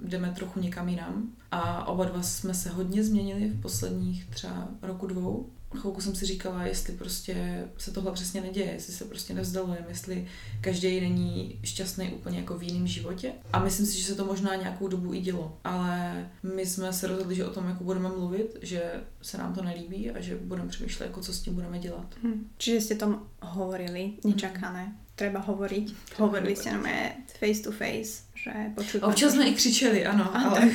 jdeme 0.04 0.34
trochu 0.36 0.60
někam 0.60 0.89
jinam. 0.89 1.30
A 1.52 1.88
oba 1.88 2.06
dva 2.06 2.21
jsme 2.21 2.54
se 2.54 2.69
hodně 2.69 3.04
změnili 3.04 3.47
v 3.50 3.62
posledních 3.62 4.26
třeba 4.30 4.67
roku 4.82 5.08
dvou. 5.08 5.45
Chvilku 5.76 6.02
jsem 6.02 6.16
si 6.16 6.26
říkala, 6.26 6.64
jestli 6.64 6.94
prostě 6.94 7.68
se 7.78 7.92
tohle 7.92 8.12
přesně 8.12 8.42
neděje, 8.42 8.72
jestli 8.72 8.94
se 8.94 9.06
prostě 9.06 9.34
nevzdalujeme, 9.34 9.86
jestli 9.90 10.28
každý 10.62 11.02
není 11.02 11.60
šťastný 11.64 12.14
úplně 12.14 12.38
jako 12.38 12.58
v 12.58 12.64
jiném 12.64 12.88
životě. 12.88 13.32
A 13.54 13.64
myslím 13.64 13.86
si, 13.86 13.98
že 13.98 14.06
se 14.06 14.16
to 14.16 14.26
možná 14.26 14.56
nějakou 14.56 14.88
dobu 14.88 15.14
i 15.14 15.20
dělo. 15.20 15.58
Ale 15.64 16.30
my 16.44 16.66
jsme 16.66 16.94
se 16.94 17.08
rozhodli, 17.08 17.36
že 17.36 17.46
o 17.46 17.50
tom 17.50 17.68
jako 17.68 17.84
budeme 17.84 18.10
mluvit, 18.10 18.58
že 18.62 18.92
se 19.22 19.38
nám 19.38 19.54
to 19.54 19.62
nelíbí 19.64 20.12
a 20.12 20.22
že 20.22 20.36
budeme 20.36 20.70
přemýšlet, 20.70 21.06
jako 21.06 21.22
co 21.22 21.34
s 21.34 21.42
tím 21.42 21.54
budeme 21.54 21.80
dělat. 21.80 22.16
Hm. 22.24 22.50
Čiže 22.58 22.82
ste 22.82 22.96
tom 22.96 23.28
hovorili, 23.42 24.18
nečakané. 24.24 24.96
Treba 25.18 25.42
hovoriť. 25.42 26.16
Hovorili 26.22 26.54
ste 26.54 26.78
nám 26.78 26.86
face 27.42 27.66
to 27.66 27.74
face, 27.74 28.30
že 28.38 28.54
počuť. 28.78 29.02
Občas 29.02 29.34
jsme 29.34 29.50
i 29.50 29.54
křičeli, 29.54 30.06
ano, 30.06 30.30
A 30.36 30.42
ale... 30.42 30.60
tak, 30.62 30.72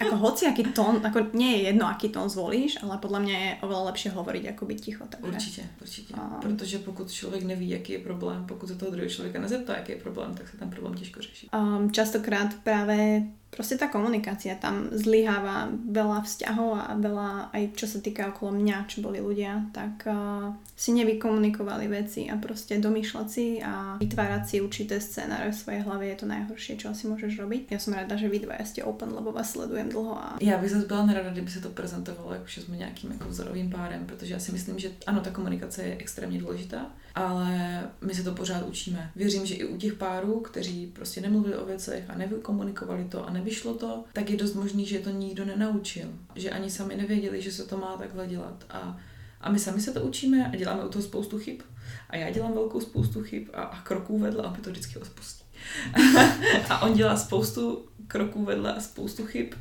ako 0.00 0.16
hoci 0.16 0.46
aký 0.48 0.64
tón, 0.72 1.04
ako 1.04 1.30
nie 1.36 1.60
je 1.60 1.60
jedno, 1.68 1.84
aký 1.86 2.08
tón 2.08 2.32
zvolíš, 2.32 2.80
ale 2.82 2.96
podľa 2.98 3.20
mňa 3.20 3.36
je 3.38 3.50
oveľa 3.62 3.82
lepšie 3.92 4.10
hovoriť, 4.10 4.44
ako 4.56 4.62
byť 4.66 4.78
ticho. 4.80 5.04
Takže. 5.10 5.28
Určitě, 5.28 5.62
určitě. 5.80 6.14
A- 6.16 6.38
Protože 6.40 6.78
pokud 6.78 7.10
člověk 7.12 7.42
neví, 7.44 7.68
jaký 7.68 7.92
je 7.92 7.98
problém, 7.98 8.44
pokud 8.48 8.66
se 8.66 8.74
toho 8.74 8.90
druhého 8.90 9.10
člověka 9.10 9.40
nezeptá, 9.40 9.76
jaký 9.76 9.92
je 9.92 9.98
problém, 9.98 10.34
tak 10.34 10.48
se 10.48 10.56
ten 10.56 10.70
problém 10.70 10.94
těžko 10.94 11.20
řeší. 11.22 11.48
Um, 11.54 11.90
častokrát 11.92 12.54
práve 12.64 13.22
proste 13.50 13.74
tá 13.74 13.90
komunikácia 13.90 14.54
tam 14.54 14.94
zlyháva 14.94 15.66
veľa 15.74 16.22
vzťahov 16.22 16.70
a 16.70 16.94
veľa 16.94 17.50
aj 17.50 17.62
čo 17.74 17.86
sa 17.90 17.98
týka 17.98 18.30
okolo 18.30 18.54
mňa, 18.54 18.86
čo 18.86 19.02
boli 19.02 19.18
ľudia, 19.18 19.66
tak 19.74 20.06
uh, 20.06 20.54
si 20.78 20.94
nevykomunikovali 20.94 21.90
veci 21.90 22.30
a 22.30 22.38
proste 22.38 22.78
domýšľať 22.78 23.26
si 23.26 23.58
a 23.58 23.98
vytvárať 23.98 24.42
si 24.46 24.56
určité 24.62 25.02
scénáre 25.02 25.50
v 25.50 25.58
svojej 25.58 25.82
hlave 25.82 26.06
je 26.14 26.16
to 26.22 26.26
najhoršie, 26.30 26.78
čo 26.78 26.94
asi 26.94 27.10
môžeš 27.10 27.42
robiť. 27.42 27.74
Ja 27.74 27.82
som 27.82 27.98
rada, 27.98 28.14
že 28.14 28.30
vy 28.30 28.38
dvaja 28.46 28.62
ste 28.62 28.86
open, 28.86 29.10
lebo 29.10 29.34
vás 29.34 29.50
sledujem 29.50 29.89
dlho 29.90 30.18
a 30.18 30.38
Já 30.40 30.58
bych 30.58 30.70
zase 30.70 30.86
byla 30.86 31.06
nerada, 31.06 31.30
kdyby 31.30 31.50
se 31.50 31.60
to 31.60 31.68
prezentovalo, 31.68 32.32
jako 32.32 32.46
že 32.46 32.60
jsme 32.60 32.76
nějakým 32.76 33.12
jako 33.12 33.28
vzorovým 33.28 33.70
párem, 33.70 34.06
protože 34.06 34.34
já 34.34 34.40
si 34.40 34.52
myslím, 34.52 34.78
že 34.78 34.90
ano, 35.06 35.20
ta 35.20 35.30
komunikace 35.30 35.82
je 35.82 35.96
extrémně 35.98 36.38
důležitá, 36.38 36.86
ale 37.14 37.82
my 38.00 38.14
se 38.14 38.22
to 38.22 38.34
pořád 38.34 38.66
učíme. 38.66 39.10
Věřím, 39.16 39.46
že 39.46 39.54
i 39.54 39.64
u 39.64 39.76
těch 39.76 39.94
párů, 39.94 40.40
kteří 40.40 40.86
prostě 40.86 41.20
nemluvili 41.20 41.56
o 41.56 41.66
věcech 41.66 42.04
a 42.08 42.18
nevykomunikovali 42.18 43.04
to 43.04 43.26
a 43.26 43.32
nevyšlo 43.32 43.74
to, 43.74 44.04
tak 44.12 44.30
je 44.30 44.36
dost 44.36 44.54
možný, 44.54 44.86
že 44.86 44.98
to 44.98 45.10
nikdo 45.10 45.44
nenaučil. 45.44 46.08
Že 46.34 46.50
ani 46.50 46.70
sami 46.70 46.96
nevěděli, 46.96 47.42
že 47.42 47.52
se 47.52 47.66
to 47.66 47.76
má 47.76 47.96
takhle 47.96 48.26
dělat. 48.26 48.64
A, 48.70 48.98
a 49.40 49.50
my 49.50 49.58
sami 49.58 49.80
se 49.80 49.92
to 49.92 50.00
učíme 50.00 50.50
a 50.52 50.56
děláme 50.56 50.84
u 50.84 50.88
toho 50.88 51.02
spoustu 51.02 51.38
chyb. 51.38 51.60
A 52.10 52.16
já 52.16 52.30
dělám 52.30 52.52
velkou 52.52 52.80
spoustu 52.80 53.22
chyb 53.22 53.48
a, 53.52 53.62
a 53.62 53.82
kroků 53.82 54.18
vedle 54.18 54.42
a 54.42 54.50
my 54.50 54.58
to 54.58 54.70
vždycky 54.70 54.98
odpustí. 54.98 55.44
a 56.68 56.82
on 56.82 56.94
dělá 56.94 57.16
spoustu 57.16 57.84
kroků 58.06 58.44
vedle 58.44 58.74
a 58.74 58.80
spoustu 58.80 59.26
chyb. 59.26 59.52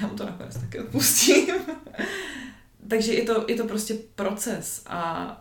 Já 0.00 0.06
mu 0.06 0.16
to 0.16 0.26
nakonec 0.26 0.56
taky 0.56 0.80
odpustím. 0.80 1.54
Takže 2.88 3.14
je 3.14 3.24
to, 3.24 3.44
je 3.48 3.56
to 3.56 3.64
prostě 3.64 3.94
proces 4.14 4.82
a, 4.86 5.00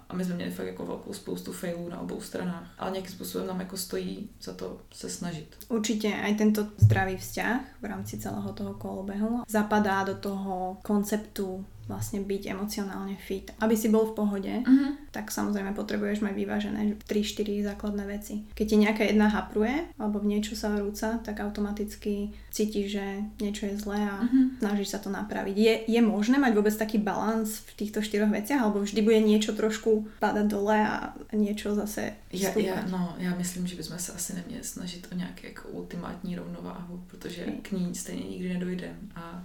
a 0.09 0.15
my 0.15 0.25
jsme 0.25 0.35
měli 0.35 0.51
fakt 0.51 0.67
jako 0.67 0.85
velkou 0.85 1.13
spoustu 1.13 1.53
failů 1.53 1.89
na 1.89 1.99
obou 1.99 2.21
stranách. 2.21 2.73
Ale 2.77 2.91
nějakým 2.91 3.11
způsobem 3.11 3.47
nám 3.47 3.59
jako 3.59 3.77
stojí 3.77 4.29
za 4.41 4.53
to 4.53 4.77
se 4.91 5.09
snažit. 5.09 5.57
Určite 5.69 6.07
aj 6.07 6.35
tento 6.35 6.67
zdravý 6.77 7.17
vzťah 7.17 7.61
v 7.81 7.85
rámci 7.85 8.17
celého 8.17 8.53
toho 8.53 8.73
kolobehu 8.73 9.43
zapadá 9.47 10.03
do 10.03 10.15
toho 10.15 10.77
konceptu 10.81 11.65
vlastne 11.87 12.19
byť 12.21 12.49
emocionálne 12.49 13.13
fit. 13.17 13.53
Aby 13.61 13.77
si 13.77 13.89
bol 13.89 14.09
v 14.09 14.15
pohode, 14.15 14.53
Mm-hmm. 14.65 15.13
tak 15.13 15.29
samozrejme 15.29 15.71
potrebuješ 15.71 16.21
mať 16.21 16.33
vyvážené 16.33 16.81
3-4 17.05 17.61
základné 17.63 18.03
veci. 18.09 18.41
Keď 18.51 18.65
ti 18.65 18.75
nejaká 18.77 19.03
jedna 19.05 19.27
hapruje 19.29 19.85
alebo 19.95 20.19
v 20.19 20.33
niečo 20.33 20.57
sa 20.57 20.73
rúca, 20.75 21.21
tak 21.21 21.39
automaticky 21.39 22.33
cítiš, 22.51 22.97
že 22.97 23.05
niečo 23.39 23.65
je 23.65 23.77
zlé 23.77 24.01
a 24.01 24.23
Mhm. 24.23 24.59
snažíš 24.59 24.87
sa 24.87 24.99
to 24.99 25.09
napraviť. 25.09 25.55
Je, 25.57 25.73
je 25.87 26.01
možné 26.01 26.37
mať 26.37 26.53
vôbec 26.55 26.73
taký 26.73 26.97
balans 26.97 27.61
v 27.67 27.71
týchto 27.75 28.01
štyroch 28.01 28.29
veciach, 28.31 28.61
alebo 28.61 28.81
vždy 28.81 29.01
bude 29.01 29.19
niečo 29.21 29.53
trošku 29.53 30.07
padať 30.19 30.45
dole 30.47 30.77
a 30.81 31.13
niečo 31.33 31.75
zase 31.75 32.13
Já, 32.33 32.49
vstúpať? 32.49 32.65
já, 32.65 32.83
no, 32.91 33.15
já 33.17 33.35
myslím, 33.35 33.67
že 33.67 33.75
bychom 33.75 33.99
se 33.99 34.11
asi 34.13 34.35
neměli 34.35 34.63
snažit 34.63 35.07
o 35.11 35.15
nějaké 35.15 35.47
jako 35.47 35.67
ultimátní 35.69 36.35
rovnováhu, 36.35 37.03
protože 37.07 37.41
Hej. 37.45 37.55
k 37.61 37.71
ní 37.71 37.95
stejně 37.95 38.23
nikdy 38.23 38.49
nedojdeme. 38.53 38.97
A, 39.15 39.43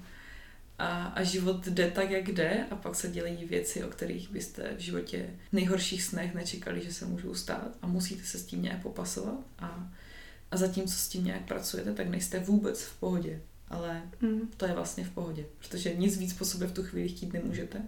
a, 0.81 1.05
a 1.05 1.23
život 1.23 1.67
jde 1.67 1.91
tak, 1.91 2.11
jak 2.11 2.29
jde 2.29 2.65
a 2.71 2.77
pak 2.77 2.95
se 2.95 3.09
dělají 3.09 3.45
věci, 3.45 3.85
o 3.85 3.89
kterých 3.89 4.31
byste 4.31 4.75
v 4.77 4.81
životě 4.81 5.27
v 5.51 5.53
nejhorších 5.53 6.03
snech 6.03 6.35
nečekali, 6.35 6.83
že 6.85 6.93
se 6.93 7.05
můžou 7.05 7.35
stát 7.35 7.69
a 7.83 7.87
musíte 7.87 8.25
se 8.25 8.39
s 8.39 8.45
tím 8.45 8.63
nějak 8.63 8.83
popasovat 8.83 9.35
a, 9.59 9.89
a 10.51 10.57
zatímco 10.57 10.95
s 10.95 11.09
tím 11.09 11.25
nějak 11.25 11.43
pracujete, 11.49 11.93
tak 11.95 12.09
nejste 12.09 12.39
vůbec 12.39 12.83
v 12.83 12.97
pohodě. 13.01 13.41
Ale 13.69 14.03
Mm. 14.21 14.41
to 14.57 14.67
je 14.67 14.73
vlastně 14.73 15.05
v 15.05 15.11
pohodě, 15.11 15.45
protože 15.59 15.95
nic 15.95 16.17
víc 16.19 16.33
po 16.33 16.45
sobě 16.45 16.69
v 16.69 16.73
tu 16.73 16.83
chvíli 16.83 17.09
chtít 17.09 17.33
nemůžete. 17.33 17.79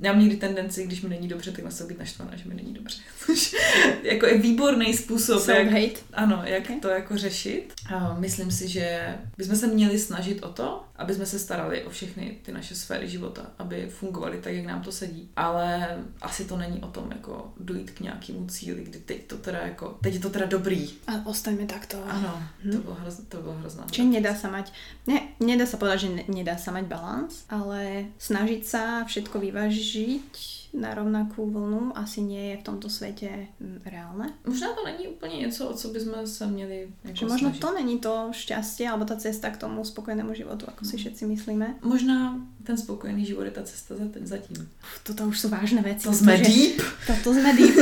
Já 0.00 0.12
mám 0.12 0.22
někdy 0.22 0.36
tendenci, 0.36 0.86
když 0.86 1.02
mi 1.02 1.08
není 1.08 1.28
dobře, 1.28 1.52
tak 1.52 1.64
na 1.64 1.70
sebe 1.70 1.88
být 1.88 1.98
naštvaná, 1.98 2.36
že 2.36 2.48
mi 2.48 2.54
není 2.54 2.74
dobře. 2.74 2.98
Což 3.26 3.54
jako 4.02 4.26
je 4.26 4.38
výborný 4.38 4.94
způsob, 4.96 5.48
jak, 5.48 5.68
Self-hate. 5.68 5.96
ano, 6.12 6.42
jak 6.44 6.62
Okay. 6.64 6.80
to 6.80 6.88
jako 6.88 7.16
řešit. 7.18 7.72
A 7.94 8.14
myslím 8.18 8.50
si, 8.50 8.68
že 8.68 9.16
bychom 9.36 9.56
se 9.56 9.66
měli 9.66 9.98
snažit 9.98 10.42
o 10.42 10.48
to, 10.48 10.84
aby 10.98 11.14
jsme 11.14 11.26
se 11.26 11.38
starali 11.38 11.84
o 11.84 11.90
všechny 11.90 12.38
ty 12.42 12.52
naše 12.52 12.74
sféry 12.74 13.08
života, 13.08 13.46
aby 13.58 13.86
fungovaly 13.90 14.40
tak, 14.40 14.52
jak 14.54 14.66
nám 14.66 14.82
to 14.82 14.92
sedí. 14.92 15.28
Ale 15.36 15.96
asi 16.22 16.44
to 16.44 16.56
není 16.56 16.80
o 16.80 16.86
tom, 16.86 17.10
jako 17.10 17.52
dojít 17.60 17.90
k 17.90 18.00
nějakému 18.00 18.46
cíli, 18.46 18.84
kdy 18.84 18.98
teď 18.98 19.26
to 19.26 19.36
teda 19.38 19.58
jako, 19.58 19.98
teď 20.02 20.14
je 20.14 20.20
to 20.20 20.30
teda 20.30 20.46
dobrý. 20.46 20.90
A 21.06 21.12
ostaňme 21.26 21.66
takto. 21.66 22.04
Ano, 22.04 22.42
Mhm. 22.64 22.72
to 22.72 22.78
bylo, 22.78 22.94
hroz, 22.94 23.20
to 23.28 23.36
bylo 23.42 23.54
hrozná. 23.54 23.86
Čiže 23.90 24.08
nedá 24.08 24.34
sa 24.34 24.50
mať, 24.50 24.72
ne, 25.06 25.28
nedá 25.40 25.66
sa 25.66 25.76
povedať, 25.78 25.98
že 26.00 26.08
ne, 26.08 26.24
nedá 26.28 26.56
sa 26.58 26.70
mať 26.74 26.84
balans, 26.84 27.44
ale 27.48 28.04
snažiť 28.18 28.62
sa 28.66 29.04
všetko 29.06 29.38
vyvážiť 29.38 30.30
na 30.76 30.92
rovnakú 30.92 31.48
vlnu 31.48 31.96
asi 31.96 32.20
nie 32.20 32.52
je 32.52 32.60
v 32.60 32.66
tomto 32.68 32.92
svete 32.92 33.48
mm, 33.56 33.88
reálne. 33.88 34.36
Možná 34.46 34.68
to 34.76 34.84
není 34.84 35.08
úplně 35.08 35.36
něco, 35.36 35.68
o 35.68 35.74
co 35.74 35.88
bychom 35.88 36.26
se 36.26 36.46
měli 36.46 36.88
jako 37.04 37.16
Že 37.16 37.26
možno 37.26 37.48
snažit. 37.48 37.60
to 37.60 37.74
není 37.74 37.98
to 37.98 38.28
šťastie 38.32 38.84
alebo 38.90 39.04
tá 39.08 39.16
cesta 39.16 39.48
k 39.50 39.56
tomu 39.56 39.80
spokojnému 39.84 40.34
životu, 40.36 40.66
ako 40.68 40.84
si 40.88 40.96
všetci 40.96 41.28
myslíme. 41.28 41.84
Možná 41.84 42.40
ten 42.64 42.80
spokojený 42.80 43.28
život 43.28 43.44
je 43.44 43.52
ta 43.52 43.64
cesta 43.68 43.92
za 44.00 44.08
ten, 44.08 44.24
zatím. 44.24 44.64
Toto 45.04 45.28
už 45.28 45.36
sú 45.36 45.46
vážne 45.52 45.84
veci. 45.84 46.08
To 46.08 46.16
jsme 46.16 46.40
deep. 46.40 46.80
Toto 47.04 47.36
sme 47.36 47.52
deep. 47.52 47.76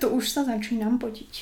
to 0.00 0.12
už 0.12 0.28
sa 0.28 0.44
začínam 0.44 1.00
potiť. 1.00 1.32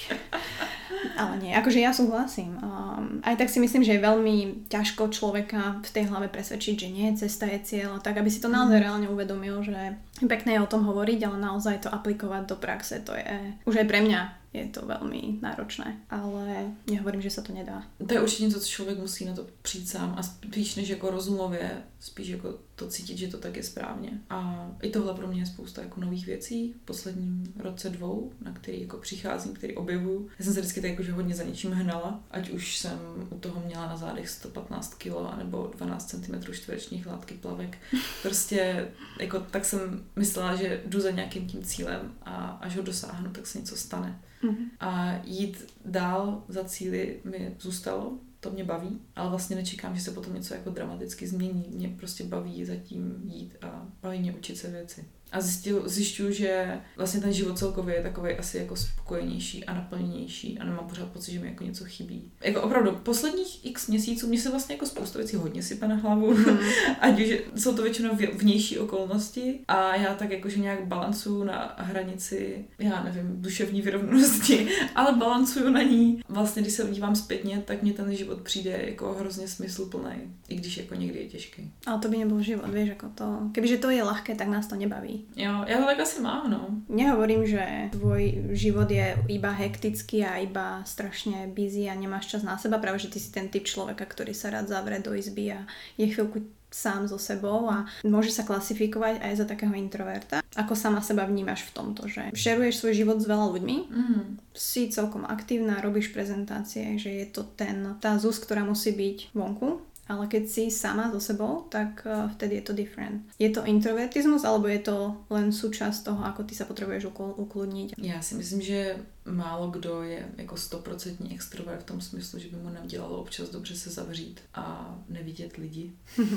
Ale 1.18 1.38
nie, 1.42 1.54
akože 1.54 1.78
ja 1.78 1.94
súhlasím. 1.94 2.58
Um, 2.58 3.22
aj 3.22 3.38
tak 3.38 3.50
si 3.50 3.58
myslím, 3.62 3.82
že 3.86 3.98
je 3.98 4.06
veľmi 4.06 4.66
ťažko 4.70 5.10
človeka 5.10 5.82
v 5.82 5.90
tej 5.94 6.04
hlave 6.10 6.26
presvedčiť, 6.30 6.74
že 6.74 6.88
nie, 6.90 7.14
cesta 7.14 7.46
je 7.46 7.58
cieľ, 7.62 7.98
a 7.98 8.02
tak 8.02 8.18
aby 8.18 8.30
si 8.30 8.42
to 8.42 8.50
naozaj 8.50 8.78
reálne 8.78 9.06
uvedomil, 9.10 9.62
že 9.62 9.98
pekné 10.26 10.58
je 10.58 10.62
o 10.62 10.70
tom 10.70 10.86
hovoriť, 10.86 11.18
ale 11.26 11.38
naozaj 11.38 11.86
to 11.86 11.88
aplikovať 11.90 12.42
do 12.50 12.56
praxe, 12.58 12.98
to 13.02 13.14
je 13.14 13.34
už 13.66 13.82
aj 13.82 13.86
pre 13.86 14.02
mňa 14.02 14.20
je 14.52 14.64
to 14.72 14.86
veľmi 14.86 15.38
náročné, 15.42 16.00
ale 16.10 16.72
nehovorím, 16.90 17.20
že 17.20 17.30
sa 17.30 17.42
to 17.42 17.52
nedá. 17.52 17.84
To 18.00 18.14
je 18.14 18.20
určitě 18.20 18.44
něco, 18.44 18.60
co 18.60 18.66
člověk 18.66 18.98
musí 18.98 19.24
na 19.24 19.34
to 19.34 19.46
přijít 19.62 19.88
sám 19.88 20.14
a 20.18 20.22
spíš 20.22 20.76
než 20.76 20.88
jako 20.88 21.10
rozumově, 21.10 21.82
spíš 22.00 22.28
jako 22.28 22.54
to 22.78 22.88
cítit, 22.88 23.18
že 23.18 23.28
to 23.28 23.38
tak 23.38 23.56
je 23.56 23.62
správně. 23.62 24.20
A 24.30 24.70
i 24.82 24.90
tohle 24.90 25.14
pro 25.14 25.26
mě 25.26 25.40
je 25.42 25.46
spousta 25.46 25.82
jako 25.82 26.00
nových 26.00 26.26
věcí 26.26 26.72
v 26.72 26.84
posledním 26.84 27.54
roce 27.58 27.90
dvou, 27.90 28.32
na 28.40 28.52
který 28.52 28.80
jako 28.80 28.96
přicházím, 28.96 29.54
který 29.54 29.76
objevuju. 29.76 30.28
Já 30.38 30.44
jsem 30.44 30.54
se 30.54 30.60
vždycky 30.60 30.80
tak 30.80 30.90
jako, 30.90 31.02
že 31.02 31.12
hodně 31.12 31.34
za 31.34 31.42
něčím 31.42 31.72
hnala, 31.72 32.20
ať 32.30 32.50
už 32.50 32.78
jsem 32.78 32.98
u 33.30 33.38
toho 33.38 33.62
měla 33.66 33.86
na 33.86 33.96
zádech 33.96 34.28
115 34.28 34.94
kg 34.94 35.38
nebo 35.38 35.70
12 35.76 36.06
cm 36.08 36.52
čtverečních 36.52 37.06
látky 37.06 37.34
plavek. 37.34 37.78
Prostě 38.22 38.88
jako 39.20 39.40
tak 39.40 39.64
jsem 39.64 40.04
myslela, 40.16 40.54
že 40.54 40.82
jdu 40.86 41.00
za 41.00 41.10
nějakým 41.10 41.46
tím 41.46 41.62
cílem 41.62 42.14
a 42.22 42.58
až 42.60 42.76
ho 42.76 42.82
dosáhnu, 42.82 43.30
tak 43.30 43.46
se 43.46 43.58
něco 43.58 43.76
stane. 43.76 44.20
Mhm. 44.42 44.70
A 44.80 45.20
jít 45.24 45.74
dál 45.84 46.42
za 46.48 46.64
cíly 46.64 47.20
mi 47.24 47.56
zůstalo, 47.60 48.18
to 48.40 48.50
mě 48.50 48.64
baví, 48.64 49.00
ale 49.16 49.30
vlastně 49.30 49.56
nečekám, 49.56 49.96
že 49.96 50.02
se 50.02 50.10
potom 50.10 50.34
něco 50.34 50.54
jako 50.54 50.70
dramaticky 50.70 51.26
změní. 51.26 51.64
Mě 51.68 51.88
prostě 51.88 52.24
baví 52.24 52.64
zatím 52.64 53.22
jít 53.24 53.56
a 53.62 53.86
baví 54.02 54.18
mě 54.20 54.34
učit 54.34 54.56
se 54.56 54.70
věci. 54.70 55.04
A 55.32 55.40
zjistil, 55.40 55.82
zjišťuju, 55.88 56.32
že 56.32 56.80
vlastně 56.96 57.20
ten 57.20 57.32
život 57.32 57.58
celkově 57.58 57.94
je 57.94 58.02
takový 58.02 58.32
asi 58.32 58.58
jako 58.58 58.76
spokojenější 58.76 59.64
a 59.64 59.74
naplněnější 59.74 60.58
a 60.58 60.64
nemám 60.64 60.88
pořád 60.88 61.08
pocit, 61.08 61.32
že 61.32 61.40
mi 61.40 61.46
jako 61.46 61.64
něco 61.64 61.84
chybí. 61.84 62.30
Jako 62.44 62.62
opravdu, 62.62 62.92
posledních 63.02 63.66
x 63.66 63.86
měsíců 63.86 64.28
mě 64.28 64.40
se 64.40 64.50
vlastně 64.50 64.74
jako 64.74 64.86
spousta 64.86 65.18
věcí 65.18 65.36
hodně 65.36 65.62
sype 65.62 65.88
na 65.88 65.94
hlavu, 65.94 66.34
mm. 66.34 66.58
ať 67.00 67.20
už 67.20 67.62
jsou 67.62 67.76
to 67.76 67.82
většinou 67.82 68.10
vnější 68.32 68.78
okolnosti 68.78 69.60
a 69.68 69.96
já 69.96 70.14
tak 70.14 70.30
jakože 70.30 70.60
nějak 70.60 70.86
balancuju 70.86 71.44
na 71.44 71.74
hranici, 71.78 72.64
já 72.78 73.04
nevím, 73.04 73.42
duševní 73.42 73.82
vyrovnanosti, 73.82 74.68
ale 74.94 75.12
balancuju 75.12 75.70
na 75.70 75.82
ní. 75.82 76.22
Vlastně, 76.28 76.62
když 76.62 76.74
se 76.74 76.88
dívám 76.90 77.16
zpětně, 77.16 77.62
tak 77.64 77.82
mě 77.82 77.92
ten 77.92 78.14
život 78.14 78.40
přijde 78.40 78.82
jako 78.86 79.16
hrozně 79.20 79.48
smysluplný, 79.48 80.12
i 80.48 80.56
když 80.56 80.76
jako 80.76 80.94
někdy 80.94 81.18
je 81.18 81.28
těžký. 81.28 81.70
Ale 81.86 81.98
to 81.98 82.08
by 82.08 82.16
nebyl 82.16 82.42
život, 82.42 82.74
víš, 82.74 82.88
jako 82.88 83.08
to. 83.14 83.38
Kebyže 83.52 83.76
to 83.76 83.90
je 83.90 84.04
ľahké, 84.04 84.36
tak 84.36 84.48
nás 84.48 84.66
to 84.66 84.76
nebaví. 84.76 85.17
Jo, 85.36 85.64
já 85.66 85.78
to 85.78 85.84
tak 85.84 86.00
asi 86.00 86.20
mám, 86.20 86.50
no. 86.50 86.68
Nehovorím, 86.88 87.46
že 87.46 87.88
tvoj 87.92 88.48
život 88.50 88.90
je 88.90 89.16
iba 89.28 89.50
hektický 89.50 90.24
a 90.24 90.36
iba 90.36 90.84
strašně 90.84 91.50
busy 91.54 91.88
a 91.88 91.94
nemáš 91.94 92.26
čas 92.26 92.42
na 92.42 92.58
seba, 92.58 92.78
práve 92.78 92.98
že 92.98 93.08
ty 93.08 93.20
si 93.20 93.30
ten 93.32 93.48
typ 93.48 93.64
človeka, 93.64 94.04
ktorý 94.04 94.34
sa 94.34 94.50
rád 94.50 94.68
zavře 94.68 94.98
do 94.98 95.14
izby 95.14 95.52
a 95.52 95.66
je 95.98 96.06
chvíľku 96.06 96.42
sám 96.70 97.08
so 97.08 97.16
sebou 97.16 97.64
a 97.68 97.88
môže 98.04 98.28
sa 98.28 98.44
klasifikovať 98.44 99.24
aj 99.24 99.32
za 99.40 99.46
takého 99.48 99.72
introverta. 99.72 100.44
Ako 100.52 100.76
sama 100.76 101.00
seba 101.00 101.24
vnímaš 101.24 101.64
v 101.64 101.74
tomto, 101.74 102.04
že 102.08 102.28
šeruješ 102.36 102.84
svoj 102.84 102.94
život 102.94 103.18
s 103.20 103.26
veľa 103.28 103.46
ľuďmi, 103.56 103.76
mm. 103.88 104.22
si 104.52 104.92
celkom 104.92 105.24
aktívna, 105.24 105.80
robíš 105.80 106.12
prezentácie, 106.12 107.00
že 107.00 107.24
je 107.24 107.26
to 107.32 107.42
ten, 107.56 107.96
tá 108.04 108.20
ZUS, 108.20 108.36
ktorá 108.44 108.68
musí 108.68 108.92
byť 108.92 109.32
vonku 109.32 109.80
ale 110.08 110.26
keď 110.26 110.48
si 110.48 110.70
sama 110.70 111.12
so 111.12 111.20
sebou, 111.20 111.68
tak 111.68 112.06
uh, 112.08 112.32
vtedy 112.32 112.54
je 112.54 112.62
to 112.62 112.72
different. 112.72 113.22
Je 113.38 113.50
to 113.50 113.64
introvertizmus, 113.64 114.44
alebo 114.44 114.68
je 114.68 114.78
to 114.78 115.16
len 115.30 115.52
súčasť 115.52 116.08
toho, 116.08 116.24
ako 116.24 116.48
ty 116.48 116.56
sa 116.56 116.64
potrebuješ 116.64 117.12
ukludniť? 117.36 117.94
Já 117.98 118.22
si 118.22 118.34
myslím, 118.34 118.60
že 118.62 118.96
málo 119.24 119.70
kdo 119.70 120.02
je 120.02 120.28
jako 120.36 120.56
stoprocentní 120.56 121.34
extrovert 121.34 121.82
v 121.82 121.86
tom 121.86 122.00
smyslu, 122.00 122.38
že 122.38 122.48
by 122.48 122.56
mu 122.56 122.68
nedělalo 122.68 123.20
občas 123.20 123.50
dobře 123.50 123.76
se 123.76 123.90
zavřít 123.90 124.40
a 124.54 124.96
nevidět 125.08 125.56
lidi. 125.56 125.92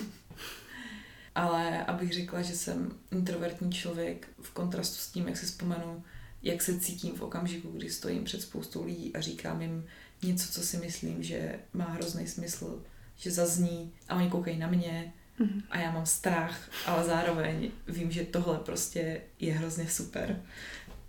Ale 1.36 1.86
abych 1.86 2.14
řekla, 2.14 2.42
že 2.42 2.56
jsem 2.56 2.92
introvertní 3.12 3.72
člověk 3.72 4.28
v 4.42 4.52
kontrastu 4.52 4.96
s 4.96 5.08
tím, 5.08 5.28
jak 5.28 5.38
si 5.38 5.46
vzpomenu, 5.46 6.04
jak 6.44 6.62
se 6.62 6.80
cítím 6.80 7.16
v 7.16 7.22
okamžiku, 7.22 7.72
kdy 7.72 7.90
stojím 7.90 8.24
před 8.24 8.42
spoustou 8.42 8.86
lidí 8.86 9.16
a 9.16 9.22
říkám 9.22 9.62
jim 9.62 9.86
něco, 10.24 10.52
co 10.52 10.62
si 10.62 10.78
myslím, 10.78 11.24
že 11.24 11.60
má 11.74 11.86
hrozný 11.86 12.28
smysl 12.28 12.84
že 13.22 13.32
zazní 13.32 13.94
a 14.10 14.16
oni 14.16 14.30
koukají 14.30 14.58
na 14.58 14.68
mě 14.68 15.14
mm-hmm. 15.40 15.62
a 15.70 15.80
já 15.80 15.92
mám 15.92 16.06
strach, 16.06 16.70
ale 16.86 17.04
zároveň 17.04 17.72
vím, 17.88 18.12
že 18.12 18.24
tohle 18.24 18.60
prostě 18.60 19.22
je 19.40 19.54
hrozně 19.54 19.88
super. 19.88 20.42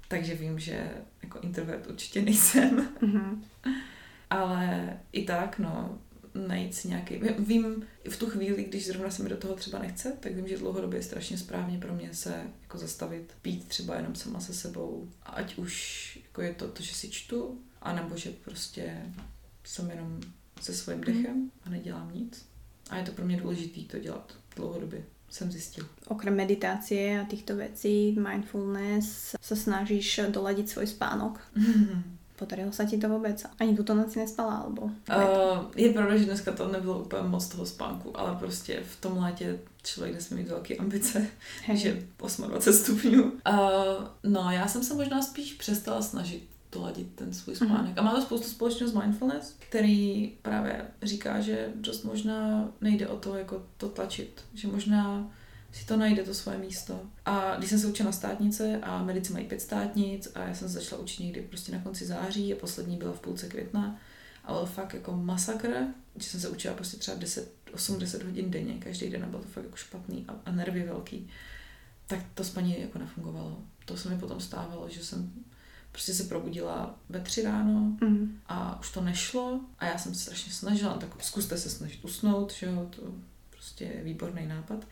Takže 0.08 0.34
vím, 0.34 0.58
že 0.58 0.90
jako 1.22 1.40
introvert 1.40 1.86
určitě 1.86 2.22
nejsem. 2.22 2.88
Mm-hmm. 3.02 3.42
ale 4.30 4.90
i 5.12 5.24
tak, 5.24 5.58
no, 5.58 5.98
najít 6.34 6.74
si 6.74 6.88
nějaký... 6.88 7.20
Vím 7.38 7.86
v 8.10 8.16
tu 8.16 8.30
chvíli, 8.30 8.64
když 8.64 8.86
zrovna 8.86 9.10
se 9.10 9.22
mi 9.22 9.28
do 9.28 9.36
toho 9.36 9.54
třeba 9.54 9.78
nechce, 9.78 10.12
tak 10.20 10.34
vím, 10.34 10.48
že 10.48 10.58
dlouhodobě 10.58 10.98
je 10.98 11.02
strašně 11.02 11.38
správně 11.38 11.78
pro 11.78 11.94
mě 11.94 12.14
se 12.14 12.42
jako 12.62 12.78
zastavit, 12.78 13.32
pít 13.42 13.68
třeba 13.68 13.96
jenom 13.96 14.14
sama 14.14 14.40
se 14.40 14.54
sebou. 14.54 15.08
Ať 15.22 15.58
už 15.58 16.18
jako 16.24 16.42
je 16.42 16.54
to, 16.54 16.68
to, 16.68 16.82
že 16.82 16.94
si 16.94 17.10
čtu, 17.10 17.60
anebo 17.82 18.16
že 18.16 18.30
prostě 18.30 18.96
jsem 19.64 19.90
jenom 19.90 20.20
se 20.62 20.74
svým 20.74 21.00
dechem 21.00 21.50
a 21.64 21.70
nedělám 21.70 22.10
nic. 22.14 22.46
A 22.90 22.96
je 22.96 23.04
to 23.04 23.12
pro 23.12 23.24
mě 23.24 23.36
důležité 23.36 23.80
to 23.80 23.98
dělat 23.98 24.32
dlouhodobě 24.56 25.02
jsem 25.32 25.50
zjistil. 25.50 25.84
Okrem 26.08 26.36
meditácie 26.36 27.20
a 27.20 27.24
týchto 27.24 27.56
vecí, 27.56 28.16
mindfulness, 28.20 29.32
sa 29.40 29.56
snažíš 29.56 30.28
doladiť 30.28 30.68
svoj 30.68 30.86
spánok? 30.86 31.40
Mm-hmm. 31.56 32.02
Podarilo 32.42 32.72
sa 32.72 32.84
ti 32.84 32.98
to 32.98 33.08
vůbec? 33.08 33.44
Ani 33.60 33.76
tuto 33.76 33.94
noci 33.94 34.18
nespala? 34.18 34.66
Alebo... 34.66 34.82
Uh, 34.82 35.70
je 35.76 35.92
pravda, 35.92 36.16
že 36.16 36.24
dneska 36.24 36.52
to 36.52 36.68
nebylo 36.68 37.00
úplně 37.00 37.22
moc 37.22 37.48
toho 37.48 37.66
spánku, 37.66 38.20
ale 38.20 38.36
prostě 38.36 38.82
v 38.86 39.00
tom 39.00 39.18
létě 39.18 39.58
člověk 39.82 40.14
nesmí 40.14 40.36
mít 40.36 40.48
velké 40.48 40.76
ambice, 40.76 41.26
hey. 41.64 41.76
že 41.76 42.02
28 42.18 42.72
stupňů. 42.72 43.22
Uh, 43.22 43.30
no, 44.22 44.50
já 44.50 44.68
jsem 44.68 44.82
se 44.82 44.94
možná 44.94 45.22
spíš 45.22 45.52
přestala 45.52 46.02
snažit 46.02 46.51
doladit 46.72 47.14
ten 47.14 47.34
svůj 47.34 47.56
mhm. 47.60 47.68
spánek. 47.68 47.94
Mm-hmm. 47.94 48.00
A 48.00 48.02
má 48.02 48.14
to 48.14 48.22
spoustu 48.22 48.48
společného 48.48 48.90
s 48.92 48.94
mindfulness, 48.94 49.56
který 49.58 50.32
právě 50.42 50.86
říká, 51.02 51.40
že 51.40 51.72
dost 51.74 52.04
možná 52.04 52.68
nejde 52.80 53.08
o 53.08 53.16
to, 53.16 53.36
jako 53.36 53.62
to 53.76 53.88
tlačit. 53.88 54.44
Že 54.54 54.68
možná 54.68 55.30
si 55.72 55.86
to 55.86 55.96
najde 55.96 56.22
to 56.22 56.34
svoje 56.34 56.58
místo. 56.58 57.00
A 57.24 57.56
když 57.56 57.70
jsem 57.70 57.78
se 57.78 57.86
učila 57.86 58.06
na 58.06 58.12
státnice 58.12 58.78
a 58.82 59.02
medici 59.02 59.32
mají 59.32 59.46
pět 59.46 59.60
státnic 59.60 60.28
a 60.34 60.40
já 60.40 60.54
jsem 60.54 60.68
se 60.68 60.74
začala 60.74 61.02
učit 61.02 61.22
někdy 61.22 61.40
prostě 61.40 61.72
na 61.72 61.78
konci 61.78 62.06
září 62.06 62.52
a 62.52 62.56
poslední 62.56 62.96
byla 62.96 63.12
v 63.12 63.20
půlce 63.20 63.48
května 63.48 63.98
a 64.44 64.52
byl 64.52 64.66
fakt 64.66 64.94
jako 64.94 65.12
masakr, 65.16 65.68
že 66.16 66.28
jsem 66.28 66.40
se 66.40 66.48
učila 66.48 66.74
prostě 66.74 66.96
třeba 66.96 67.16
10, 67.16 67.52
8-10 67.74 68.24
hodin 68.24 68.50
denně, 68.50 68.74
každý 68.74 69.10
den 69.10 69.24
a 69.24 69.26
bylo 69.26 69.42
to 69.42 69.48
fakt 69.48 69.64
jako 69.64 69.76
špatný 69.76 70.24
a, 70.28 70.34
a 70.44 70.52
nervy 70.52 70.82
velký, 70.82 71.30
tak 72.06 72.20
to 72.34 72.44
spaní 72.44 72.80
jako 72.80 72.98
nefungovalo. 72.98 73.58
To 73.84 73.96
se 73.96 74.08
mi 74.08 74.18
potom 74.18 74.40
stávalo, 74.40 74.88
že 74.88 75.04
jsem 75.04 75.32
prostě 75.92 76.14
se 76.14 76.24
probudila 76.24 76.94
ve 77.08 77.20
tři 77.20 77.42
ráno 77.42 77.96
mm. 78.00 78.40
a 78.46 78.80
už 78.80 78.90
to 78.90 79.00
nešlo 79.00 79.60
a 79.78 79.86
já 79.86 79.98
jsem 79.98 80.14
se 80.14 80.20
strašně 80.20 80.52
snažila, 80.52 80.94
tak 80.94 81.22
zkuste 81.22 81.58
se 81.58 81.70
snažit 81.70 82.04
usnout, 82.04 82.52
že 82.52 82.66
jo, 82.66 82.86
to 82.96 83.02
prostě 83.50 83.84
je 83.84 84.04
výborný 84.04 84.46
nápad. 84.46 84.86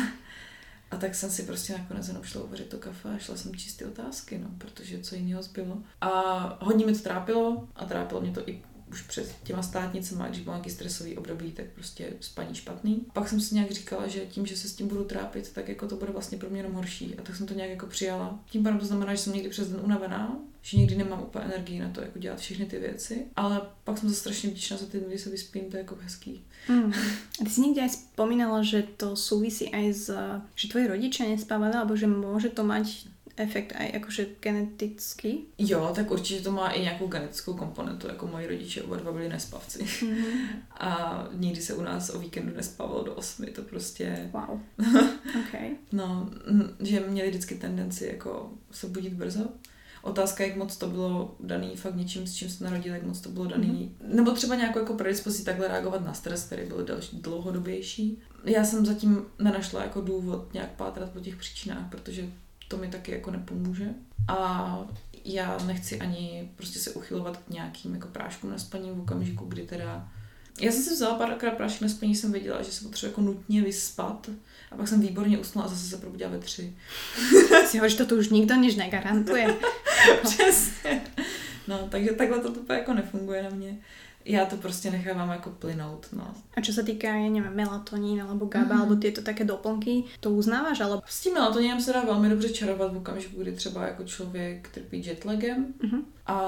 a 0.90 0.96
tak 0.96 1.14
jsem 1.14 1.30
si 1.30 1.42
prostě 1.42 1.72
nakonec 1.72 2.08
jenom 2.08 2.22
šla 2.22 2.42
uvařit 2.42 2.68
to 2.68 2.78
kafe 2.78 3.08
a 3.08 3.18
šla 3.18 3.36
jsem 3.36 3.56
číst 3.56 3.76
ty 3.76 3.84
otázky, 3.84 4.38
no, 4.38 4.48
protože 4.58 5.00
co 5.00 5.14
jiného 5.14 5.42
zbylo. 5.42 5.82
A 6.00 6.64
hodně 6.64 6.86
mi 6.86 6.92
to 6.92 6.98
trápilo 6.98 7.68
a 7.76 7.84
trápilo 7.84 8.20
mě 8.20 8.32
to 8.32 8.48
i 8.48 8.62
už 8.90 9.02
před 9.02 9.34
těma 9.42 9.62
státnicema, 9.62 10.28
když 10.28 10.40
byl 10.40 10.52
nějaký 10.52 10.70
stresový 10.70 11.16
období, 11.16 11.52
tak 11.52 11.66
prostě 11.74 12.12
spaní 12.20 12.54
špatný. 12.54 13.06
Pak 13.12 13.28
jsem 13.28 13.40
si 13.40 13.54
nějak 13.54 13.70
říkala, 13.70 14.06
že 14.06 14.20
tím, 14.20 14.46
že 14.46 14.56
se 14.56 14.68
s 14.68 14.74
tím 14.74 14.88
budu 14.88 15.04
trápit, 15.04 15.52
tak 15.52 15.68
jako 15.68 15.88
to 15.88 15.96
bude 15.96 16.12
vlastně 16.12 16.38
pro 16.38 16.50
mě 16.50 16.58
jenom 16.58 16.72
horší. 16.72 17.14
A 17.18 17.22
tak 17.22 17.36
jsem 17.36 17.46
to 17.46 17.54
nějak 17.54 17.70
jako 17.70 17.86
přijala. 17.86 18.38
Tím 18.50 18.62
pádem 18.62 18.78
to 18.78 18.86
znamená, 18.86 19.14
že 19.14 19.20
jsem 19.20 19.32
někdy 19.32 19.48
přes 19.48 19.68
den 19.68 19.80
unavená, 19.84 20.38
že 20.62 20.78
někdy 20.78 20.96
nemám 20.96 21.22
úplně 21.22 21.44
energii 21.44 21.80
na 21.80 21.90
to, 21.90 22.00
jako 22.00 22.18
dělat 22.18 22.38
všechny 22.38 22.66
ty 22.66 22.78
věci, 22.78 23.26
ale 23.36 23.62
pak 23.84 23.98
jsem 23.98 24.08
se 24.08 24.14
strašně 24.14 24.50
vděčná 24.50 24.76
za 24.76 24.86
ty 24.86 24.98
dny, 24.98 25.08
kdy 25.08 25.18
se 25.18 25.30
vyspím, 25.30 25.70
to 25.70 25.76
je 25.76 25.80
jako 25.80 25.96
hezký. 26.00 26.44
Mm. 26.68 26.92
A 27.40 27.44
ty 27.44 27.50
si 27.50 27.60
někdy 27.60 27.80
aj 27.80 27.88
spomínala, 27.88 28.62
že 28.62 28.82
to 28.96 29.16
souvisí 29.16 29.70
aj 29.70 29.92
s, 29.92 30.04
že 30.54 30.68
tvoji 30.68 30.86
rodiče 30.86 31.28
nespávali, 31.28 31.74
alebo 31.74 31.96
že 31.96 32.06
může 32.06 32.48
to 32.48 32.64
mať 32.64 33.06
efekt 33.36 33.72
aj 33.76 33.90
jakože 33.92 34.26
genetický? 34.40 35.44
Jo, 35.58 35.92
tak 35.94 36.10
určitě 36.10 36.42
to 36.42 36.52
má 36.52 36.70
i 36.70 36.82
nějakou 36.82 37.06
genetickou 37.06 37.54
komponentu, 37.54 38.08
jako 38.08 38.26
moji 38.26 38.46
rodiče 38.46 38.82
oba 38.82 38.96
dva 38.96 39.12
byli 39.12 39.28
nespavci. 39.28 39.78
Mm-hmm. 39.78 40.46
A 40.70 41.24
nikdy 41.32 41.62
se 41.62 41.74
u 41.74 41.82
nás 41.82 42.10
o 42.10 42.18
víkendu 42.18 42.56
nespávalo 42.56 43.02
do 43.04 43.14
osmi, 43.14 43.46
to 43.46 43.62
prostě... 43.62 44.30
Wow. 44.32 44.60
okay. 45.48 45.70
no, 45.92 46.30
že 46.80 47.00
měli 47.00 47.28
vždycky 47.30 47.54
tendenci 47.54 48.06
jako 48.06 48.50
se 48.70 48.86
budit 48.86 49.12
brzo. 49.12 49.48
Otázka, 50.02 50.44
jak 50.44 50.56
moc 50.56 50.76
to 50.76 50.86
bylo 50.86 51.36
daný 51.40 51.76
fakt 51.76 51.96
něčím, 51.96 52.26
s 52.26 52.34
čím 52.34 52.50
se 52.50 52.64
narodil, 52.64 52.94
jak 52.94 53.02
moc 53.02 53.20
to 53.20 53.28
bylo 53.28 53.46
daný. 53.46 53.68
Mm-hmm. 53.68 54.14
Nebo 54.14 54.32
třeba 54.32 54.54
nějakou 54.54 54.78
jako 54.78 54.94
predispozici 54.94 55.44
takhle 55.44 55.68
reagovat 55.68 56.04
na 56.04 56.14
stres, 56.14 56.44
který 56.44 56.66
byl 56.66 56.84
další, 56.84 57.16
dlouhodobější. 57.16 58.18
Já 58.44 58.64
jsem 58.64 58.86
zatím 58.86 59.24
nenašla 59.38 59.82
jako 59.82 60.00
důvod 60.00 60.54
nějak 60.54 60.70
pátrat 60.70 61.10
po 61.10 61.20
těch 61.20 61.36
příčinách, 61.36 61.90
protože 61.90 62.28
to 62.68 62.76
mi 62.76 62.88
taky 62.88 63.12
jako 63.12 63.30
nepomůže. 63.30 63.88
A 64.28 64.78
já 65.24 65.58
nechci 65.66 65.98
ani 65.98 66.50
prostě 66.56 66.78
se 66.78 66.90
uchylovat 66.90 67.36
k 67.36 67.50
nějakým 67.50 67.94
jako 67.94 68.08
práškům 68.08 68.50
na 68.50 68.58
spaní 68.58 68.90
v 68.90 69.00
okamžiku, 69.00 69.44
kdy 69.44 69.62
teda 69.62 70.08
já 70.60 70.72
jsem 70.72 70.82
si 70.82 70.90
vzala 70.90 71.18
párkrát 71.18 71.50
prášky 71.50 71.84
na 71.84 71.90
spaní, 71.90 72.14
jsem 72.14 72.32
věděla, 72.32 72.62
že 72.62 72.72
se 72.72 72.84
potřebuje 72.84 73.10
jako 73.10 73.20
nutně 73.20 73.62
vyspat 73.62 74.30
a 74.70 74.76
pak 74.76 74.88
jsem 74.88 75.00
výborně 75.00 75.38
usnula 75.38 75.66
a 75.66 75.68
zase 75.68 75.88
se 75.88 75.96
probudila 75.96 76.30
ve 76.30 76.38
tři. 76.38 76.76
si 77.66 77.78
hovoríš, 77.78 77.94
to 77.94 78.06
tu 78.06 78.16
už 78.16 78.28
nikdo 78.28 78.54
nič 78.54 78.76
negarantuje. 78.76 79.56
Přesně. 80.22 81.02
No, 81.68 81.88
takže 81.90 82.10
takhle 82.10 82.40
to 82.40 82.48
úplně 82.48 82.78
jako 82.78 82.94
nefunguje 82.94 83.42
na 83.42 83.50
mě 83.50 83.78
já 84.26 84.46
to 84.46 84.56
prostě 84.56 84.90
nechávám 84.90 85.30
jako 85.30 85.50
plynout, 85.50 86.06
no. 86.12 86.34
A 86.56 86.60
čo 86.60 86.72
sa 86.72 86.82
týka, 86.82 87.06
ja 87.06 87.28
neviem, 87.30 87.52
melatonín 87.54 88.18
alebo 88.18 88.50
GABA, 88.50 88.74
mm. 88.74 88.80
alebo 88.82 88.94
tieto 88.96 89.22
také 89.22 89.44
doplnky, 89.44 90.04
to 90.20 90.30
uznáváš, 90.34 90.80
ale... 90.80 91.04
S 91.06 91.20
tím 91.20 91.34
melatoninem 91.34 91.80
se 91.80 91.92
dá 91.92 92.04
velmi 92.04 92.28
dobře 92.28 92.48
čarovat 92.48 92.92
v 92.92 92.96
okamžiku, 92.96 93.42
kdy 93.42 93.52
třeba 93.52 93.86
jako 93.86 94.04
člověk 94.04 94.68
trpí 94.74 95.06
jetlagem 95.06 95.74
mm-hmm. 95.78 96.02
a 96.26 96.38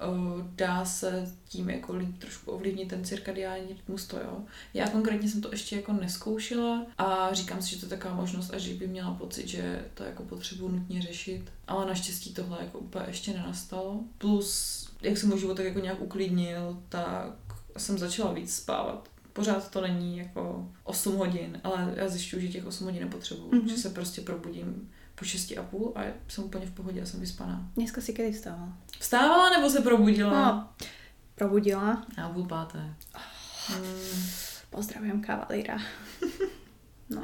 o, 0.00 0.44
dá 0.54 0.84
se 0.84 1.32
tím 1.48 1.70
jako 1.70 1.96
líp 1.96 2.18
trošku 2.18 2.50
ovlivnit 2.50 2.88
ten 2.88 3.04
cirkadiální 3.04 3.68
rytmus, 3.68 4.06
to 4.06 4.16
jo. 4.16 4.44
Já 4.74 4.88
konkrétně 4.88 5.28
jsem 5.28 5.40
to 5.40 5.48
ještě 5.50 5.76
jako 5.76 5.92
neskoušela 5.92 6.86
a 6.98 7.28
říkám 7.32 7.62
si, 7.62 7.70
že 7.70 7.80
to 7.80 7.86
je 7.86 7.90
taková 7.90 8.14
možnost, 8.14 8.54
až 8.54 8.68
by 8.68 8.86
měla 8.86 9.14
pocit, 9.14 9.48
že 9.48 9.84
to 9.94 10.04
jako 10.04 10.22
potřebuji 10.22 10.68
nutně 10.68 11.02
řešit. 11.02 11.42
Ale 11.66 11.86
naštěstí 11.86 12.34
tohle 12.34 12.58
jako 12.60 12.78
úplně 12.78 13.04
ještě 13.08 13.32
nenastalo. 13.32 14.00
Plus 14.18 14.89
jak 15.02 15.18
jsem 15.18 15.28
můj 15.28 15.38
život 15.38 15.56
tak 15.56 15.66
jako 15.66 15.80
nějak 15.80 16.00
uklidnil, 16.00 16.82
tak 16.88 17.32
jsem 17.76 17.98
začala 17.98 18.32
víc 18.32 18.56
spávat. 18.56 19.08
Pořád 19.32 19.70
to 19.70 19.80
není 19.80 20.18
jako 20.18 20.68
8 20.84 21.16
hodin, 21.16 21.60
ale 21.64 21.92
já 21.96 22.08
zjišťuju, 22.08 22.42
že 22.42 22.48
těch 22.48 22.66
8 22.66 22.84
hodin 22.84 23.00
nepotřebuju. 23.00 23.50
Mm-hmm. 23.50 23.68
Že 23.68 23.76
se 23.76 23.90
prostě 23.90 24.20
probudím 24.20 24.90
po 25.14 25.24
6 25.24 25.52
a 25.58 25.62
půl 25.62 25.92
a 25.96 26.02
jsem 26.28 26.44
úplně 26.44 26.66
v 26.66 26.70
pohodě 26.70 27.02
a 27.02 27.06
jsem 27.06 27.20
vyspaná. 27.20 27.70
Dneska 27.76 28.00
si 28.00 28.12
kedy 28.12 28.32
vstávala? 28.32 28.72
Vstávala 28.98 29.50
nebo 29.50 29.70
se 29.70 29.80
probudila? 29.80 30.52
No, 30.52 30.68
probudila. 31.34 32.06
Já 32.18 32.28
půl 32.28 32.46
páté. 32.46 32.94
Mm. 33.70 34.22
Pozdravujem 34.70 35.22
kavalíra. 35.22 35.78
No. 37.12 37.22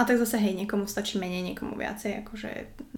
Ale 0.00 0.16
tak 0.16 0.24
zase 0.24 0.40
hej, 0.40 0.56
niekomu 0.56 0.88
stačí 0.88 1.20
menej, 1.20 1.52
niekomu 1.52 1.76
viacej, 1.76 2.24
akože 2.24 2.50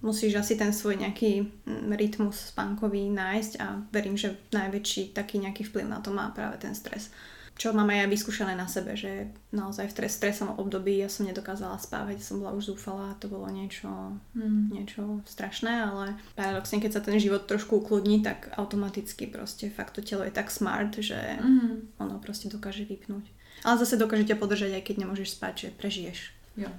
musíš 0.07 0.39
asi 0.39 0.55
ten 0.55 0.71
svoj 0.71 1.03
nejaký 1.03 1.43
mm, 1.67 1.91
rytmus 1.99 2.55
spánkový 2.55 3.11
nájsť 3.11 3.53
a 3.59 3.83
verím, 3.91 4.15
že 4.15 4.39
najväčší 4.55 5.11
taký 5.11 5.43
nejaký 5.43 5.67
vplyv 5.67 5.83
na 5.83 5.99
to 5.99 6.15
má 6.15 6.31
práve 6.31 6.63
ten 6.63 6.71
stres. 6.71 7.11
Čo 7.59 7.75
mám 7.75 7.91
aj 7.91 7.99
ja 7.99 8.07
vyskúšané 8.07 8.55
na 8.55 8.71
sebe, 8.71 8.95
že 8.95 9.35
naozaj 9.51 9.91
v 9.91 10.07
stresovom 10.07 10.55
období 10.63 11.03
ja 11.03 11.11
som 11.11 11.27
nedokázala 11.27 11.75
spávať, 11.75 12.23
som 12.23 12.39
bola 12.39 12.55
už 12.55 12.71
zúfalá, 12.71 13.19
to 13.19 13.27
bolo 13.27 13.51
niečo, 13.51 13.91
hmm. 14.39 14.71
niečo 14.71 15.19
strašné, 15.27 15.83
ale 15.83 16.15
paradoxne, 16.39 16.79
keď 16.79 16.91
sa 16.95 17.01
ten 17.03 17.19
život 17.19 17.51
trošku 17.51 17.83
ukludní, 17.83 18.23
tak 18.23 18.47
automaticky 18.55 19.27
proste 19.27 19.67
fakt 19.67 19.99
to 19.99 20.01
telo 20.01 20.23
je 20.23 20.31
tak 20.31 20.47
smart, 20.47 20.95
že 21.03 21.19
hmm. 21.19 21.99
ono 21.99 22.15
proste 22.23 22.47
dokáže 22.47 22.87
vypnúť. 22.87 23.27
Ale 23.67 23.75
zase 23.75 23.99
dokáže 23.99 24.23
ťa 24.23 24.39
podržať, 24.39 24.79
aj 24.79 24.83
keď 24.87 24.95
nemôžeš 25.03 25.35
spať, 25.35 25.67
že 25.67 25.69
prežiješ. 25.75 26.19
Jo. 26.57 26.71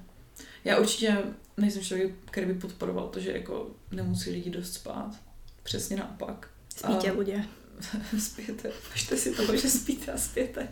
Já 0.65 0.79
určitě 0.79 1.19
nejsem 1.57 1.83
člověk, 1.83 2.13
který 2.25 2.47
by 2.47 2.55
podporoval 2.55 3.09
to, 3.09 3.21
že 3.21 3.33
jako 3.33 3.71
nemusí 3.91 4.31
lidi 4.31 4.51
dost 4.51 4.73
spát. 4.73 5.11
Přesně 5.63 5.97
naopak. 5.97 6.51
Spíte 6.69 7.11
a... 7.11 7.19
lidé. 7.19 7.45
spíte. 8.19 8.71
Važte 8.91 9.17
si 9.17 9.35
toho, 9.35 9.57
že 9.57 9.71
spíte 9.71 10.13
a 10.13 10.19
spíte. 10.19 10.69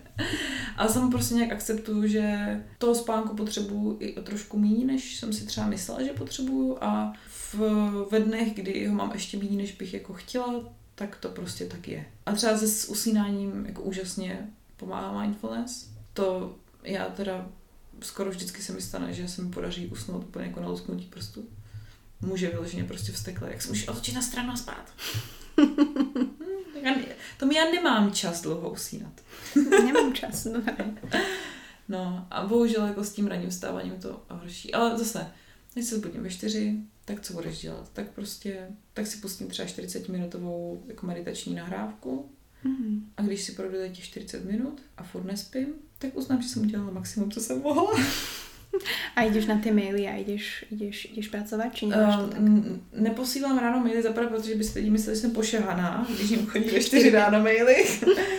A 0.76 0.88
jsem 0.88 1.10
prostě 1.10 1.34
nějak 1.34 1.52
akceptuju, 1.52 2.06
že 2.06 2.38
toho 2.78 2.94
spánku 2.94 3.36
potřebuju 3.36 3.96
i 4.00 4.14
o 4.14 4.22
trošku 4.22 4.58
méně, 4.58 4.84
než 4.84 5.16
jsem 5.16 5.32
si 5.32 5.46
třeba 5.46 5.66
myslela, 5.66 6.02
že 6.02 6.10
potřebuju 6.10 6.78
a 6.80 7.12
v, 7.28 7.54
ve 8.10 8.20
dnech, 8.20 8.54
kdy 8.54 8.86
ho 8.86 8.94
mám 8.94 9.12
ještě 9.12 9.38
méně, 9.38 9.56
než 9.56 9.72
bych 9.72 9.94
jako 9.94 10.12
chtěla, 10.12 10.72
tak 10.94 11.16
to 11.16 11.28
prostě 11.28 11.64
tak 11.64 11.88
je. 11.88 12.06
A 12.26 12.32
třeba 12.32 12.58
se 12.58 12.68
s 12.68 12.88
usínáním 12.88 13.66
jako 13.66 13.82
úžasně 13.82 14.48
pomáhá 14.76 15.20
mindfulness. 15.20 15.90
To 16.12 16.56
já 16.84 17.06
teda 17.06 17.48
skoro 18.02 18.30
vždycky 18.30 18.62
se 18.62 18.72
mi 18.72 18.80
stane, 18.80 19.12
že 19.12 19.28
se 19.28 19.42
mi 19.42 19.50
podaří 19.50 19.86
usnout 19.86 20.24
úplně 20.24 20.46
jako 20.46 20.60
na 20.60 20.68
lusknutí 20.68 21.06
prstu. 21.06 21.48
Muže 22.20 22.50
vyloženě 22.50 22.84
prostě 22.84 23.12
vstekle, 23.12 23.50
jak 23.50 23.62
se 23.62 23.68
můžeš 23.68 23.88
otočit 23.88 24.14
na 24.14 24.22
stranu 24.22 24.52
a 24.52 24.56
spát. 24.56 24.92
hmm, 26.84 27.04
to 27.38 27.46
mi 27.46 27.54
já 27.54 27.70
nemám 27.70 28.12
čas 28.12 28.42
dlouho 28.42 28.70
usínat. 28.70 29.20
nemám 29.84 30.14
čas, 30.14 30.44
no. 30.44 30.62
no 31.88 32.26
a 32.30 32.46
bohužel 32.46 32.86
jako 32.86 33.04
s 33.04 33.12
tím 33.12 33.26
ranním 33.26 33.50
vstáváním 33.50 34.00
to 34.00 34.22
horší. 34.28 34.74
Ale 34.74 34.98
zase, 34.98 35.26
když 35.72 35.86
se 35.86 35.96
zbudím 35.96 36.22
ve 36.22 36.30
čtyři, 36.30 36.76
tak 37.04 37.20
co 37.20 37.32
budeš 37.32 37.60
dělat? 37.60 37.90
Tak 37.92 38.10
prostě, 38.10 38.68
tak 38.94 39.06
si 39.06 39.16
pustím 39.16 39.48
třeba 39.48 39.68
40 39.68 40.08
minutovou 40.08 40.84
jako 40.86 41.06
meditační 41.06 41.54
nahrávku, 41.54 42.30
Mm-hmm. 42.64 43.00
A 43.16 43.22
když 43.22 43.42
si 43.42 43.52
projdu 43.52 43.76
těch 43.92 44.04
40 44.04 44.44
minut 44.44 44.82
a 44.96 45.02
furt 45.02 45.24
nespím, 45.24 45.66
tak 46.02 46.16
uznám, 46.16 46.42
že 46.42 46.48
jsem 46.48 46.62
udělala 46.62 46.90
maximum, 46.90 47.30
co 47.30 47.40
jsem 47.40 47.62
mohla. 47.62 47.92
A 49.16 49.22
jdeš 49.22 49.46
na 49.46 49.58
ty 49.58 49.70
maily 49.70 50.08
a 50.08 50.16
jdeš, 50.16 50.64
jdeš, 50.70 51.08
jdeš 51.12 51.28
pracovat, 51.28 51.74
či 51.74 51.86
nemáš 51.86 52.16
to 52.16 52.26
tak? 52.28 52.40
Neposílám 52.92 53.58
ráno 53.58 53.80
maily 53.80 54.02
zaprvé, 54.02 54.26
protože 54.26 54.54
by 54.54 54.64
si 54.64 54.78
lidi 54.78 54.90
mysleli, 54.90 55.16
že 55.16 55.20
jsem 55.20 55.30
pošahaná, 55.30 56.06
když 56.16 56.30
jim 56.30 56.46
chodí 56.46 56.70
ve 56.70 56.80
čtyři 56.80 57.10
ráno 57.18 57.40
maily. 57.40 57.84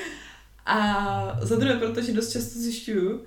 a 0.66 1.40
za 1.42 1.56
druhé, 1.56 1.76
protože 1.76 2.14
dost 2.14 2.32
často 2.32 2.60
zjišťuju, 2.60 3.16
uh, 3.16 3.26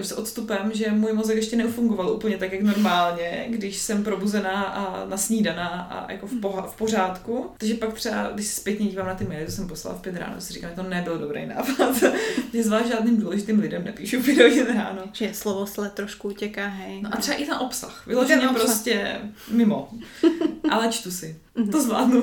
s 0.00 0.12
odstupem, 0.12 0.70
že 0.74 0.90
můj 0.90 1.12
mozek 1.12 1.36
ještě 1.36 1.56
neufungoval 1.56 2.10
úplně 2.10 2.38
tak, 2.38 2.52
jak 2.52 2.62
normálně, 2.62 3.46
když 3.48 3.78
jsem 3.78 4.04
probuzená 4.04 4.62
a 4.62 5.06
nasnídaná 5.08 5.68
a 5.68 6.12
jako 6.12 6.26
v, 6.26 6.32
poha- 6.32 6.66
v 6.66 6.76
pořádku. 6.76 7.50
Takže 7.58 7.74
pak 7.74 7.94
třeba, 7.94 8.30
když 8.34 8.46
se 8.46 8.60
zpětně 8.60 8.86
dívám 8.86 9.06
na 9.06 9.14
ty 9.14 9.24
maily, 9.24 9.46
co 9.46 9.52
jsem 9.52 9.68
poslala 9.68 9.98
v 9.98 10.02
pět 10.02 10.16
ráno, 10.16 10.40
si 10.40 10.52
říkám, 10.52 10.70
že 10.70 10.76
to 10.76 10.82
nebyl 10.82 11.18
dobrý 11.18 11.46
nápad. 11.46 12.02
že 12.52 12.62
zvlášť 12.62 12.88
žádným 12.88 13.20
důležitým 13.20 13.60
lidem 13.60 13.84
nepíšu 13.84 14.20
v 14.20 14.24
pět 14.24 14.38
hodin 14.42 14.66
ráno. 14.66 15.02
Že 15.12 15.34
slovo 15.34 15.66
sled 15.66 15.92
trošku 15.92 16.28
utěká, 16.28 16.66
hej. 16.66 17.02
No 17.02 17.10
a 17.12 17.16
třeba 17.16 17.36
i 17.36 17.46
ten 17.46 17.54
obsah. 17.54 18.06
Vyloženě 18.06 18.48
prostě 18.48 19.20
mimo. 19.50 19.90
Ale 20.70 20.88
čtu 20.92 21.10
si. 21.10 21.36
Mm-hmm. 21.56 21.70
To 21.70 21.82
zvládnu. 21.82 22.22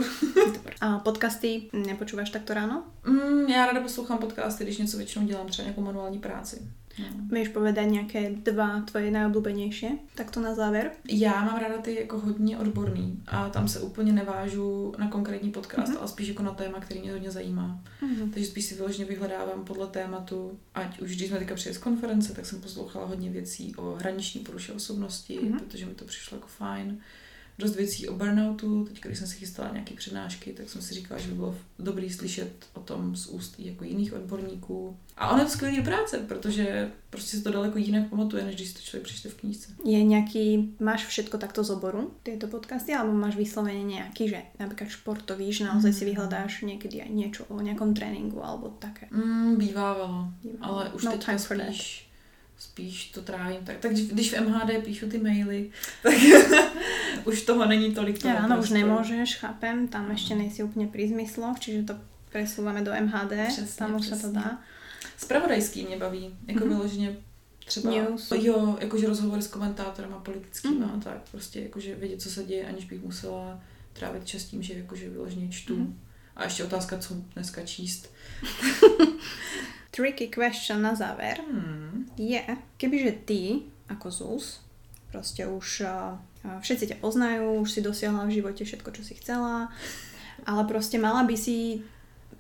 a 0.82 1.00
podcasty 1.00 1.62
nepočúvaš 1.74 2.30
takto 2.30 2.54
ráno? 2.54 2.84
Mm, 3.06 3.50
já 3.50 3.66
ráda 3.66 3.82
poslouchám 3.82 4.18
podcasty, 4.18 4.64
když 4.64 4.78
něco 4.78 4.98
většinou 4.98 5.26
dělám, 5.26 5.48
třeba 5.48 5.64
nějakou 5.64 5.82
manuální 5.82 6.20
práci. 6.20 6.62
Vieš 7.30 7.50
povedať 7.50 7.90
nejaké 7.90 8.22
dva 8.46 8.86
tvoje 8.86 9.10
najobľúbenejšie? 9.10 10.14
Takto 10.14 10.40
na 10.40 10.54
záver. 10.54 10.92
Já 11.10 11.44
mám 11.44 11.58
ráda 11.60 11.78
ty 11.78 11.96
jako 11.96 12.20
hodně 12.20 12.58
odborný 12.58 13.24
a 13.28 13.50
tam 13.50 13.68
se 13.68 13.80
úplně 13.80 14.14
nevážu 14.14 14.94
na 14.98 15.08
konkrétní 15.08 15.52
podcast, 15.52 15.94
mm-hmm. 15.94 16.00
ale 16.00 16.08
spíš 16.08 16.28
jako 16.28 16.44
na 16.44 16.52
téma, 16.52 16.80
který 16.80 17.02
mě 17.02 17.12
hodně 17.12 17.32
zajímá. 17.32 17.84
Mm-hmm. 18.04 18.32
Takže 18.34 18.50
spíš 18.50 18.66
si 18.66 18.76
vyloženě 18.76 19.06
vyhledávám 19.06 19.66
podle 19.66 19.88
tématu, 19.88 20.60
ať 20.76 21.02
už 21.02 21.16
když 21.16 21.30
jsme 21.30 21.40
teďka 21.40 21.56
přijeli 21.56 21.76
z 21.76 21.82
konference, 21.82 22.34
tak 22.34 22.46
jsem 22.46 22.62
poslouchala 22.62 23.06
hodně 23.06 23.30
věcí 23.30 23.76
o 23.76 23.96
hraniční 23.96 24.42
poruše 24.42 24.74
osobnosti, 24.74 25.40
mm-hmm. 25.40 25.60
protože 25.60 25.86
mi 25.86 25.94
to 25.94 26.06
přišlo 26.06 26.38
jako 26.38 26.48
fajn 26.48 27.02
dost 27.60 27.76
věcí 27.76 28.08
o 28.10 28.14
burnoutu. 28.14 28.86
Teď, 28.86 29.02
když 29.02 29.18
jsem 29.18 29.28
si 29.28 29.36
chystala 29.36 29.70
nějaké 29.72 29.96
přednášky, 29.96 30.54
tak 30.54 30.70
jsem 30.70 30.82
si 30.82 30.94
říkala, 30.94 31.20
že 31.20 31.28
by 31.28 31.36
bylo 31.36 31.56
dobrý 31.80 32.10
slyšet 32.10 32.52
o 32.74 32.80
tom 32.80 33.16
z 33.16 33.28
úst 33.28 33.60
jako 33.60 33.84
jiných 33.84 34.14
odborníků. 34.14 34.98
A 35.18 35.30
ono 35.30 35.40
je 35.40 35.46
to 35.46 35.52
skvělý 35.52 35.82
práce, 35.82 36.18
protože 36.18 36.92
prostě 37.10 37.38
se 37.38 37.44
to 37.44 37.52
daleko 37.52 37.78
jinak 37.78 38.10
pamatuje, 38.10 38.46
než 38.46 38.56
když 38.56 38.68
si 38.68 38.74
to 38.74 38.82
člověk 38.82 39.04
přečte 39.04 39.30
v 39.30 39.36
knížce. 39.36 39.72
Je 39.86 40.04
nějaký, 40.04 40.76
máš 40.80 41.06
všetko 41.06 41.38
takto 41.38 41.64
z 41.64 41.70
oboru, 41.70 42.14
tyto 42.24 42.48
podcasty, 42.48 42.94
alebo 42.94 43.14
máš 43.14 43.36
vyslovene 43.36 43.84
nějaký, 43.84 44.30
že 44.30 44.42
například 44.60 44.90
športový, 44.90 45.54
že 45.54 45.66
naozaj 45.66 45.92
mm. 45.92 45.98
si 45.98 46.06
vyhledáš 46.06 46.62
někdy 46.62 47.04
něco 47.10 47.46
o 47.46 47.62
nějakom 47.62 47.94
tréninku 47.94 48.46
alebo 48.46 48.70
také? 48.70 49.08
Mm, 49.12 49.56
bývávalo, 49.56 50.28
bývávalo, 50.44 50.80
ale 50.80 50.94
už 50.94 51.04
no 51.04 51.12
teďka 51.12 51.38
spíš 51.38 52.13
spíš 52.64 53.12
to 53.12 53.22
trávím 53.22 53.66
tak. 53.66 53.78
Tak 53.78 53.92
když 53.92 54.34
v 54.34 54.40
MHD 54.42 54.84
píšu 54.84 55.10
ty 55.10 55.18
maily, 55.18 55.70
tak 56.04 56.14
už 57.26 57.42
toho 57.42 57.66
není 57.66 57.94
tolik 57.94 58.22
toho. 58.22 58.34
Ja, 58.34 58.48
áno, 58.48 58.64
už 58.64 58.72
nemôžeš, 58.72 59.44
chápem, 59.44 59.88
tam 59.92 60.10
ešte 60.16 60.34
nejsi 60.34 60.64
úplne 60.64 60.88
pri 60.88 61.12
zmysloch, 61.12 61.60
čiže 61.60 61.92
to 61.92 61.94
presúvame 62.32 62.82
do 62.82 62.96
MHD, 62.96 63.34
přesně, 63.48 63.78
tam 63.78 63.96
už 63.96 64.06
se 64.08 64.16
to 64.16 64.32
dá. 64.32 64.58
Spravodajský 65.18 65.86
mě 65.86 65.98
baví, 65.98 66.36
jako 66.48 66.60
mm-hmm. 66.60 66.68
vyloženě 66.68 67.18
třeba, 67.66 67.92
News. 67.92 68.32
jo, 68.36 68.78
jakože 68.80 69.08
rozhovory 69.08 69.42
s 69.42 69.48
komentátorem 69.48 70.14
a 70.14 70.20
politickými 70.20 70.76
mm-hmm. 70.76 70.98
a 70.98 71.00
tak, 71.00 71.18
prostě 71.32 71.62
jakože 71.62 71.96
vědět, 71.96 72.22
co 72.22 72.30
se 72.30 72.44
děje, 72.44 72.66
aniž 72.66 72.86
bych 72.86 73.04
musela 73.04 73.62
trávit 73.94 74.26
čas 74.28 74.44
tím, 74.44 74.64
že 74.64 74.74
jakože 74.74 75.10
vyloženě 75.10 75.50
čtu. 75.52 75.76
Mm-hmm. 75.76 75.94
A 76.36 76.44
ještě 76.44 76.64
otázka, 76.64 76.98
co 76.98 77.14
dneska 77.34 77.62
číst. 77.62 78.10
tricky 79.94 80.28
question 80.28 80.82
na 80.82 80.98
záver 80.98 81.38
hmm. 81.38 82.18
je, 82.18 82.42
kebyže 82.78 83.12
ty 83.30 83.70
ako 83.90 84.10
Zuz 84.12 84.60
proste 85.14 85.46
už 85.46 85.86
uh, 85.86 86.18
všetci 86.42 86.90
ťa 86.90 86.98
poznajú, 86.98 87.62
už 87.62 87.70
si 87.70 87.86
dosiahla 87.86 88.26
v 88.26 88.42
živote 88.42 88.66
všetko, 88.66 88.90
čo 88.90 89.06
si 89.06 89.14
chcela, 89.22 89.70
ale 90.50 90.62
proste 90.66 90.98
mala 90.98 91.22
by 91.22 91.38
si 91.38 91.86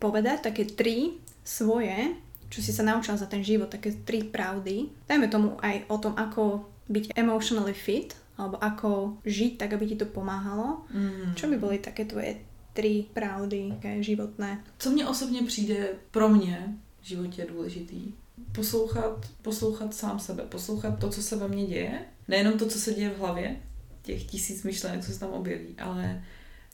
povedať 0.02 0.50
také 0.50 0.66
tri 0.66 1.22
svoje, 1.46 2.18
čo 2.50 2.66
si 2.66 2.74
sa 2.74 2.82
naučila 2.82 3.14
za 3.14 3.30
ten 3.30 3.46
život, 3.46 3.70
také 3.70 3.94
tri 3.94 4.26
pravdy. 4.26 4.89
Dajme 5.06 5.30
tomu 5.30 5.54
aj 5.62 5.86
o 5.86 5.98
tom, 6.02 6.18
ako 6.18 6.66
byť 6.89 7.14
emotionally 7.14 7.78
fit, 7.78 8.18
alebo 8.34 8.58
ako 8.58 9.22
žiť 9.22 9.62
tak, 9.62 9.78
aby 9.78 9.94
ti 9.94 9.98
to 10.02 10.10
pomáhalo. 10.10 10.89
Mm. 10.89 11.38
Čo 11.38 11.46
by 11.54 11.56
boli 11.62 11.78
také 11.78 12.10
tvoje 12.10 12.41
tři 12.74 13.06
pravdy 13.14 13.74
životné? 14.00 14.64
Co 14.80 14.90
mně 14.90 15.08
osobně 15.08 15.44
přijde 15.44 15.90
pro 16.12 16.30
mě 16.30 16.78
v 17.02 17.08
životě 17.08 17.46
důležitý. 17.50 18.14
Poslouchat, 18.52 19.30
poslouchat 19.42 19.94
sám 19.94 20.20
sebe, 20.20 20.44
poslouchat 20.44 21.00
to, 21.00 21.10
co 21.10 21.24
se 21.24 21.36
ve 21.36 21.48
mně 21.48 21.66
děje. 21.66 22.06
Nejenom 22.28 22.58
to, 22.58 22.68
co 22.68 22.80
se 22.80 22.94
děje 22.94 23.10
v 23.10 23.18
hlavě, 23.18 23.62
těch 24.02 24.24
tisíc 24.24 24.64
myšlenek, 24.64 25.06
co 25.06 25.12
se 25.12 25.20
tam 25.20 25.30
objeví, 25.30 25.76
ale 25.80 26.24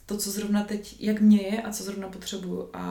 to, 0.06 0.16
co 0.16 0.30
zrovna 0.30 0.64
teď, 0.64 0.96
jak 1.00 1.20
mě 1.20 1.42
je 1.42 1.62
a 1.62 1.72
co 1.72 1.84
zrovna 1.84 2.08
potřebuju 2.08 2.70
a 2.72 2.82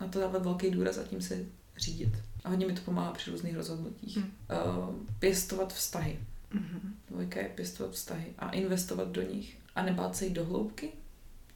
na 0.00 0.08
to 0.08 0.20
dávat 0.20 0.44
velký 0.44 0.70
důraz 0.70 0.98
a 0.98 1.02
tím 1.02 1.22
se 1.22 1.46
řídit. 1.76 2.12
A 2.44 2.48
hodně 2.48 2.66
mi 2.66 2.72
to 2.72 2.80
pomáhá 2.80 3.12
při 3.12 3.30
různých 3.30 3.56
rozhodnutích. 3.56 4.16
Hmm. 4.16 4.30
Uh, 4.78 4.94
pěstovat 5.18 5.74
vztahy. 5.74 6.18
Mm-hmm. 6.54 6.92
Dvojka 7.10 7.40
je 7.40 7.48
pěstovat 7.48 7.92
vztahy 7.92 8.26
a 8.38 8.50
investovat 8.50 9.08
do 9.08 9.22
nich. 9.22 9.56
A 9.74 9.82
nebát 9.82 10.16
se 10.16 10.24
jít 10.24 10.32
do 10.32 10.44
hloubky, 10.44 10.90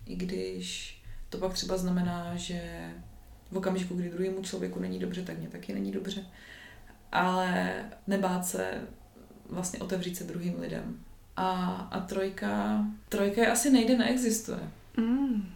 i 0.07 0.17
když 0.17 0.94
to 1.35 1.41
pak 1.41 1.53
třeba 1.53 1.77
znamená, 1.77 2.37
že 2.37 2.91
v 3.51 3.57
okamžiku, 3.57 3.95
kdy 3.95 4.11
druhému 4.11 4.43
člověku 4.43 4.81
není 4.81 4.99
dobře, 4.99 5.23
tak 5.23 5.39
mě 5.39 5.49
taky 5.49 5.75
není 5.75 5.93
dobře. 5.93 6.27
Ale 7.13 7.75
nebát 8.07 8.47
se 8.47 8.81
vlastně 9.51 9.79
otevřít 9.79 10.17
se 10.17 10.25
druhým 10.25 10.61
lidem. 10.61 11.01
A, 11.37 11.65
a 11.91 12.01
trojka, 12.01 12.85
trojka 13.09 13.41
je 13.41 13.53
asi 13.53 13.71
nejde 13.71 13.99
neexistuje. 13.99 14.71
Mm. 14.97 15.53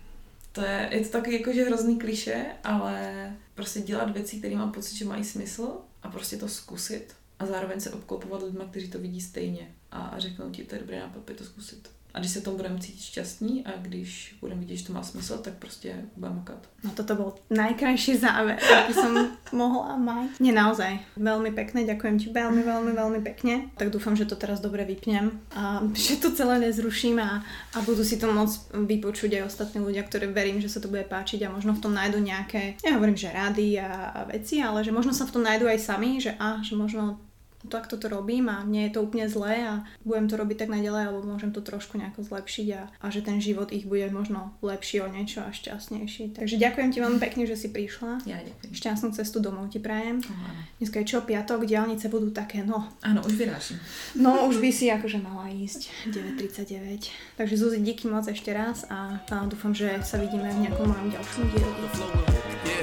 To 0.52 0.60
je, 0.60 0.88
je 0.92 1.00
to 1.00 1.08
taky 1.08 1.38
jakože 1.38 1.64
hrozný 1.64 1.98
kliše, 1.98 2.46
ale 2.64 3.12
prostě 3.54 3.80
dělat 3.80 4.10
věci, 4.10 4.36
které 4.36 4.56
mám 4.56 4.72
pocit, 4.72 4.96
že 4.96 5.04
mají 5.04 5.24
smysl 5.24 5.76
a 6.02 6.10
prostě 6.10 6.36
to 6.36 6.48
zkusit 6.48 7.14
a 7.38 7.46
zároveň 7.46 7.80
se 7.80 7.90
obklopovat 7.90 8.42
lidma, 8.42 8.64
kteří 8.64 8.88
to 8.88 8.98
vidí 8.98 9.20
stejně 9.20 9.74
a 9.90 10.14
řeknou 10.18 10.50
ti, 10.50 10.64
to 10.64 10.74
je 10.74 10.80
dobrý 10.80 10.98
nápad, 10.98 11.22
to 11.24 11.44
zkusit. 11.44 11.97
A 12.18 12.20
když 12.20 12.32
se 12.32 12.40
tomu 12.40 12.56
budeme 12.56 12.78
cítit 12.78 13.02
šťastní 13.02 13.64
a 13.64 13.70
když 13.78 14.36
budeme 14.40 14.60
vidět, 14.60 14.76
že 14.76 14.86
to 14.86 14.92
má 14.92 15.02
smysl, 15.02 15.38
tak 15.38 15.54
prostě 15.54 15.94
budeme 16.16 16.36
makat. 16.36 16.68
No 16.84 16.90
toto 16.90 17.14
bol 17.14 17.30
najkrajší 17.50 18.18
záver, 18.18 18.58
aký 18.58 18.94
som 18.94 19.14
mohla 19.54 19.94
mať. 19.94 20.42
Nie 20.42 20.50
naozaj, 20.50 20.98
veľmi 21.14 21.54
pekné, 21.54 21.86
ďakujem 21.86 22.18
ti 22.18 22.26
veľmi, 22.34 22.62
veľmi, 22.62 22.92
veľmi 22.94 23.20
pekne. 23.22 23.70
Tak 23.78 23.94
dúfam, 23.94 24.18
že 24.18 24.26
to 24.26 24.34
teraz 24.34 24.58
dobre 24.58 24.82
vypnem 24.82 25.30
a 25.54 25.82
že 25.94 26.18
to 26.18 26.34
celé 26.34 26.58
nezruším 26.58 27.22
a, 27.22 27.46
a 27.74 27.78
budú 27.86 28.02
si 28.02 28.18
to 28.18 28.26
môcť 28.26 28.82
vypočuť 28.82 29.38
aj 29.38 29.46
ostatní 29.46 29.78
ľudia, 29.78 30.02
ktorí 30.02 30.30
verím, 30.34 30.58
že 30.58 30.70
sa 30.70 30.82
to 30.82 30.90
bude 30.90 31.06
páčiť 31.06 31.46
a 31.46 31.54
možno 31.54 31.78
v 31.78 31.82
tom 31.86 31.94
nájdu 31.94 32.18
nejaké, 32.18 32.82
ja 32.82 32.98
hovorím, 32.98 33.14
že 33.14 33.30
rady 33.30 33.78
a, 33.78 34.10
a 34.10 34.20
veci, 34.26 34.58
ale 34.58 34.82
že 34.82 34.90
možno 34.90 35.14
sa 35.14 35.22
v 35.22 35.38
tom 35.38 35.46
nájdu 35.46 35.70
aj 35.70 35.78
sami, 35.78 36.18
že 36.18 36.34
a, 36.38 36.58
že 36.66 36.74
možno 36.74 37.22
tak 37.66 37.90
toto 37.90 38.06
robím 38.06 38.46
a 38.46 38.62
nie 38.62 38.86
je 38.86 38.94
to 38.94 39.02
úplne 39.02 39.26
zlé 39.26 39.66
a 39.66 39.74
budem 40.06 40.30
to 40.30 40.38
robiť 40.38 40.56
tak 40.62 40.70
naďalej, 40.70 41.02
alebo 41.10 41.26
môžem 41.26 41.50
to 41.50 41.58
trošku 41.58 41.98
nejako 41.98 42.22
zlepšiť 42.22 42.66
a, 42.78 42.82
a 43.02 43.06
že 43.10 43.26
ten 43.26 43.42
život 43.42 43.74
ich 43.74 43.90
bude 43.90 44.06
možno 44.14 44.54
lepší 44.62 45.02
o 45.02 45.10
niečo 45.10 45.42
a 45.42 45.50
šťastnejší. 45.50 46.38
Takže 46.38 46.54
ďakujem 46.54 46.90
ti 46.94 46.98
veľmi 47.02 47.18
pekne, 47.18 47.50
že 47.50 47.58
si 47.58 47.68
prišla. 47.74 48.22
Ja 48.30 48.38
ďakujem. 48.38 48.70
Šťastnú 48.70 49.10
cestu 49.10 49.42
domov 49.42 49.74
ti 49.74 49.82
prajem. 49.82 50.22
Oh, 50.22 50.54
Dneska 50.78 51.02
je 51.02 51.06
čo, 51.10 51.18
piatok, 51.26 51.66
diálnice 51.66 52.06
budú 52.06 52.30
také, 52.30 52.62
no. 52.62 52.86
Áno, 53.02 53.26
už 53.26 53.34
vyrážim. 53.34 53.82
No, 54.14 54.46
už 54.46 54.62
by 54.62 54.70
si 54.70 54.86
akože 54.94 55.18
mala 55.18 55.50
ísť 55.50 55.90
9.39. 56.14 57.10
Takže 57.34 57.54
Zuzi, 57.58 57.82
díky 57.82 58.06
moc 58.06 58.30
ešte 58.30 58.54
raz 58.54 58.86
a, 58.86 59.18
a 59.18 59.36
dúfam, 59.50 59.74
že 59.74 59.98
sa 60.06 60.22
vidíme 60.22 60.46
v 60.46 60.70
nejakom 60.70 60.86
mojom 60.86 61.08
ďalšom 61.10 61.44
dieli. 61.50 61.82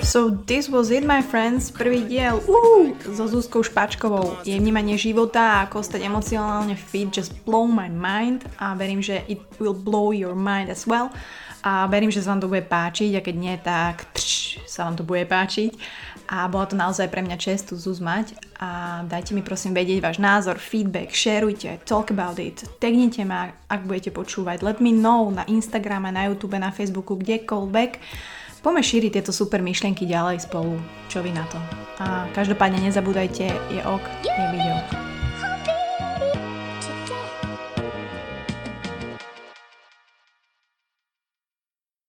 So 0.01 0.29
this 0.29 0.69
was 0.69 0.91
it 0.91 1.03
my 1.05 1.21
friends, 1.21 1.71
prvý 1.71 2.05
diel 2.05 2.37
uh, 2.37 2.93
so 3.15 3.27
Zuzkou 3.27 3.63
Špačkovou. 3.63 4.37
Jej 4.45 4.59
vnímanie 4.65 4.97
života 4.97 5.61
a 5.61 5.69
ako 5.69 5.85
stať 5.85 6.09
emocionálne 6.09 6.73
fit 6.73 7.13
just 7.13 7.37
blow 7.45 7.69
my 7.69 7.85
mind 7.85 8.49
a 8.57 8.73
verím, 8.73 8.97
že 8.97 9.21
it 9.29 9.37
will 9.61 9.77
blow 9.77 10.09
your 10.09 10.33
mind 10.33 10.73
as 10.73 10.89
well. 10.89 11.13
A 11.61 11.85
verím, 11.85 12.09
že 12.09 12.25
sa 12.25 12.33
vám 12.33 12.41
to 12.41 12.49
bude 12.49 12.65
páčiť 12.65 13.13
a 13.13 13.21
keď 13.21 13.35
nie, 13.37 13.53
tak 13.61 14.09
trš, 14.17 14.65
sa 14.65 14.89
vám 14.89 14.97
to 14.97 15.05
bude 15.05 15.21
páčiť. 15.29 15.69
A 16.33 16.49
bola 16.49 16.65
to 16.65 16.73
naozaj 16.73 17.13
pre 17.13 17.21
mňa 17.21 17.37
čest 17.37 17.69
tu 17.69 17.77
Zuz 17.77 18.01
mať 18.01 18.33
a 18.57 19.01
dajte 19.05 19.37
mi 19.37 19.45
prosím 19.45 19.77
vedieť 19.77 20.01
váš 20.01 20.17
názor, 20.17 20.57
feedback, 20.57 21.13
šerujte, 21.13 21.85
talk 21.85 22.09
about 22.09 22.41
it, 22.41 22.65
tagnite 22.81 23.21
ma, 23.21 23.53
ak 23.69 23.85
budete 23.85 24.09
počúvať, 24.09 24.65
let 24.65 24.81
me 24.81 24.89
know 24.89 25.29
na 25.29 25.45
Instagrame, 25.45 26.09
na 26.09 26.25
YouTube, 26.25 26.57
na 26.57 26.73
Facebooku, 26.73 27.13
kdekoľvek 27.21 28.01
Poďme 28.65 28.81
šíriť 28.81 29.21
tieto 29.21 29.29
super 29.29 29.61
myšlienky 29.61 30.09
ďalej 30.09 30.49
spolu. 30.49 30.81
Čo 31.05 31.21
vy 31.21 31.29
na 31.29 31.45
to? 31.53 31.61
A 32.01 32.25
každopádne 32.33 32.81
nezabúdajte, 32.81 33.45
je 33.45 33.81
ok, 33.85 34.05
je 34.25 34.71
ok. 34.73 35.04